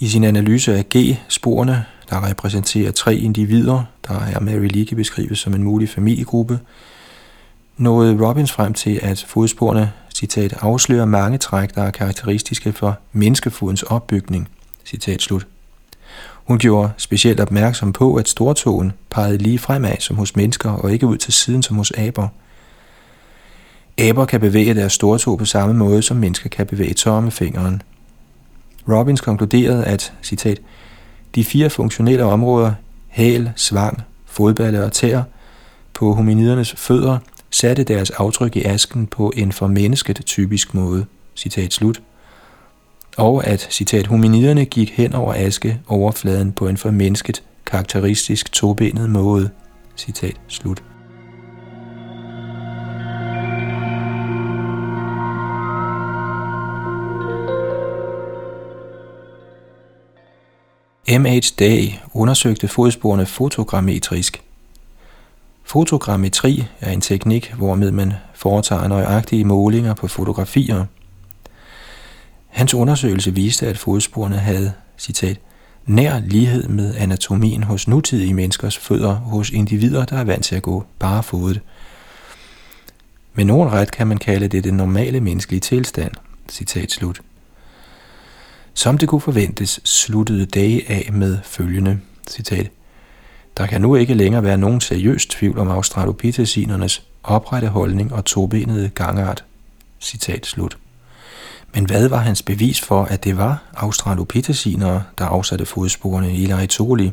I 0.00 0.08
sin 0.08 0.24
analyse 0.24 0.76
af 0.76 0.84
G-sporene, 0.96 1.84
der 2.10 2.28
repræsenterer 2.28 2.92
tre 2.92 3.16
individer, 3.16 3.84
der 4.08 4.14
er 4.14 4.40
Mary 4.40 4.68
Leakey 4.68 4.94
beskrevet 4.94 5.38
som 5.38 5.54
en 5.54 5.62
mulig 5.62 5.88
familiegruppe, 5.88 6.58
nåede 7.76 8.26
Robbins 8.26 8.52
frem 8.52 8.74
til, 8.74 9.00
at 9.02 9.24
fodsporene 9.28 9.92
citat, 10.14 10.54
afslører 10.60 11.04
mange 11.04 11.38
træk, 11.38 11.74
der 11.74 11.82
er 11.82 11.90
karakteristiske 11.90 12.72
for 12.72 12.98
menneskefodens 13.12 13.82
opbygning– 13.82 14.48
Citat 14.86 15.22
slut. 15.22 15.46
Hun 16.34 16.58
gjorde 16.58 16.90
specielt 16.96 17.40
opmærksom 17.40 17.92
på, 17.92 18.14
at 18.14 18.28
stortåen 18.28 18.92
pegede 19.10 19.38
lige 19.38 19.58
fremad 19.58 19.96
som 20.00 20.16
hos 20.16 20.36
mennesker 20.36 20.70
og 20.70 20.92
ikke 20.92 21.06
ud 21.06 21.16
til 21.16 21.32
siden 21.32 21.62
som 21.62 21.76
hos 21.76 21.90
aber. 21.90 22.28
Aber 23.98 24.24
kan 24.24 24.40
bevæge 24.40 24.74
deres 24.74 24.92
stortå 24.92 25.36
på 25.36 25.44
samme 25.44 25.74
måde, 25.74 26.02
som 26.02 26.16
mennesker 26.16 26.48
kan 26.48 26.66
bevæge 26.66 26.94
tommefingeren. 26.94 27.82
Robbins 28.88 29.20
konkluderede, 29.20 29.84
at, 29.84 30.12
citat, 30.22 30.58
de 31.34 31.44
fire 31.44 31.70
funktionelle 31.70 32.24
områder, 32.24 32.72
hæl, 33.08 33.50
svang, 33.56 34.02
fodballe 34.26 34.84
og 34.84 34.92
tær, 34.92 35.22
på 35.94 36.14
hominidernes 36.14 36.74
fødder, 36.76 37.18
satte 37.56 37.84
deres 37.84 38.10
aftryk 38.10 38.56
i 38.56 38.62
asken 38.64 39.06
på 39.06 39.32
en 39.36 39.52
for 39.52 39.66
mennesket 39.66 40.22
typisk 40.26 40.74
måde. 40.74 41.06
Citat 41.36 41.72
slut 41.72 42.02
og 43.16 43.46
at, 43.46 43.68
citat, 43.70 44.06
hominiderne 44.06 44.64
gik 44.64 44.90
hen 44.90 45.14
over 45.14 45.34
aske 45.36 45.80
overfladen 45.88 46.52
på 46.52 46.68
en 46.68 46.76
for 46.76 46.90
mennesket 46.90 47.42
karakteristisk 47.66 48.52
tobenet 48.52 49.10
måde. 49.10 49.50
Citat 49.96 50.36
slut. 50.48 50.82
M.H. 61.08 61.58
Day 61.58 61.88
undersøgte 62.14 62.68
fodsporene 62.68 63.26
fotogrammetrisk. 63.26 64.42
Fotogrammetri 65.76 66.64
er 66.80 66.90
en 66.90 67.00
teknik, 67.00 67.52
hvormed 67.52 67.90
man 67.90 68.12
foretager 68.34 68.88
nøjagtige 68.88 69.44
målinger 69.44 69.94
på 69.94 70.08
fotografier– 70.08 70.84
Hans 72.48 72.74
undersøgelse 72.74 73.34
viste, 73.34 73.66
at 73.66 73.78
fodsporene 73.78 74.36
havde, 74.36 74.72
citat, 74.98 75.40
nær 75.86 76.18
lighed 76.18 76.68
med 76.68 76.94
anatomien 76.94 77.62
hos 77.62 77.88
nutidige 77.88 78.34
menneskers 78.34 78.78
fødder 78.78 79.14
hos 79.14 79.50
individer, 79.50 80.04
der 80.04 80.16
er 80.16 80.24
vant 80.24 80.44
til 80.44 80.56
at 80.56 80.62
gå 80.62 80.84
barefodet. 80.98 81.60
Med 83.34 83.44
nogen 83.44 83.72
ret 83.72 83.90
kan 83.90 84.06
man 84.06 84.18
kalde 84.18 84.48
det 84.48 84.64
den 84.64 84.74
normale 84.74 85.20
menneskelige 85.20 85.60
tilstand. 85.60 86.12
Citat 86.48 86.90
slut. 86.90 87.20
Som 88.74 88.98
det 88.98 89.08
kunne 89.08 89.20
forventes, 89.20 89.80
sluttede 89.84 90.46
Day 90.46 90.84
af 90.88 91.10
med 91.12 91.38
følgende 91.44 92.00
citat. 92.28 92.70
Der 93.56 93.66
kan 93.66 93.80
nu 93.80 93.96
ikke 93.96 94.14
længere 94.14 94.42
være 94.42 94.58
nogen 94.58 94.80
seriøs 94.80 95.26
tvivl 95.26 95.58
om 95.58 95.68
australopithecinernes 95.68 97.02
oprette 97.22 97.68
holdning 97.68 98.12
og 98.12 98.24
tobenede 98.24 98.88
gangart. 98.88 99.44
Citat 100.00 100.46
slut. 100.46 100.78
Men 101.74 101.84
hvad 101.84 102.08
var 102.08 102.18
hans 102.18 102.42
bevis 102.42 102.80
for, 102.80 103.04
at 103.04 103.24
det 103.24 103.36
var 103.36 103.62
australopithecinere, 103.74 105.02
der 105.18 105.24
afsatte 105.24 105.66
fodsporene 105.66 106.34
i 106.34 106.46
Laetoli? 106.46 107.12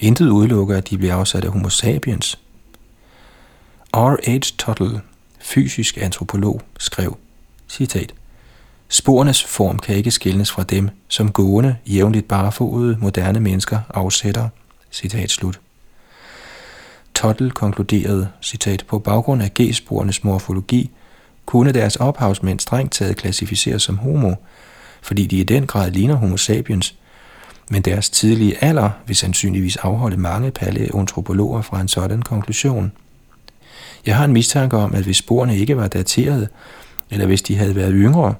Intet 0.00 0.28
udelukker, 0.28 0.76
at 0.76 0.90
de 0.90 0.98
blev 0.98 1.10
afsat 1.10 1.44
af 1.44 1.50
homo 1.50 1.68
sapiens. 1.68 2.38
R.H. 3.94 4.40
Tuttle, 4.58 5.00
fysisk 5.40 5.98
antropolog, 6.00 6.62
skrev, 6.78 7.16
citat, 7.68 8.14
Sporenes 8.88 9.44
form 9.44 9.78
kan 9.78 9.96
ikke 9.96 10.10
skilnes 10.10 10.50
fra 10.50 10.62
dem, 10.62 10.88
som 11.08 11.32
gående, 11.32 11.76
jævnligt 11.86 12.28
barefodede 12.28 12.96
moderne 13.00 13.40
mennesker 13.40 13.78
afsætter. 13.94 14.48
Citat 14.92 15.30
slut. 15.30 15.60
Tottel 17.14 17.50
konkluderede, 17.50 18.28
citat, 18.42 18.84
på 18.88 18.98
baggrund 18.98 19.42
af 19.42 19.50
G-sporenes 19.60 20.24
morfologi, 20.24 20.90
kunne 21.46 21.72
deres 21.72 21.96
ophavsmænd 21.96 22.60
strengt 22.60 22.92
taget 22.92 23.16
klassificeres 23.16 23.82
som 23.82 23.98
homo, 23.98 24.34
fordi 25.02 25.26
de 25.26 25.36
i 25.36 25.42
den 25.42 25.66
grad 25.66 25.90
ligner 25.90 26.14
homo 26.14 26.36
sapiens, 26.36 26.94
men 27.70 27.82
deres 27.82 28.10
tidlige 28.10 28.64
alder 28.64 28.90
vil 29.06 29.16
sandsynligvis 29.16 29.76
afholde 29.76 30.16
mange 30.16 30.50
paleontropologer 30.50 31.62
fra 31.62 31.80
en 31.80 31.88
sådan 31.88 32.22
konklusion. 32.22 32.92
Jeg 34.06 34.16
har 34.16 34.24
en 34.24 34.32
mistanke 34.32 34.76
om, 34.76 34.94
at 34.94 35.04
hvis 35.04 35.16
sporene 35.16 35.58
ikke 35.58 35.76
var 35.76 35.88
dateret, 35.88 36.48
eller 37.10 37.26
hvis 37.26 37.42
de 37.42 37.56
havde 37.56 37.76
været 37.76 37.92
yngre, 37.94 38.34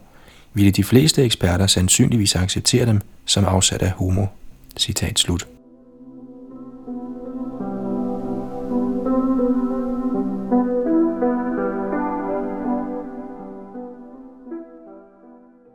ville 0.54 0.70
de 0.70 0.84
fleste 0.84 1.24
eksperter 1.24 1.66
sandsynligvis 1.66 2.36
acceptere 2.36 2.86
dem 2.86 3.00
som 3.26 3.44
afsat 3.44 3.82
af 3.82 3.90
homo. 3.90 4.26
Citat 4.76 5.18
slut. 5.18 5.46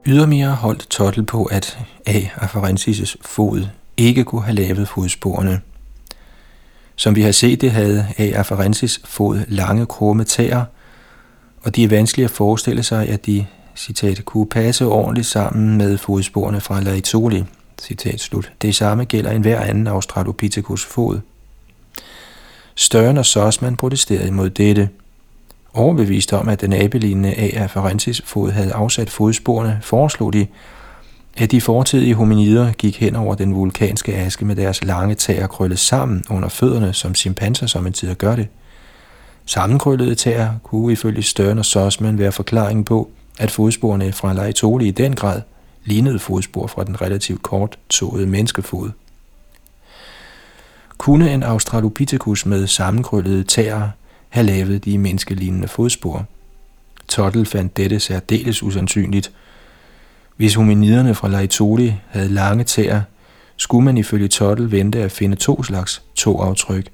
Ydermere 0.05 0.55
holdt 0.55 0.87
Tottel 0.89 1.23
på, 1.23 1.43
at 1.43 1.79
A. 2.05 2.19
afarensis' 2.19 3.15
fod 3.21 3.67
ikke 3.97 4.23
kunne 4.23 4.41
have 4.41 4.55
lavet 4.55 4.87
fodsporene. 4.87 5.61
Som 6.95 7.15
vi 7.15 7.21
har 7.21 7.31
set 7.31 7.61
det, 7.61 7.71
havde 7.71 8.05
A. 8.17 8.23
afarensis 8.23 9.01
fod 9.05 9.39
lange 9.47 9.85
krumme 9.85 10.23
tæer, 10.23 10.65
og 11.63 11.75
det 11.75 11.83
er 11.83 11.87
vanskeligt 11.87 12.25
at 12.25 12.31
forestille 12.31 12.83
sig, 12.83 13.09
at 13.09 13.25
de 13.25 13.45
citat, 13.75 14.25
kunne 14.25 14.47
passe 14.47 14.85
ordentligt 14.85 15.27
sammen 15.27 15.77
med 15.77 15.97
fodsporene 15.97 16.61
fra 16.61 16.81
Laetoli. 16.81 17.43
Citat 17.81 18.19
slut. 18.19 18.51
Det 18.61 18.75
samme 18.75 19.05
gælder 19.05 19.31
en 19.31 19.41
hver 19.41 19.61
anden 19.61 19.87
Australopithecus 19.87 20.85
fod. 20.85 21.19
Støren 22.81 23.17
og 23.17 23.25
Sossman 23.25 23.75
protesterede 23.75 24.27
imod 24.27 24.49
dette. 24.49 24.89
Overbevist 25.73 26.33
om, 26.33 26.49
at 26.49 26.61
den 26.61 26.73
abelignende 26.73 27.33
A. 27.33 27.65
Ferencis 27.65 28.21
fod 28.25 28.51
havde 28.51 28.73
afsat 28.73 29.09
fodsporene, 29.09 29.79
foreslog 29.81 30.33
de, 30.33 30.47
at 31.37 31.51
de 31.51 31.61
fortidige 31.61 32.15
hominider 32.15 32.71
gik 32.71 32.99
hen 32.99 33.15
over 33.15 33.35
den 33.35 33.55
vulkanske 33.55 34.15
aske 34.15 34.45
med 34.45 34.55
deres 34.55 34.83
lange 34.83 35.15
tæer 35.15 35.47
krøllet 35.47 35.79
sammen 35.79 36.23
under 36.29 36.49
fødderne, 36.49 36.93
som 36.93 37.15
chimpanser 37.15 37.67
som 37.67 37.87
en 37.87 37.93
tid 37.93 38.15
gør 38.15 38.35
det. 38.35 38.47
Sammenkrøllede 39.45 40.15
tæer 40.15 40.49
kunne 40.63 40.93
ifølge 40.93 41.23
Støren 41.23 41.59
og 41.59 41.65
Sossman 41.65 42.17
være 42.17 42.31
forklaringen 42.31 42.85
på, 42.85 43.09
at 43.39 43.51
fodsporene 43.51 44.11
fra 44.11 44.33
Leitoli 44.33 44.87
i 44.87 44.91
den 44.91 45.15
grad 45.15 45.41
lignede 45.85 46.19
fodspor 46.19 46.67
fra 46.67 46.83
den 46.83 47.01
relativt 47.01 47.43
kort 47.43 47.79
tåede 47.89 48.27
menneskefod. 48.27 48.89
Kunne 50.99 51.33
en 51.33 51.43
Australopithecus 51.43 52.45
med 52.45 52.67
sammenkrøllede 52.67 53.43
tæer 53.43 53.89
have 54.29 54.45
lavet 54.45 54.85
de 54.85 54.97
menneskelignende 54.97 55.67
fodspor? 55.67 56.25
Tottel 57.07 57.45
fandt 57.45 57.77
dette 57.77 57.99
særdeles 57.99 58.63
usandsynligt. 58.63 59.31
Hvis 60.37 60.55
hominiderne 60.55 61.15
fra 61.15 61.27
Laetoli 61.27 61.95
havde 62.07 62.29
lange 62.29 62.63
tæer, 62.63 63.01
skulle 63.57 63.85
man 63.85 63.97
ifølge 63.97 64.27
Tottel 64.27 64.71
vente 64.71 64.99
at 64.99 65.11
finde 65.11 65.35
to 65.35 65.63
slags 65.63 66.01
tåaftryk. 66.15 66.89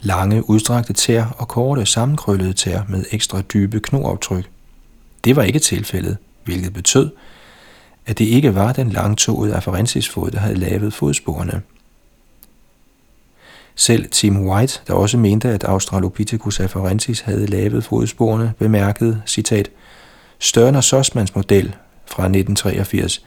Lange, 0.00 0.50
udstrakte 0.50 0.92
tæer 0.92 1.26
og 1.38 1.48
korte, 1.48 1.86
sammenkrøllede 1.86 2.52
tæer 2.52 2.82
med 2.88 3.04
ekstra 3.10 3.40
dybe 3.40 3.80
knoaftryk. 3.80 4.50
Det 5.24 5.36
var 5.36 5.42
ikke 5.42 5.58
tilfældet, 5.58 6.16
hvilket 6.44 6.72
betød, 6.72 7.10
at 8.06 8.18
det 8.18 8.24
ikke 8.24 8.54
var 8.54 8.72
den 8.72 8.90
langtåede 8.90 9.54
afarensis-fod, 9.54 10.30
der 10.30 10.38
havde 10.38 10.58
lavet 10.58 10.94
fodsporene. 10.94 11.62
Selv 13.76 14.10
Tim 14.10 14.46
White, 14.46 14.80
der 14.86 14.94
også 14.94 15.18
mente, 15.18 15.48
at 15.48 15.64
Australopithecus 15.64 16.60
afarensis 16.60 17.20
havde 17.20 17.46
lavet 17.46 17.84
fodsporene, 17.84 18.52
bemærkede, 18.58 19.22
citat, 19.26 19.70
Størner 20.38 20.80
Sossmans 20.80 21.34
model 21.34 21.74
fra 22.06 22.22
1983 22.22 23.24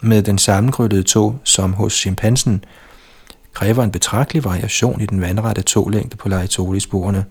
med 0.00 0.22
den 0.22 0.38
sammenkrøllede 0.38 1.02
tog, 1.02 1.38
som 1.44 1.72
hos 1.72 1.92
chimpansen, 1.92 2.64
kræver 3.52 3.84
en 3.84 3.90
betragtelig 3.90 4.44
variation 4.44 5.00
i 5.00 5.06
den 5.06 5.20
vandrette 5.20 5.62
toglængde 5.62 6.16
på 6.16 6.28
Laetoli-sporene. 6.28 7.24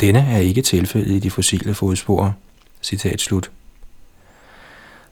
Denne 0.00 0.26
er 0.30 0.38
ikke 0.38 0.62
tilfældet 0.62 1.14
i 1.14 1.18
de 1.18 1.30
fossile 1.30 1.74
fodspor. 1.74 2.34
Citat 2.82 3.20
slut. 3.20 3.50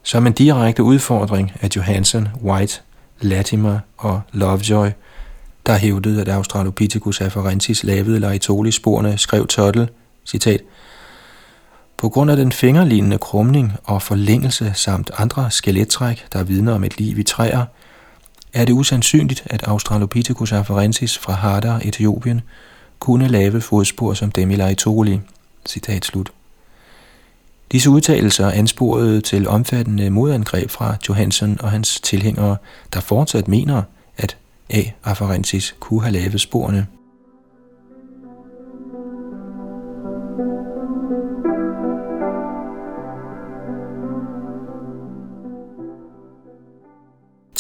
Som 0.02 0.26
en 0.26 0.32
direkte 0.32 0.82
udfordring 0.82 1.52
af 1.60 1.68
Johansen, 1.76 2.28
White, 2.42 2.80
Latimer 3.20 3.78
og 3.96 4.20
Lovejoy, 4.32 4.88
der 5.66 5.76
hævdede, 5.76 6.20
at 6.20 6.28
Australopithecus 6.28 7.20
afarensis 7.20 7.84
lavede 7.84 8.20
Laetoli-sporene, 8.20 9.18
skrev 9.18 9.46
Tuttle, 9.46 9.88
citat, 10.26 10.60
på 11.96 12.08
grund 12.08 12.30
af 12.30 12.36
den 12.36 12.52
fingerlignende 12.52 13.18
krumning 13.18 13.72
og 13.84 14.02
forlængelse 14.02 14.72
samt 14.74 15.10
andre 15.18 15.50
skelettræk, 15.50 16.26
der 16.32 16.42
vidner 16.44 16.74
om 16.74 16.84
et 16.84 16.98
liv 16.98 17.18
i 17.18 17.22
træer, 17.22 17.64
er 18.52 18.64
det 18.64 18.72
usandsynligt, 18.72 19.42
at 19.46 19.62
Australopithecus 19.62 20.52
afarensis 20.52 21.18
fra 21.18 21.32
Hadar, 21.32 21.80
Etiopien, 21.84 22.40
kunne 22.98 23.28
lave 23.28 23.60
fodspor 23.60 24.14
som 24.14 24.30
dem 24.30 24.50
i 24.50 24.56
Laetoli. 24.56 25.20
Citat 25.68 26.04
slut. 26.04 26.32
Disse 27.72 27.90
udtalelser 27.90 28.50
ansporede 28.50 29.20
til 29.20 29.48
omfattende 29.48 30.10
modangreb 30.10 30.70
fra 30.70 30.96
Johansen 31.08 31.60
og 31.60 31.70
hans 31.70 32.00
tilhængere, 32.00 32.56
der 32.94 33.00
fortsat 33.00 33.48
mener, 33.48 33.82
A. 34.70 34.82
afarensis 35.04 35.74
kunne 35.80 36.02
have 36.02 36.12
lavet 36.12 36.40
sporene. 36.40 36.86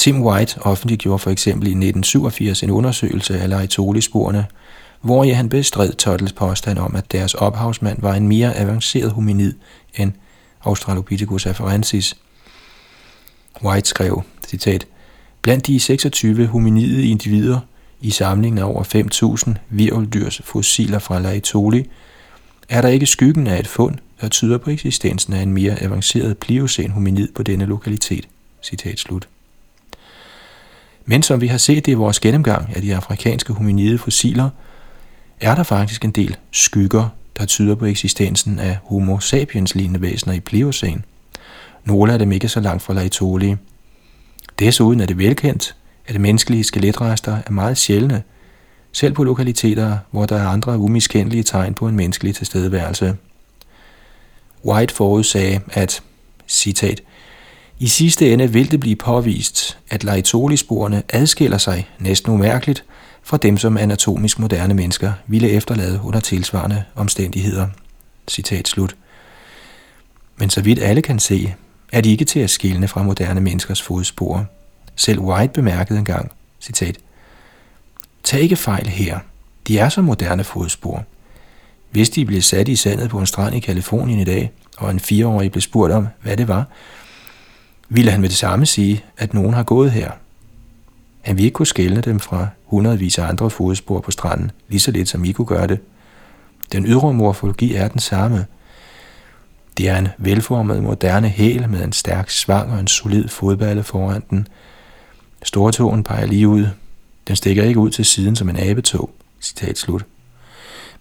Tim 0.06 0.22
White 0.22 0.62
offentliggjorde 0.62 1.18
for 1.18 1.30
eksempel 1.30 1.66
i 1.66 1.70
1987 1.70 2.62
en 2.62 2.70
undersøgelse 2.70 3.40
af 3.40 3.48
Laetoli-sporene, 3.48 4.46
hvor 5.00 5.34
han 5.34 5.48
bestred 5.48 5.92
Tuttles 5.92 6.32
påstand 6.32 6.78
om, 6.78 6.96
at 6.96 7.12
deres 7.12 7.34
ophavsmand 7.34 8.02
var 8.02 8.14
en 8.14 8.28
mere 8.28 8.56
avanceret 8.56 9.12
hominid 9.12 9.54
end 9.94 10.12
Australopithecus 10.64 11.46
afarensis. 11.46 12.16
White 13.64 13.88
skrev, 13.88 14.22
citat, 14.48 14.86
Blandt 15.46 15.66
de 15.66 15.80
26 15.80 16.46
hominide 16.46 17.06
individer 17.06 17.60
i 18.00 18.10
samlingen 18.10 18.58
af 18.58 18.64
over 18.64 18.82
5.000 19.46 19.54
virveldyrs 19.70 20.40
fossiler 20.44 20.98
fra 20.98 21.18
Laetoli, 21.18 21.84
er 22.68 22.82
der 22.82 22.88
ikke 22.88 23.06
skyggen 23.06 23.46
af 23.46 23.58
et 23.58 23.66
fund, 23.66 23.94
der 24.20 24.28
tyder 24.28 24.58
på 24.58 24.70
eksistensen 24.70 25.32
af 25.32 25.42
en 25.42 25.52
mere 25.52 25.82
avanceret 25.82 26.38
pliocen 26.38 26.90
hominid 26.90 27.32
på 27.32 27.42
denne 27.42 27.64
lokalitet. 27.64 28.28
Citat 28.62 28.98
slut. 28.98 29.28
Men 31.04 31.22
som 31.22 31.40
vi 31.40 31.46
har 31.46 31.58
set 31.58 31.86
det 31.86 31.92
i 31.92 31.94
vores 31.94 32.20
gennemgang 32.20 32.76
af 32.76 32.82
de 32.82 32.96
afrikanske 32.96 33.52
hominide 33.52 33.98
fossiler, 33.98 34.50
er 35.40 35.54
der 35.54 35.62
faktisk 35.62 36.04
en 36.04 36.10
del 36.10 36.36
skygger, 36.50 37.08
der 37.38 37.46
tyder 37.46 37.74
på 37.74 37.84
eksistensen 37.84 38.58
af 38.58 38.78
homo 38.84 39.18
sapiens-lignende 39.18 40.00
væsener 40.00 40.34
i 40.34 40.40
pliocen. 40.40 41.04
Nogle 41.84 42.12
af 42.12 42.18
dem 42.18 42.32
ikke 42.32 42.48
så 42.48 42.60
langt 42.60 42.82
fra 42.82 42.94
Laetoli. 42.94 43.56
Desuden 44.58 45.00
er 45.00 45.06
det 45.06 45.18
velkendt, 45.18 45.76
at 46.06 46.20
menneskelige 46.20 46.64
skeletrester 46.64 47.38
er 47.46 47.50
meget 47.50 47.78
sjældne, 47.78 48.22
selv 48.92 49.14
på 49.14 49.24
lokaliteter, 49.24 49.98
hvor 50.10 50.26
der 50.26 50.36
er 50.36 50.48
andre 50.48 50.78
umiskendelige 50.78 51.42
tegn 51.42 51.74
på 51.74 51.88
en 51.88 51.96
menneskelig 51.96 52.34
tilstedeværelse. 52.34 53.16
White 54.64 54.94
forudsagde, 54.94 55.60
at, 55.72 56.02
citat, 56.48 57.02
i 57.78 57.88
sidste 57.88 58.32
ende 58.32 58.52
vil 58.52 58.70
det 58.70 58.80
blive 58.80 58.96
påvist, 58.96 59.78
at 59.90 60.04
Laetoli-sporene 60.04 61.02
adskiller 61.08 61.58
sig 61.58 61.88
næsten 61.98 62.32
umærkeligt 62.32 62.84
fra 63.22 63.36
dem, 63.36 63.58
som 63.58 63.76
anatomisk 63.76 64.38
moderne 64.38 64.74
mennesker 64.74 65.12
ville 65.26 65.50
efterlade 65.50 66.00
under 66.04 66.20
tilsvarende 66.20 66.84
omstændigheder. 66.94 67.68
Citat 68.28 68.68
slut. 68.68 68.96
Men 70.36 70.50
så 70.50 70.60
vidt 70.60 70.82
alle 70.82 71.02
kan 71.02 71.18
se, 71.18 71.54
er 71.96 72.00
de 72.00 72.10
ikke 72.10 72.24
til 72.24 72.40
at 72.40 72.50
skille 72.50 72.88
fra 72.88 73.02
moderne 73.02 73.40
menneskers 73.40 73.82
fodspor. 73.82 74.46
Selv 74.96 75.20
White 75.20 75.52
bemærkede 75.52 75.98
engang, 75.98 76.32
citat, 76.60 76.98
Tag 78.24 78.40
ikke 78.40 78.56
fejl 78.56 78.86
her. 78.86 79.18
De 79.68 79.78
er 79.78 79.88
så 79.88 80.02
moderne 80.02 80.44
fodspor. 80.44 81.04
Hvis 81.90 82.10
de 82.10 82.24
blev 82.24 82.42
sat 82.42 82.68
i 82.68 82.76
sandet 82.76 83.10
på 83.10 83.18
en 83.18 83.26
strand 83.26 83.54
i 83.54 83.60
Kalifornien 83.60 84.18
i 84.18 84.24
dag, 84.24 84.50
og 84.78 84.90
en 84.90 85.00
fireårig 85.00 85.52
blev 85.52 85.60
spurgt 85.60 85.92
om, 85.92 86.08
hvad 86.22 86.36
det 86.36 86.48
var, 86.48 86.64
ville 87.88 88.10
han 88.10 88.20
med 88.20 88.28
det 88.28 88.36
samme 88.36 88.66
sige, 88.66 89.04
at 89.18 89.34
nogen 89.34 89.54
har 89.54 89.62
gået 89.62 89.90
her. 89.90 90.10
Han 91.22 91.36
ville 91.36 91.46
ikke 91.46 91.54
kunne 91.54 91.66
skælne 91.66 92.00
dem 92.00 92.20
fra 92.20 92.48
hundredvis 92.64 93.18
af 93.18 93.28
andre 93.28 93.50
fodspor 93.50 94.00
på 94.00 94.10
stranden, 94.10 94.50
lige 94.68 94.80
så 94.80 94.90
lidt 94.90 95.08
som 95.08 95.24
I 95.24 95.32
kunne 95.32 95.46
gøre 95.46 95.66
det. 95.66 95.78
Den 96.72 96.86
ydre 96.86 97.12
morfologi 97.12 97.74
er 97.74 97.88
den 97.88 98.00
samme. 98.00 98.46
Det 99.76 99.88
er 99.88 99.98
en 99.98 100.08
velformet 100.18 100.82
moderne 100.82 101.28
hæl 101.28 101.68
med 101.68 101.84
en 101.84 101.92
stærk 101.92 102.30
svang 102.30 102.72
og 102.72 102.80
en 102.80 102.86
solid 102.86 103.28
fodballe 103.28 103.82
foran 103.82 104.22
den. 104.30 104.48
Stortåen 105.42 106.04
peger 106.04 106.26
lige 106.26 106.48
ud. 106.48 106.66
Den 107.28 107.36
stikker 107.36 107.64
ikke 107.64 107.80
ud 107.80 107.90
til 107.90 108.04
siden 108.04 108.36
som 108.36 108.48
en 108.48 108.56
abetog. 108.56 109.10
Citat 109.40 109.78
slut. 109.78 110.04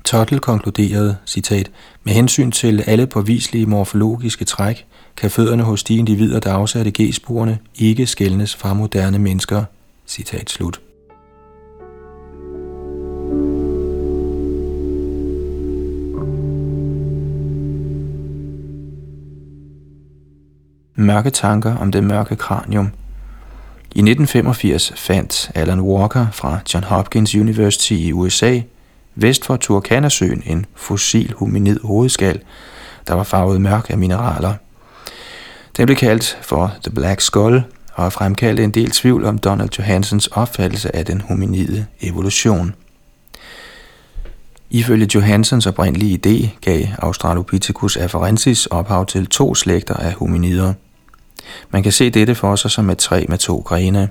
Tuttle 0.04 0.40
konkluderede, 0.40 1.18
citat, 1.26 1.72
med 2.04 2.14
hensyn 2.14 2.52
til 2.52 2.84
alle 2.88 3.08
påviselige 3.08 3.66
morfologiske 3.66 4.46
træk, 4.46 4.86
kan 5.18 5.32
fødderne 5.32 5.64
hos 5.64 5.84
de 5.84 5.96
individer, 5.96 6.40
der 6.40 6.54
afsatte 6.54 6.92
G-sporene, 7.02 7.60
ikke 7.76 8.08
skældnes 8.08 8.56
fra 8.56 8.74
moderne 8.74 9.20
mennesker. 9.20 9.64
Citat 10.08 10.50
slut. 10.50 10.80
Mørke 20.96 21.30
tanker 21.30 21.78
om 21.78 21.92
det 21.92 22.04
mørke 22.04 22.36
kranium. 22.36 22.92
I 23.96 24.00
1985 24.00 24.94
fandt 24.96 25.52
Alan 25.56 25.82
Walker 25.82 26.26
fra 26.32 26.60
John 26.74 26.84
Hopkins 26.84 27.36
University 27.36 27.92
i 27.92 28.14
USA 28.14 28.60
vest 29.16 29.46
for 29.46 29.56
Turkana-søen 29.56 30.44
en 30.46 30.66
fossil 30.76 31.34
hominid 31.38 31.80
hovedskal, 31.84 32.42
der 33.08 33.14
var 33.14 33.24
farvet 33.24 33.62
mørk 33.62 33.90
af 33.90 33.98
mineraler. 33.98 34.54
Den 35.78 35.86
blev 35.86 35.98
kaldt 35.98 36.38
for 36.42 36.74
The 36.84 36.92
Black 36.92 37.22
Skull 37.22 37.64
og 37.94 38.14
fremkaldte 38.14 38.64
en 38.64 38.72
del 38.72 38.92
tvivl 38.92 39.26
om 39.26 39.38
Donald 39.38 39.70
Johansens 39.78 40.28
opfattelse 40.28 40.96
af 40.96 41.06
den 41.06 41.22
hominide 41.22 41.86
evolution. 42.02 42.76
Ifølge 44.70 45.10
Johansens 45.16 45.68
oprindelige 45.68 46.20
idé 46.26 46.50
gav 46.62 46.86
Australopithecus 47.00 47.98
afarensis 47.98 48.66
ophav 48.66 49.06
til 49.06 49.28
to 49.28 49.56
slægter 49.56 49.94
af 49.94 50.14
hominider. 50.14 50.74
Man 51.70 51.84
kan 51.84 51.92
se 51.92 52.10
dette 52.10 52.36
for 52.36 52.56
sig 52.56 52.72
som 52.72 52.90
et 52.90 52.98
træ 52.98 53.26
med 53.30 53.38
to 53.38 53.58
grene. 53.58 54.10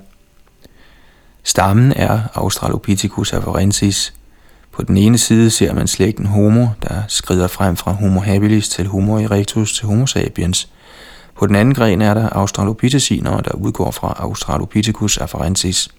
Stammen 1.43 1.93
er 1.95 2.19
Australopithecus 2.33 3.33
afarensis– 3.33 4.13
på 4.75 4.83
den 4.83 4.97
ene 4.97 5.17
side 5.17 5.49
ser 5.49 5.73
man 5.73 5.87
slægten 5.87 6.25
Homo, 6.25 6.67
der 6.83 7.03
skrider 7.07 7.47
frem 7.47 7.75
fra 7.75 7.91
Homo 7.91 8.19
habilis 8.19 8.69
til 8.69 8.87
Homo 8.87 9.17
erectus 9.17 9.73
til 9.77 9.85
Homo 9.85 10.05
sapiens. 10.05 10.69
På 11.35 11.47
den 11.47 11.55
anden 11.55 11.73
gren 11.73 12.01
er 12.01 12.13
der 12.13 12.29
Australopitheciner, 12.29 13.41
der 13.41 13.51
udgår 13.51 13.91
fra 13.91 14.15
Australopithecus 14.19 15.17
afarensis. 15.17 15.89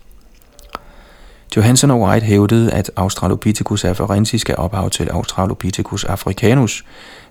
Johansen 1.57 1.91
og 1.91 2.01
White 2.01 2.27
hævdede, 2.27 2.73
at 2.73 2.91
Australopithecus 2.97 3.85
afarensis 3.85 4.45
gav 4.45 4.57
ophav 4.59 4.91
til 4.91 5.09
Australopithecus 5.09 6.05
africanus, 6.05 6.85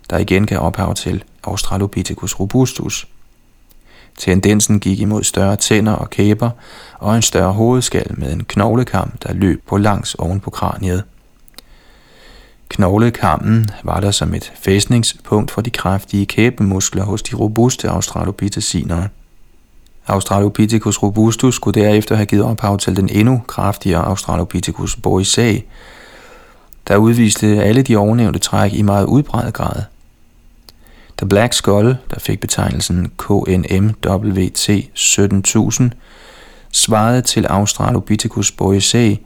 der 0.10 0.18
igen 0.18 0.46
gav 0.46 0.60
ophav 0.60 0.94
til 0.94 1.24
Australopithecus 1.44 2.40
robustus. 2.40 3.08
Tendensen 4.18 4.80
gik 4.80 5.00
imod 5.00 5.24
større 5.24 5.56
tænder 5.56 5.92
og 5.94 6.10
kæber 6.10 6.50
og 7.00 7.16
en 7.16 7.22
større 7.22 7.54
hovedskal 7.54 8.20
med 8.20 8.34
en 8.34 8.44
knoglekam, 8.44 9.12
der 9.24 9.34
løb 9.34 9.68
på 9.68 9.78
langs 9.78 10.14
oven 10.14 10.40
på 10.40 10.50
kraniet. 10.50 11.04
Knoglekammen 12.70 13.70
var 13.84 14.00
der 14.00 14.12
som 14.12 14.34
et 14.34 14.54
fæstningspunkt 14.56 15.52
for 15.52 15.62
de 15.62 15.70
kraftige 15.70 16.26
kæbemuskler 16.26 17.04
hos 17.04 17.24
de 17.24 17.36
robuste 17.36 17.90
australopitheciner. 17.90 19.08
Australopithecus 20.08 21.04
robustus 21.04 21.56
skulle 21.56 21.82
derefter 21.82 22.16
have 22.16 22.26
givet 22.26 22.46
ophav 22.46 22.78
til 22.78 22.96
den 22.96 23.10
endnu 23.10 23.42
kraftigere 23.48 24.06
Australopithecus 24.06 24.96
boisei, 24.96 25.64
der 26.88 26.98
udviste 26.98 27.64
alle 27.64 27.82
de 27.82 27.98
ovennævnte 27.98 28.40
træk 28.40 28.74
i 28.74 28.82
meget 28.82 29.06
udbredt 29.06 29.54
grad. 29.54 29.82
The 31.18 31.28
Black 31.28 31.54
Skull, 31.54 31.98
der 32.14 32.20
fik 32.20 32.40
betegnelsen 32.40 33.12
KNMWT 33.18 34.70
17000, 34.94 35.92
svarede 36.72 37.22
til 37.22 37.46
Australopithecus 37.46 38.52
boisei, 38.52 39.26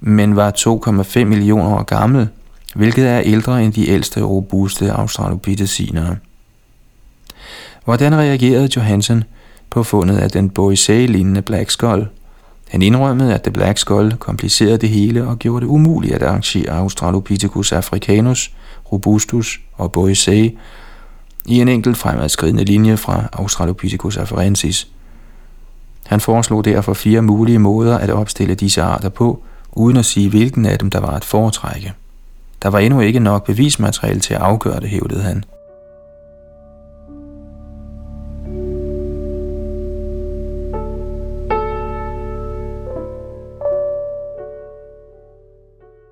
men 0.00 0.36
var 0.36 0.52
2,5 0.58 1.24
millioner 1.24 1.74
år 1.76 1.82
gammel– 1.82 2.28
hvilket 2.74 3.08
er 3.08 3.20
ældre 3.20 3.64
end 3.64 3.72
de 3.72 3.88
ældste 3.88 4.22
robuste 4.22 4.92
australopithecinere. 4.92 6.16
Hvordan 7.84 8.14
reagerede 8.14 8.68
Johansen 8.76 9.24
på 9.70 9.82
fundet 9.82 10.18
af 10.18 10.30
den 10.30 10.50
Boisei-lignende 10.50 11.42
Black 11.42 11.70
Skull? 11.70 12.08
Han 12.68 12.82
indrømmede, 12.82 13.34
at 13.34 13.42
The 13.42 13.52
Black 13.52 13.78
Skull 13.78 14.16
komplicerede 14.16 14.78
det 14.78 14.88
hele 14.88 15.26
og 15.26 15.38
gjorde 15.38 15.66
det 15.66 15.70
umuligt 15.70 16.14
at 16.14 16.22
arrangere 16.22 16.70
Australopithecus 16.70 17.72
africanus, 17.72 18.52
robustus 18.92 19.60
og 19.74 19.92
Boisei 19.92 20.58
i 21.46 21.60
en 21.60 21.68
enkelt 21.68 21.96
fremadskridende 21.96 22.64
linje 22.64 22.96
fra 22.96 23.28
Australopithecus 23.32 24.16
afarensis. 24.16 24.88
Han 26.06 26.20
foreslog 26.20 26.64
derfor 26.64 26.94
fire 26.94 27.22
mulige 27.22 27.58
måder 27.58 27.98
at 27.98 28.10
opstille 28.10 28.54
disse 28.54 28.82
arter 28.82 29.08
på, 29.08 29.42
uden 29.72 29.96
at 29.96 30.04
sige 30.04 30.28
hvilken 30.28 30.66
af 30.66 30.78
dem 30.78 30.90
der 30.90 31.00
var 31.00 31.10
at 31.10 31.24
foretrække. 31.24 31.92
Der 32.62 32.68
var 32.68 32.78
endnu 32.78 33.00
ikke 33.00 33.20
nok 33.20 33.46
bevismateriale 33.46 34.20
til 34.20 34.34
at 34.34 34.40
afgøre 34.40 34.80
det, 34.80 34.88
hævdede 34.88 35.22
han. 35.22 35.44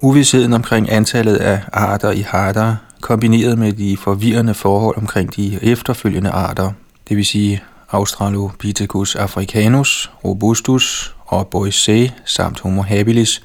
Uvidsheden 0.03 0.53
omkring 0.53 0.93
antallet 0.93 1.37
af 1.37 1.61
arter 1.72 2.11
i 2.11 2.20
harter, 2.20 2.76
kombineret 3.01 3.59
med 3.59 3.72
de 3.72 3.96
forvirrende 3.96 4.55
forhold 4.55 4.96
omkring 4.96 5.36
de 5.36 5.59
efterfølgende 5.62 6.30
arter, 6.30 6.72
det 7.09 7.16
vil 7.16 7.26
sige 7.26 7.62
Australopithecus 7.90 9.14
africanus, 9.14 10.11
robustus 10.24 11.14
og 11.26 11.48
boisei 11.48 12.12
samt 12.24 12.61
Homo 12.61 12.82
habilis, 12.82 13.42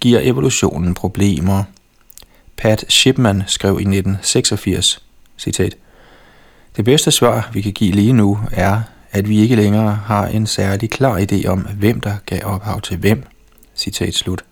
giver 0.00 0.20
evolutionen 0.22 0.94
problemer– 0.94 1.64
Pat 2.56 2.84
Shipman 2.88 3.42
skrev 3.46 3.72
i 3.72 3.82
1986, 3.82 5.02
citat, 5.38 5.76
Det 6.76 6.84
bedste 6.84 7.10
svar, 7.10 7.50
vi 7.52 7.60
kan 7.60 7.72
give 7.72 7.92
lige 7.92 8.12
nu, 8.12 8.38
er, 8.52 8.80
at 9.10 9.28
vi 9.28 9.38
ikke 9.38 9.56
længere 9.56 9.94
har 9.94 10.26
en 10.26 10.46
særlig 10.46 10.90
klar 10.90 11.18
idé 11.18 11.46
om, 11.46 11.58
hvem 11.60 12.00
der 12.00 12.16
gav 12.26 12.40
ophav 12.44 12.80
til 12.80 12.96
hvem. 12.96 13.26
Citat 13.76 14.14
slut. 14.14 14.44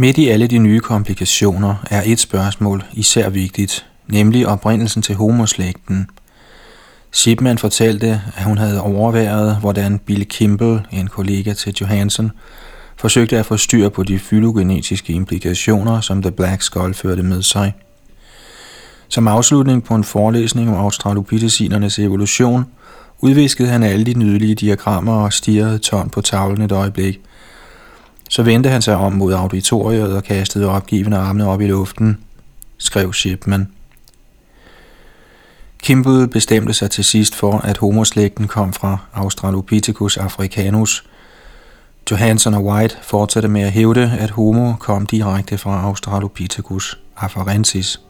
Midt 0.00 0.18
i 0.18 0.28
alle 0.28 0.46
de 0.46 0.58
nye 0.58 0.80
komplikationer 0.80 1.74
er 1.90 2.02
et 2.06 2.20
spørgsmål 2.20 2.84
især 2.92 3.28
vigtigt, 3.28 3.86
nemlig 4.06 4.46
oprindelsen 4.46 5.02
til 5.02 5.14
homoslægten. 5.14 6.10
Shipman 7.12 7.58
fortalte, 7.58 8.20
at 8.36 8.44
hun 8.44 8.58
havde 8.58 8.80
overværet, 8.82 9.56
hvordan 9.56 9.98
Bill 9.98 10.24
Kimball, 10.24 10.80
en 10.92 11.08
kollega 11.08 11.52
til 11.52 11.74
Johansson, 11.80 12.30
forsøgte 12.96 13.38
at 13.38 13.46
få 13.46 13.56
styr 13.56 13.88
på 13.88 14.02
de 14.02 14.18
fylogenetiske 14.18 15.12
implikationer, 15.12 16.00
som 16.00 16.22
The 16.22 16.32
Black 16.32 16.62
Skull 16.62 16.94
førte 16.94 17.22
med 17.22 17.42
sig. 17.42 17.72
Som 19.08 19.28
afslutning 19.28 19.84
på 19.84 19.94
en 19.94 20.04
forelæsning 20.04 20.68
om 20.68 20.74
australopithecinernes 20.74 21.98
evolution, 21.98 22.64
udviskede 23.18 23.68
han 23.68 23.82
alle 23.82 24.06
de 24.06 24.18
nydelige 24.18 24.54
diagrammer 24.54 25.12
og 25.12 25.32
stirrede 25.32 25.78
tårn 25.78 26.10
på 26.10 26.20
tavlen 26.20 26.62
et 26.62 26.72
øjeblik. 26.72 27.20
Så 28.28 28.42
vendte 28.42 28.70
han 28.70 28.82
sig 28.82 28.96
om 28.96 29.12
mod 29.12 29.32
auditoriet 29.32 30.16
og 30.16 30.24
kastede 30.24 30.68
opgivende 30.68 31.16
armene 31.16 31.48
op 31.48 31.60
i 31.60 31.66
luften, 31.66 32.18
skrev 32.78 33.12
Shipman. 33.12 33.68
Kimball 35.82 36.28
bestemte 36.28 36.72
sig 36.72 36.90
til 36.90 37.04
sidst 37.04 37.34
for, 37.34 37.58
at 37.58 37.78
homoslægten 37.78 38.46
kom 38.46 38.72
fra 38.72 38.98
Australopithecus 39.14 40.16
africanus– 40.16 41.04
Johansson 42.10 42.54
og 42.54 42.64
White 42.64 42.96
fortsatte 43.02 43.48
med 43.48 43.62
at 43.62 43.72
hævde, 43.72 44.12
at 44.18 44.30
Homo 44.30 44.72
kom 44.72 45.06
direkte 45.06 45.58
fra 45.58 45.82
Australopithecus 45.82 46.98
afarensis. 47.16 48.00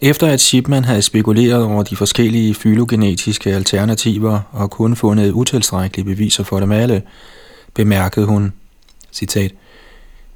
Efter 0.00 0.26
at 0.26 0.40
Shipman 0.40 0.84
havde 0.84 1.02
spekuleret 1.02 1.64
over 1.64 1.82
de 1.82 1.96
forskellige 1.96 2.54
fylogenetiske 2.54 3.54
alternativer 3.54 4.40
og 4.52 4.70
kun 4.70 4.96
fundet 4.96 5.32
utilstrækkelige 5.32 6.04
beviser 6.04 6.44
for 6.44 6.60
dem 6.60 6.72
alle, 6.72 7.02
bemærkede 7.74 8.26
hun, 8.26 8.52
citat, 9.12 9.52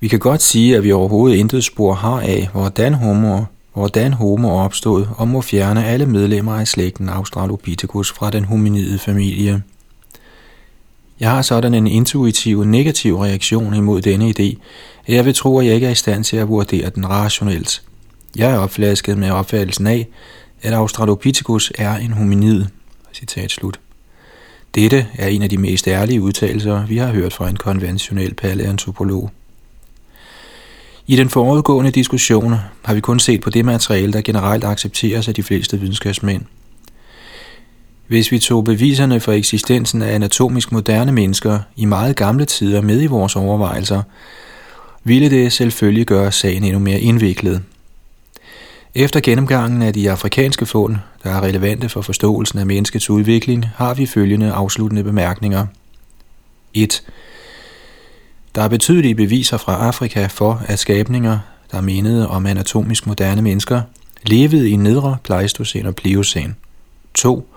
vi 0.00 0.08
kan 0.08 0.18
godt 0.18 0.42
sige, 0.42 0.76
at 0.76 0.84
vi 0.84 0.92
overhovedet 0.92 1.36
intet 1.36 1.64
spor 1.64 1.94
har 1.94 2.20
af, 2.20 2.48
hvordan 2.52 2.94
homo 2.94 3.44
hvordan 3.72 4.12
Homo 4.12 4.48
opstod 4.48 5.06
og 5.16 5.28
må 5.28 5.40
fjerne 5.40 5.86
alle 5.86 6.06
medlemmer 6.06 6.52
af 6.52 6.68
slægten 6.68 7.08
Australopithecus 7.08 8.12
fra 8.12 8.30
den 8.30 8.44
hominide 8.44 8.98
familie. 8.98 9.62
Jeg 11.20 11.30
har 11.30 11.42
sådan 11.42 11.74
en 11.74 11.86
intuitiv 11.86 12.64
negativ 12.64 13.18
reaktion 13.18 13.74
imod 13.74 14.02
denne 14.02 14.30
idé, 14.38 14.58
at 15.06 15.14
jeg 15.14 15.24
vil 15.24 15.34
tro, 15.34 15.58
at 15.58 15.66
jeg 15.66 15.74
ikke 15.74 15.86
er 15.86 15.90
i 15.90 15.94
stand 15.94 16.24
til 16.24 16.36
at 16.36 16.48
vurdere 16.48 16.90
den 16.90 17.08
rationelt. 17.08 17.82
Jeg 18.36 18.50
er 18.50 18.58
opflasket 18.58 19.18
med 19.18 19.30
opfattelsen 19.30 19.86
af, 19.86 20.08
at 20.62 20.72
Australopithecus 20.72 21.72
er 21.78 21.96
en 21.96 22.12
hominid. 22.12 22.64
Citat 23.12 23.50
slut. 23.50 23.80
Dette 24.74 25.06
er 25.14 25.28
en 25.28 25.42
af 25.42 25.50
de 25.50 25.58
mest 25.58 25.88
ærlige 25.88 26.22
udtalelser, 26.22 26.86
vi 26.86 26.96
har 26.96 27.12
hørt 27.12 27.32
fra 27.32 27.48
en 27.48 27.56
konventionel 27.56 28.34
paleantropolog. 28.34 29.30
I 31.06 31.16
den 31.16 31.28
forudgående 31.28 31.90
diskussion 31.90 32.54
har 32.84 32.94
vi 32.94 33.00
kun 33.00 33.20
set 33.20 33.40
på 33.40 33.50
det 33.50 33.64
materiale, 33.64 34.12
der 34.12 34.20
generelt 34.20 34.64
accepteres 34.64 35.28
af 35.28 35.34
de 35.34 35.42
fleste 35.42 35.80
videnskabsmænd. 35.80 36.42
Hvis 38.06 38.32
vi 38.32 38.38
tog 38.38 38.64
beviserne 38.64 39.20
for 39.20 39.32
eksistensen 39.32 40.02
af 40.02 40.14
anatomisk 40.14 40.72
moderne 40.72 41.12
mennesker 41.12 41.58
i 41.76 41.84
meget 41.84 42.16
gamle 42.16 42.44
tider 42.44 42.80
med 42.80 43.02
i 43.02 43.06
vores 43.06 43.36
overvejelser, 43.36 44.02
ville 45.04 45.30
det 45.30 45.52
selvfølgelig 45.52 46.06
gøre 46.06 46.32
sagen 46.32 46.64
endnu 46.64 46.78
mere 46.78 47.00
indviklet. 47.00 47.62
Efter 48.94 49.20
gennemgangen 49.20 49.82
af 49.82 49.92
de 49.92 50.10
afrikanske 50.10 50.66
fund, 50.66 50.96
der 51.22 51.30
er 51.30 51.42
relevante 51.42 51.88
for 51.88 52.02
forståelsen 52.02 52.58
af 52.58 52.66
menneskets 52.66 53.10
udvikling, 53.10 53.66
har 53.76 53.94
vi 53.94 54.06
følgende 54.06 54.52
afsluttende 54.52 55.04
bemærkninger. 55.04 55.66
1. 56.74 57.02
Der 58.54 58.62
er 58.62 58.68
betydelige 58.68 59.14
beviser 59.14 59.56
fra 59.56 59.86
Afrika 59.86 60.26
for, 60.26 60.62
at 60.66 60.78
skabninger, 60.78 61.38
der 61.72 61.80
mindede 61.80 62.28
om 62.28 62.46
anatomisk 62.46 63.06
moderne 63.06 63.42
mennesker, 63.42 63.82
levede 64.26 64.70
i 64.70 64.76
nedre 64.76 65.16
Pleistocæn 65.24 65.86
og 65.86 65.94
Pliocene. 65.94 66.54
2. 67.14 67.48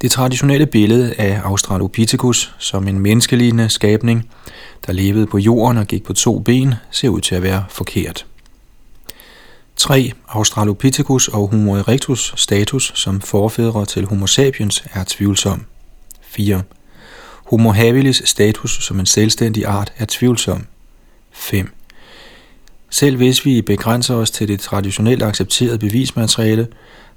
Det 0.00 0.10
traditionelle 0.10 0.66
billede 0.66 1.14
af 1.18 1.40
Australopithecus 1.44 2.54
som 2.58 2.88
en 2.88 2.98
menneskelignende 2.98 3.68
skabning, 3.68 4.30
der 4.86 4.92
levede 4.92 5.26
på 5.26 5.38
jorden 5.38 5.78
og 5.78 5.86
gik 5.86 6.04
på 6.04 6.12
to 6.12 6.38
ben, 6.38 6.74
ser 6.90 7.08
ud 7.08 7.20
til 7.20 7.34
at 7.34 7.42
være 7.42 7.64
forkert. 7.68 8.26
3. 9.80 10.12
Australopithecus 10.28 11.28
og 11.28 11.48
Homo 11.50 11.74
erectus 11.74 12.34
status 12.36 12.92
som 12.94 13.20
forfædre 13.20 13.86
til 13.86 14.06
Homo 14.06 14.26
sapiens 14.26 14.84
er 14.92 15.04
tvivlsom. 15.06 15.64
4. 16.22 16.62
Homo 17.44 17.70
habilis 17.70 18.22
status 18.24 18.84
som 18.84 19.00
en 19.00 19.06
selvstændig 19.06 19.66
art 19.66 19.92
er 19.96 20.04
tvivlsom. 20.08 20.66
5. 21.32 21.74
Selv 22.90 23.16
hvis 23.16 23.44
vi 23.44 23.62
begrænser 23.62 24.14
os 24.14 24.30
til 24.30 24.48
det 24.48 24.60
traditionelt 24.60 25.22
accepterede 25.22 25.78
bevismateriale, 25.78 26.68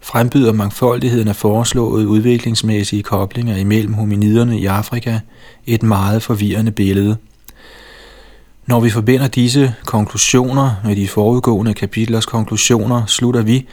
frembyder 0.01 0.51
mangfoldigheden 0.51 1.27
af 1.27 1.35
foreslåede 1.35 2.07
udviklingsmæssige 2.07 3.03
koblinger 3.03 3.57
imellem 3.57 3.93
hominiderne 3.93 4.59
i 4.59 4.65
Afrika 4.65 5.19
et 5.65 5.83
meget 5.83 6.23
forvirrende 6.23 6.71
billede. 6.71 7.17
Når 8.65 8.79
vi 8.79 8.89
forbinder 8.89 9.27
disse 9.27 9.73
konklusioner 9.85 10.71
med 10.83 10.95
de 10.95 11.07
forudgående 11.07 11.73
kapitlers 11.73 12.25
konklusioner, 12.25 13.05
slutter 13.05 13.41
vi, 13.41 13.67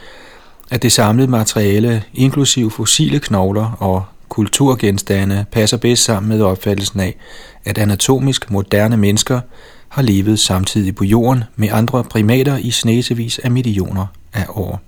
at 0.71 0.81
det 0.81 0.91
samlede 0.91 1.27
materiale, 1.27 2.03
inklusiv 2.13 2.71
fossile 2.71 3.19
knogler 3.19 3.77
og 3.79 4.03
kulturgenstande, 4.29 5.45
passer 5.51 5.77
bedst 5.77 6.03
sammen 6.03 6.29
med 6.29 6.41
opfattelsen 6.41 6.99
af, 6.99 7.15
at 7.65 7.77
anatomisk 7.77 8.51
moderne 8.51 8.97
mennesker 8.97 9.41
har 9.89 10.01
levet 10.01 10.39
samtidig 10.39 10.95
på 10.95 11.03
jorden 11.03 11.43
med 11.55 11.69
andre 11.71 12.03
primater 12.03 12.57
i 12.57 12.71
snesevis 12.71 13.39
af 13.39 13.51
millioner 13.51 14.05
af 14.33 14.45
år. 14.49 14.81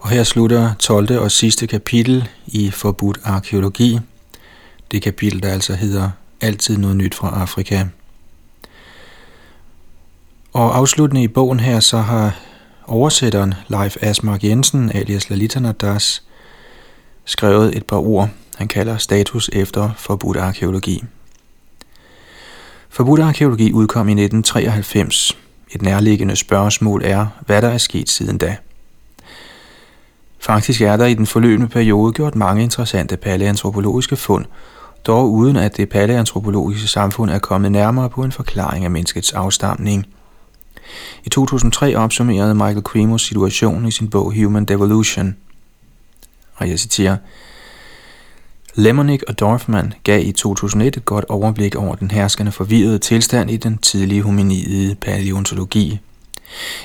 Og 0.00 0.08
her 0.08 0.24
slutter 0.24 0.74
12. 0.74 1.18
og 1.18 1.30
sidste 1.30 1.66
kapitel 1.66 2.28
i 2.46 2.70
Forbudt 2.70 3.20
arkeologi. 3.24 3.98
Det 4.90 5.02
kapitel, 5.02 5.42
der 5.42 5.48
altså 5.48 5.74
hedder 5.74 6.10
Altid 6.40 6.78
noget 6.78 6.96
nyt 6.96 7.14
fra 7.14 7.42
Afrika. 7.42 7.84
Og 10.52 10.76
afsluttende 10.76 11.22
i 11.22 11.28
bogen 11.28 11.60
her, 11.60 11.80
så 11.80 11.98
har 11.98 12.38
oversætteren 12.86 13.54
Leif 13.68 13.96
Asmark 14.00 14.44
Jensen, 14.44 14.92
alias 14.94 15.30
Lalitanadas, 15.30 16.22
skrevet 17.24 17.76
et 17.76 17.86
par 17.86 17.96
ord, 17.96 18.28
han 18.56 18.68
kalder 18.68 18.96
status 18.96 19.50
efter 19.52 19.90
forbudt 19.96 20.36
arkeologi. 20.36 21.04
Forbudt 22.88 23.20
arkeologi 23.20 23.72
udkom 23.72 24.08
i 24.08 24.12
1993. 24.12 25.36
Et 25.70 25.82
nærliggende 25.82 26.36
spørgsmål 26.36 27.04
er, 27.04 27.26
hvad 27.46 27.62
der 27.62 27.68
er 27.68 27.78
sket 27.78 28.08
siden 28.08 28.38
da. 28.38 28.56
Faktisk 30.40 30.80
er 30.80 30.96
der 30.96 31.06
i 31.06 31.14
den 31.14 31.26
forløbende 31.26 31.68
periode 31.68 32.12
gjort 32.12 32.34
mange 32.34 32.62
interessante 32.62 33.16
paleantropologiske 33.16 34.16
fund, 34.16 34.44
dog 35.06 35.32
uden 35.32 35.56
at 35.56 35.76
det 35.76 35.88
paleantropologiske 35.88 36.88
samfund 36.88 37.30
er 37.30 37.38
kommet 37.38 37.72
nærmere 37.72 38.10
på 38.10 38.22
en 38.22 38.32
forklaring 38.32 38.84
af 38.84 38.90
menneskets 38.90 39.32
afstamning. 39.32 40.06
I 41.24 41.28
2003 41.28 41.96
opsummerede 41.96 42.54
Michael 42.54 42.82
Cremos 42.82 43.22
situationen 43.22 43.88
i 43.88 43.90
sin 43.90 44.10
bog 44.10 44.34
Human 44.34 44.64
Devolution. 44.64 45.36
Og 46.54 46.68
jeg 46.68 46.78
citerer, 46.78 47.16
Lemonick 48.74 49.24
og 49.28 49.40
Dorfman 49.40 49.92
gav 50.04 50.26
i 50.26 50.32
2001 50.32 50.96
et 50.96 51.04
godt 51.04 51.24
overblik 51.28 51.74
over 51.74 51.94
den 51.94 52.10
herskende 52.10 52.52
forvirrede 52.52 52.98
tilstand 52.98 53.50
i 53.50 53.56
den 53.56 53.78
tidlige 53.78 54.22
hominide 54.22 54.94
paleontologi, 54.94 56.00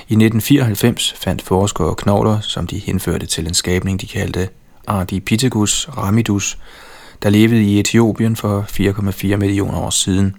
i 0.08 0.14
1994 0.14 1.14
fandt 1.16 1.42
forskere 1.42 1.94
knogler, 1.94 2.40
som 2.40 2.66
de 2.66 2.78
henførte 2.78 3.26
til 3.26 3.46
en 3.46 3.54
skabning, 3.54 4.00
de 4.00 4.06
kaldte 4.06 4.48
Ardipithecus 4.86 5.88
ramidus, 5.96 6.58
der 7.22 7.30
levede 7.30 7.62
i 7.62 7.80
Etiopien 7.80 8.36
for 8.36 8.66
4,4 9.32 9.36
millioner 9.36 9.78
år 9.78 9.90
siden. 9.90 10.34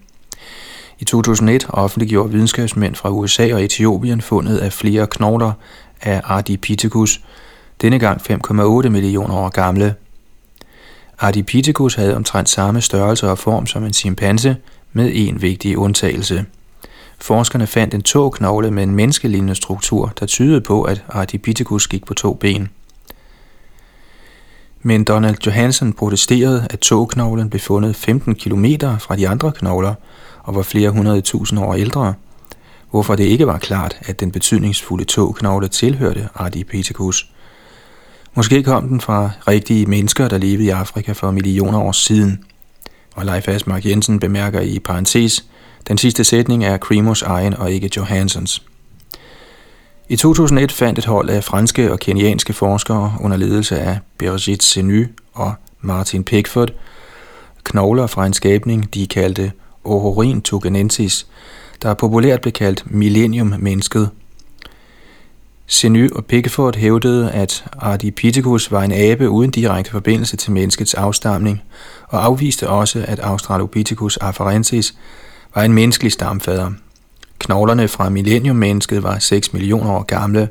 I 0.99 1.05
2001 1.05 1.65
offentliggjorde 1.69 2.31
videnskabsmænd 2.31 2.95
fra 2.95 3.09
USA 3.09 3.53
og 3.53 3.63
Etiopien 3.63 4.21
fundet 4.21 4.57
af 4.57 4.73
flere 4.73 5.07
knogler 5.07 5.51
af 6.01 6.21
Ardipithecus, 6.23 7.21
denne 7.81 7.99
gang 7.99 8.21
5,8 8.21 8.89
millioner 8.89 9.35
år 9.35 9.49
gamle. 9.49 9.95
Ardipithecus 11.19 11.95
havde 11.95 12.15
omtrent 12.15 12.49
samme 12.49 12.81
størrelse 12.81 13.29
og 13.29 13.37
form 13.37 13.67
som 13.67 13.83
en 13.83 13.93
chimpanse, 13.93 14.55
med 14.93 15.11
en 15.13 15.41
vigtig 15.41 15.77
undtagelse– 15.77 16.45
Forskerne 17.19 17.67
fandt 17.67 17.93
en 17.93 18.01
tåknogle 18.01 18.71
med 18.71 18.83
en 18.83 18.95
menneskelignende 18.95 19.55
struktur, 19.55 20.13
der 20.19 20.25
tydede 20.25 20.61
på, 20.61 20.83
at 20.83 21.03
Ardipithecus 21.09 21.87
gik 21.87 22.05
på 22.05 22.13
to 22.13 22.33
ben. 22.33 22.69
Men 24.81 25.03
Donald 25.03 25.37
Johansen 25.45 25.93
protesterede, 25.93 26.67
at 26.69 26.79
tåknoglen 26.79 27.49
blev 27.49 27.59
fundet 27.59 27.95
15 27.95 28.35
km 28.35 28.65
fra 28.99 29.15
de 29.15 29.29
andre 29.29 29.51
knogler 29.51 29.93
og 30.43 30.55
var 30.55 30.61
flere 30.61 30.89
hundrede 30.89 31.21
tusind 31.21 31.59
år 31.59 31.73
ældre, 31.73 32.13
hvorfor 32.91 33.15
det 33.15 33.23
ikke 33.23 33.47
var 33.47 33.57
klart, 33.57 33.97
at 34.01 34.19
den 34.19 34.31
betydningsfulde 34.31 35.05
tåknogle 35.05 35.67
tilhørte 35.67 36.29
Ardipithecus. 36.35 37.31
Måske 38.35 38.63
kom 38.63 38.87
den 38.87 39.01
fra 39.01 39.31
rigtige 39.47 39.85
mennesker, 39.85 40.27
der 40.27 40.37
levede 40.37 40.63
i 40.63 40.69
Afrika 40.69 41.11
for 41.11 41.31
millioner 41.31 41.79
år 41.79 41.91
siden. 41.91 42.43
Og 43.15 43.25
Leif 43.25 43.47
Asmark 43.47 43.85
Jensen 43.85 44.19
bemærker 44.19 44.61
i 44.61 44.79
parentes, 44.79 45.45
den 45.87 45.97
sidste 45.97 46.23
sætning 46.23 46.65
er 46.65 46.77
Cremos 46.77 47.21
egen 47.21 47.53
og 47.53 47.71
ikke 47.71 47.89
Johansons. 47.97 48.63
I 50.09 50.15
2001 50.15 50.71
fandt 50.71 50.99
et 50.99 51.05
hold 51.05 51.29
af 51.29 51.43
franske 51.43 51.91
og 51.91 51.99
kenianske 51.99 52.53
forskere 52.53 53.13
under 53.21 53.37
ledelse 53.37 53.79
af 53.79 53.99
Birgit 54.17 54.63
Seny 54.63 55.07
og 55.33 55.53
Martin 55.81 56.23
Pickford 56.23 56.69
knogler 57.63 58.07
fra 58.07 58.25
en 58.25 58.33
skabning, 58.33 58.93
de 58.93 59.07
kaldte 59.07 59.51
Ohorin 59.83 60.41
tugenensis, 60.41 61.27
der 61.81 61.93
populært 61.93 62.41
blev 62.41 62.51
kaldt 62.51 62.83
millennium-mennesket. 62.91 64.09
Seny 65.67 66.11
og 66.11 66.25
Pickford 66.25 66.75
hævdede, 66.75 67.31
at 67.31 67.65
Ardipithecus 67.77 68.71
var 68.71 68.83
en 68.83 68.91
abe 68.91 69.29
uden 69.29 69.51
direkte 69.51 69.91
forbindelse 69.91 70.37
til 70.37 70.51
menneskets 70.51 70.93
afstamning, 70.93 71.61
og 72.07 72.25
afviste 72.25 72.69
også, 72.69 73.05
at 73.07 73.19
Australopithecus 73.19 74.17
afarensis 74.17 74.93
var 75.55 75.63
en 75.63 75.73
menneskelig 75.73 76.11
stamfader. 76.11 76.71
Knoglerne 77.39 77.87
fra 77.87 78.09
millenniummennesket 78.09 79.03
var 79.03 79.19
6 79.19 79.53
millioner 79.53 79.91
år 79.91 80.03
gamle. 80.03 80.49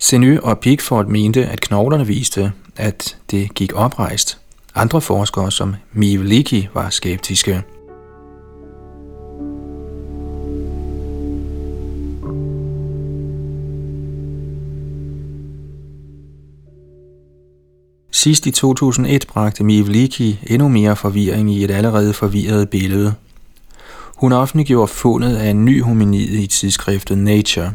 Seny 0.00 0.38
og 0.38 0.58
Pickford 0.58 1.06
mente, 1.06 1.46
at 1.46 1.60
knoglerne 1.60 2.06
viste, 2.06 2.52
at 2.76 3.16
det 3.30 3.54
gik 3.54 3.72
oprejst. 3.72 4.38
Andre 4.74 5.00
forskere 5.00 5.52
som 5.52 5.74
Mivliki 5.92 6.68
var 6.74 6.90
skeptiske. 6.90 7.62
Sidst 18.12 18.46
i 18.46 18.50
2001 18.50 19.26
bragte 19.28 19.64
Mivliki 19.64 20.38
endnu 20.46 20.68
mere 20.68 20.96
forvirring 20.96 21.50
i 21.54 21.64
et 21.64 21.70
allerede 21.70 22.12
forvirret 22.12 22.70
billede. 22.70 23.14
Hun 24.18 24.32
offentliggjorde 24.32 24.88
fundet 24.92 25.36
af 25.36 25.50
en 25.50 25.64
ny 25.64 25.82
hominid 25.82 26.28
i 26.30 26.46
tidsskriftet 26.46 27.18
Nature. 27.18 27.72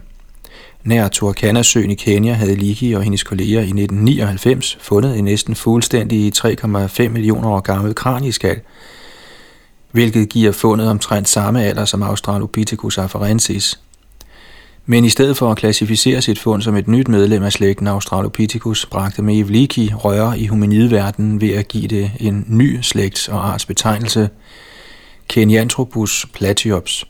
Nær 0.83 1.07
Turkana-søen 1.07 1.91
i 1.91 1.95
Kenya 1.95 2.33
havde 2.33 2.55
Liki 2.55 2.93
og 2.93 3.03
hendes 3.03 3.23
kolleger 3.23 3.59
i 3.59 3.63
1999 3.63 4.77
fundet 4.81 5.17
en 5.17 5.23
næsten 5.23 5.55
fuldstændig 5.55 6.33
3,5 6.37 7.09
millioner 7.09 7.49
år 7.49 7.59
gammel 7.59 7.95
kranieskal, 7.95 8.59
hvilket 9.91 10.29
giver 10.29 10.51
fundet 10.51 10.89
omtrent 10.89 11.29
samme 11.29 11.63
alder 11.63 11.85
som 11.85 12.03
Australopithecus 12.03 12.97
afarensis– 12.97 13.79
men 14.85 15.05
i 15.05 15.09
stedet 15.09 15.37
for 15.37 15.51
at 15.51 15.57
klassificere 15.57 16.21
sit 16.21 16.39
fund 16.39 16.61
som 16.61 16.75
et 16.75 16.87
nyt 16.87 17.07
medlem 17.07 17.43
af 17.43 17.51
slægten 17.51 17.87
Australopithecus, 17.87 18.85
bragte 18.85 19.21
Maeve 19.21 19.51
Leakey 19.51 19.89
røre 19.93 20.39
i 20.39 20.45
hominidverdenen 20.45 21.41
ved 21.41 21.49
at 21.49 21.67
give 21.67 21.87
det 21.87 22.11
en 22.19 22.45
ny 22.47 22.79
slægts- 22.81 23.31
og 23.31 23.53
artsbetegnelse, 23.53 24.29
Kenyanthropus 25.27 26.25
platyops. 26.33 27.05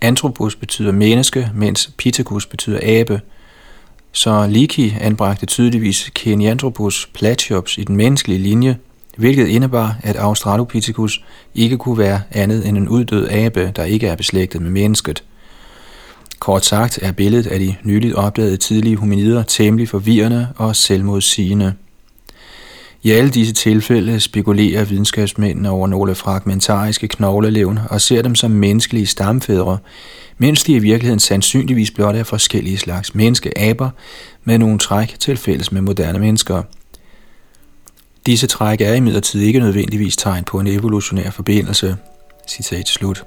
Anthropus 0.00 0.56
betyder 0.56 0.92
menneske, 0.92 1.50
mens 1.54 1.90
Pithecus 1.98 2.46
betyder 2.46 2.78
abe, 2.82 3.20
så 4.12 4.46
Leakey 4.46 4.92
anbragte 5.00 5.46
tydeligvis 5.46 6.10
Kenyanthropus 6.14 7.08
platyops 7.14 7.78
i 7.78 7.84
den 7.84 7.96
menneskelige 7.96 8.38
linje, 8.38 8.78
hvilket 9.16 9.46
indebar, 9.48 9.96
at 10.02 10.16
Australopithecus 10.16 11.24
ikke 11.54 11.78
kunne 11.78 11.98
være 11.98 12.22
andet 12.30 12.68
end 12.68 12.76
en 12.76 12.88
uddød 12.88 13.28
abe, 13.30 13.72
der 13.76 13.84
ikke 13.84 14.06
er 14.06 14.16
beslægtet 14.16 14.62
med 14.62 14.70
mennesket– 14.70 15.24
Kort 16.40 16.64
sagt 16.64 16.98
er 17.02 17.12
billedet 17.12 17.46
af 17.46 17.58
de 17.58 17.76
nyligt 17.82 18.14
opdagede 18.14 18.56
tidlige 18.56 18.96
hominider 18.96 19.42
temmelig 19.42 19.88
forvirrende 19.88 20.48
og 20.56 20.76
selvmodsigende. 20.76 21.74
I 23.02 23.10
alle 23.10 23.30
disse 23.30 23.52
tilfælde 23.52 24.20
spekulerer 24.20 24.84
videnskabsmændene 24.84 25.70
over 25.70 25.86
nogle 25.86 26.14
fragmentariske 26.14 27.08
knoglelevn 27.08 27.78
og 27.90 28.00
ser 28.00 28.22
dem 28.22 28.34
som 28.34 28.50
menneskelige 28.50 29.06
stamfædre, 29.06 29.78
mens 30.38 30.64
de 30.64 30.72
i 30.72 30.78
virkeligheden 30.78 31.20
sandsynligvis 31.20 31.90
blot 31.90 32.14
er 32.14 32.24
forskellige 32.24 32.78
slags 32.78 33.14
menneskeaber 33.14 33.90
med 34.44 34.58
nogle 34.58 34.78
træk 34.78 35.16
til 35.18 35.36
fælles 35.36 35.72
med 35.72 35.80
moderne 35.80 36.18
mennesker. 36.18 36.62
Disse 38.26 38.46
træk 38.46 38.80
er 38.80 38.94
imidlertid 38.94 39.40
ikke 39.40 39.60
nødvendigvis 39.60 40.16
tegn 40.16 40.44
på 40.44 40.60
en 40.60 40.66
evolutionær 40.66 41.30
forbindelse. 41.30 41.96
Citat 42.48 42.88
slut. 42.88 43.24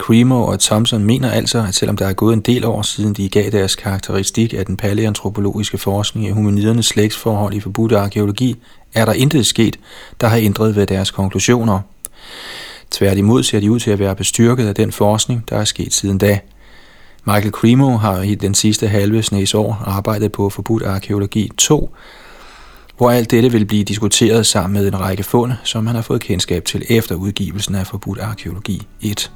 Cremo 0.00 0.44
og 0.44 0.60
Thompson 0.60 1.04
mener 1.04 1.30
altså, 1.30 1.64
at 1.68 1.74
selvom 1.74 1.96
der 1.96 2.06
er 2.06 2.12
gået 2.12 2.32
en 2.32 2.40
del 2.40 2.64
år 2.64 2.82
siden 2.82 3.14
de 3.14 3.28
gav 3.28 3.50
deres 3.50 3.76
karakteristik 3.76 4.54
af 4.54 4.66
den 4.66 4.76
paleoantropologiske 4.76 5.78
forskning 5.78 6.26
i 6.26 6.30
hominidernes 6.30 6.86
slægtsforhold 6.86 7.54
i 7.54 7.60
forbudte 7.60 7.98
arkeologi, 7.98 8.56
er 8.94 9.04
der 9.04 9.12
intet 9.12 9.46
sket, 9.46 9.78
der 10.20 10.26
har 10.26 10.36
ændret 10.36 10.76
ved 10.76 10.86
deres 10.86 11.10
konklusioner. 11.10 11.80
Tværtimod 12.90 13.42
ser 13.42 13.60
de 13.60 13.70
ud 13.70 13.80
til 13.80 13.90
at 13.90 13.98
være 13.98 14.16
bestyrket 14.16 14.66
af 14.66 14.74
den 14.74 14.92
forskning, 14.92 15.44
der 15.50 15.56
er 15.56 15.64
sket 15.64 15.92
siden 15.92 16.18
da. 16.18 16.38
Michael 17.24 17.50
Cremo 17.50 17.96
har 17.96 18.22
i 18.22 18.34
den 18.34 18.54
sidste 18.54 18.88
halve 18.88 19.22
snes 19.22 19.54
år 19.54 19.82
arbejdet 19.86 20.32
på 20.32 20.50
forbudt 20.50 20.82
arkeologi 20.82 21.50
2, 21.58 21.94
hvor 22.96 23.10
alt 23.10 23.30
dette 23.30 23.52
vil 23.52 23.64
blive 23.64 23.84
diskuteret 23.84 24.46
sammen 24.46 24.80
med 24.82 24.88
en 24.88 25.00
række 25.00 25.22
fund, 25.22 25.52
som 25.64 25.86
han 25.86 25.96
har 25.96 26.02
fået 26.02 26.20
kendskab 26.20 26.64
til 26.64 26.84
efter 26.88 27.14
udgivelsen 27.14 27.74
af 27.74 27.86
forbudt 27.86 28.20
arkeologi 28.20 28.86
1. 29.00 29.30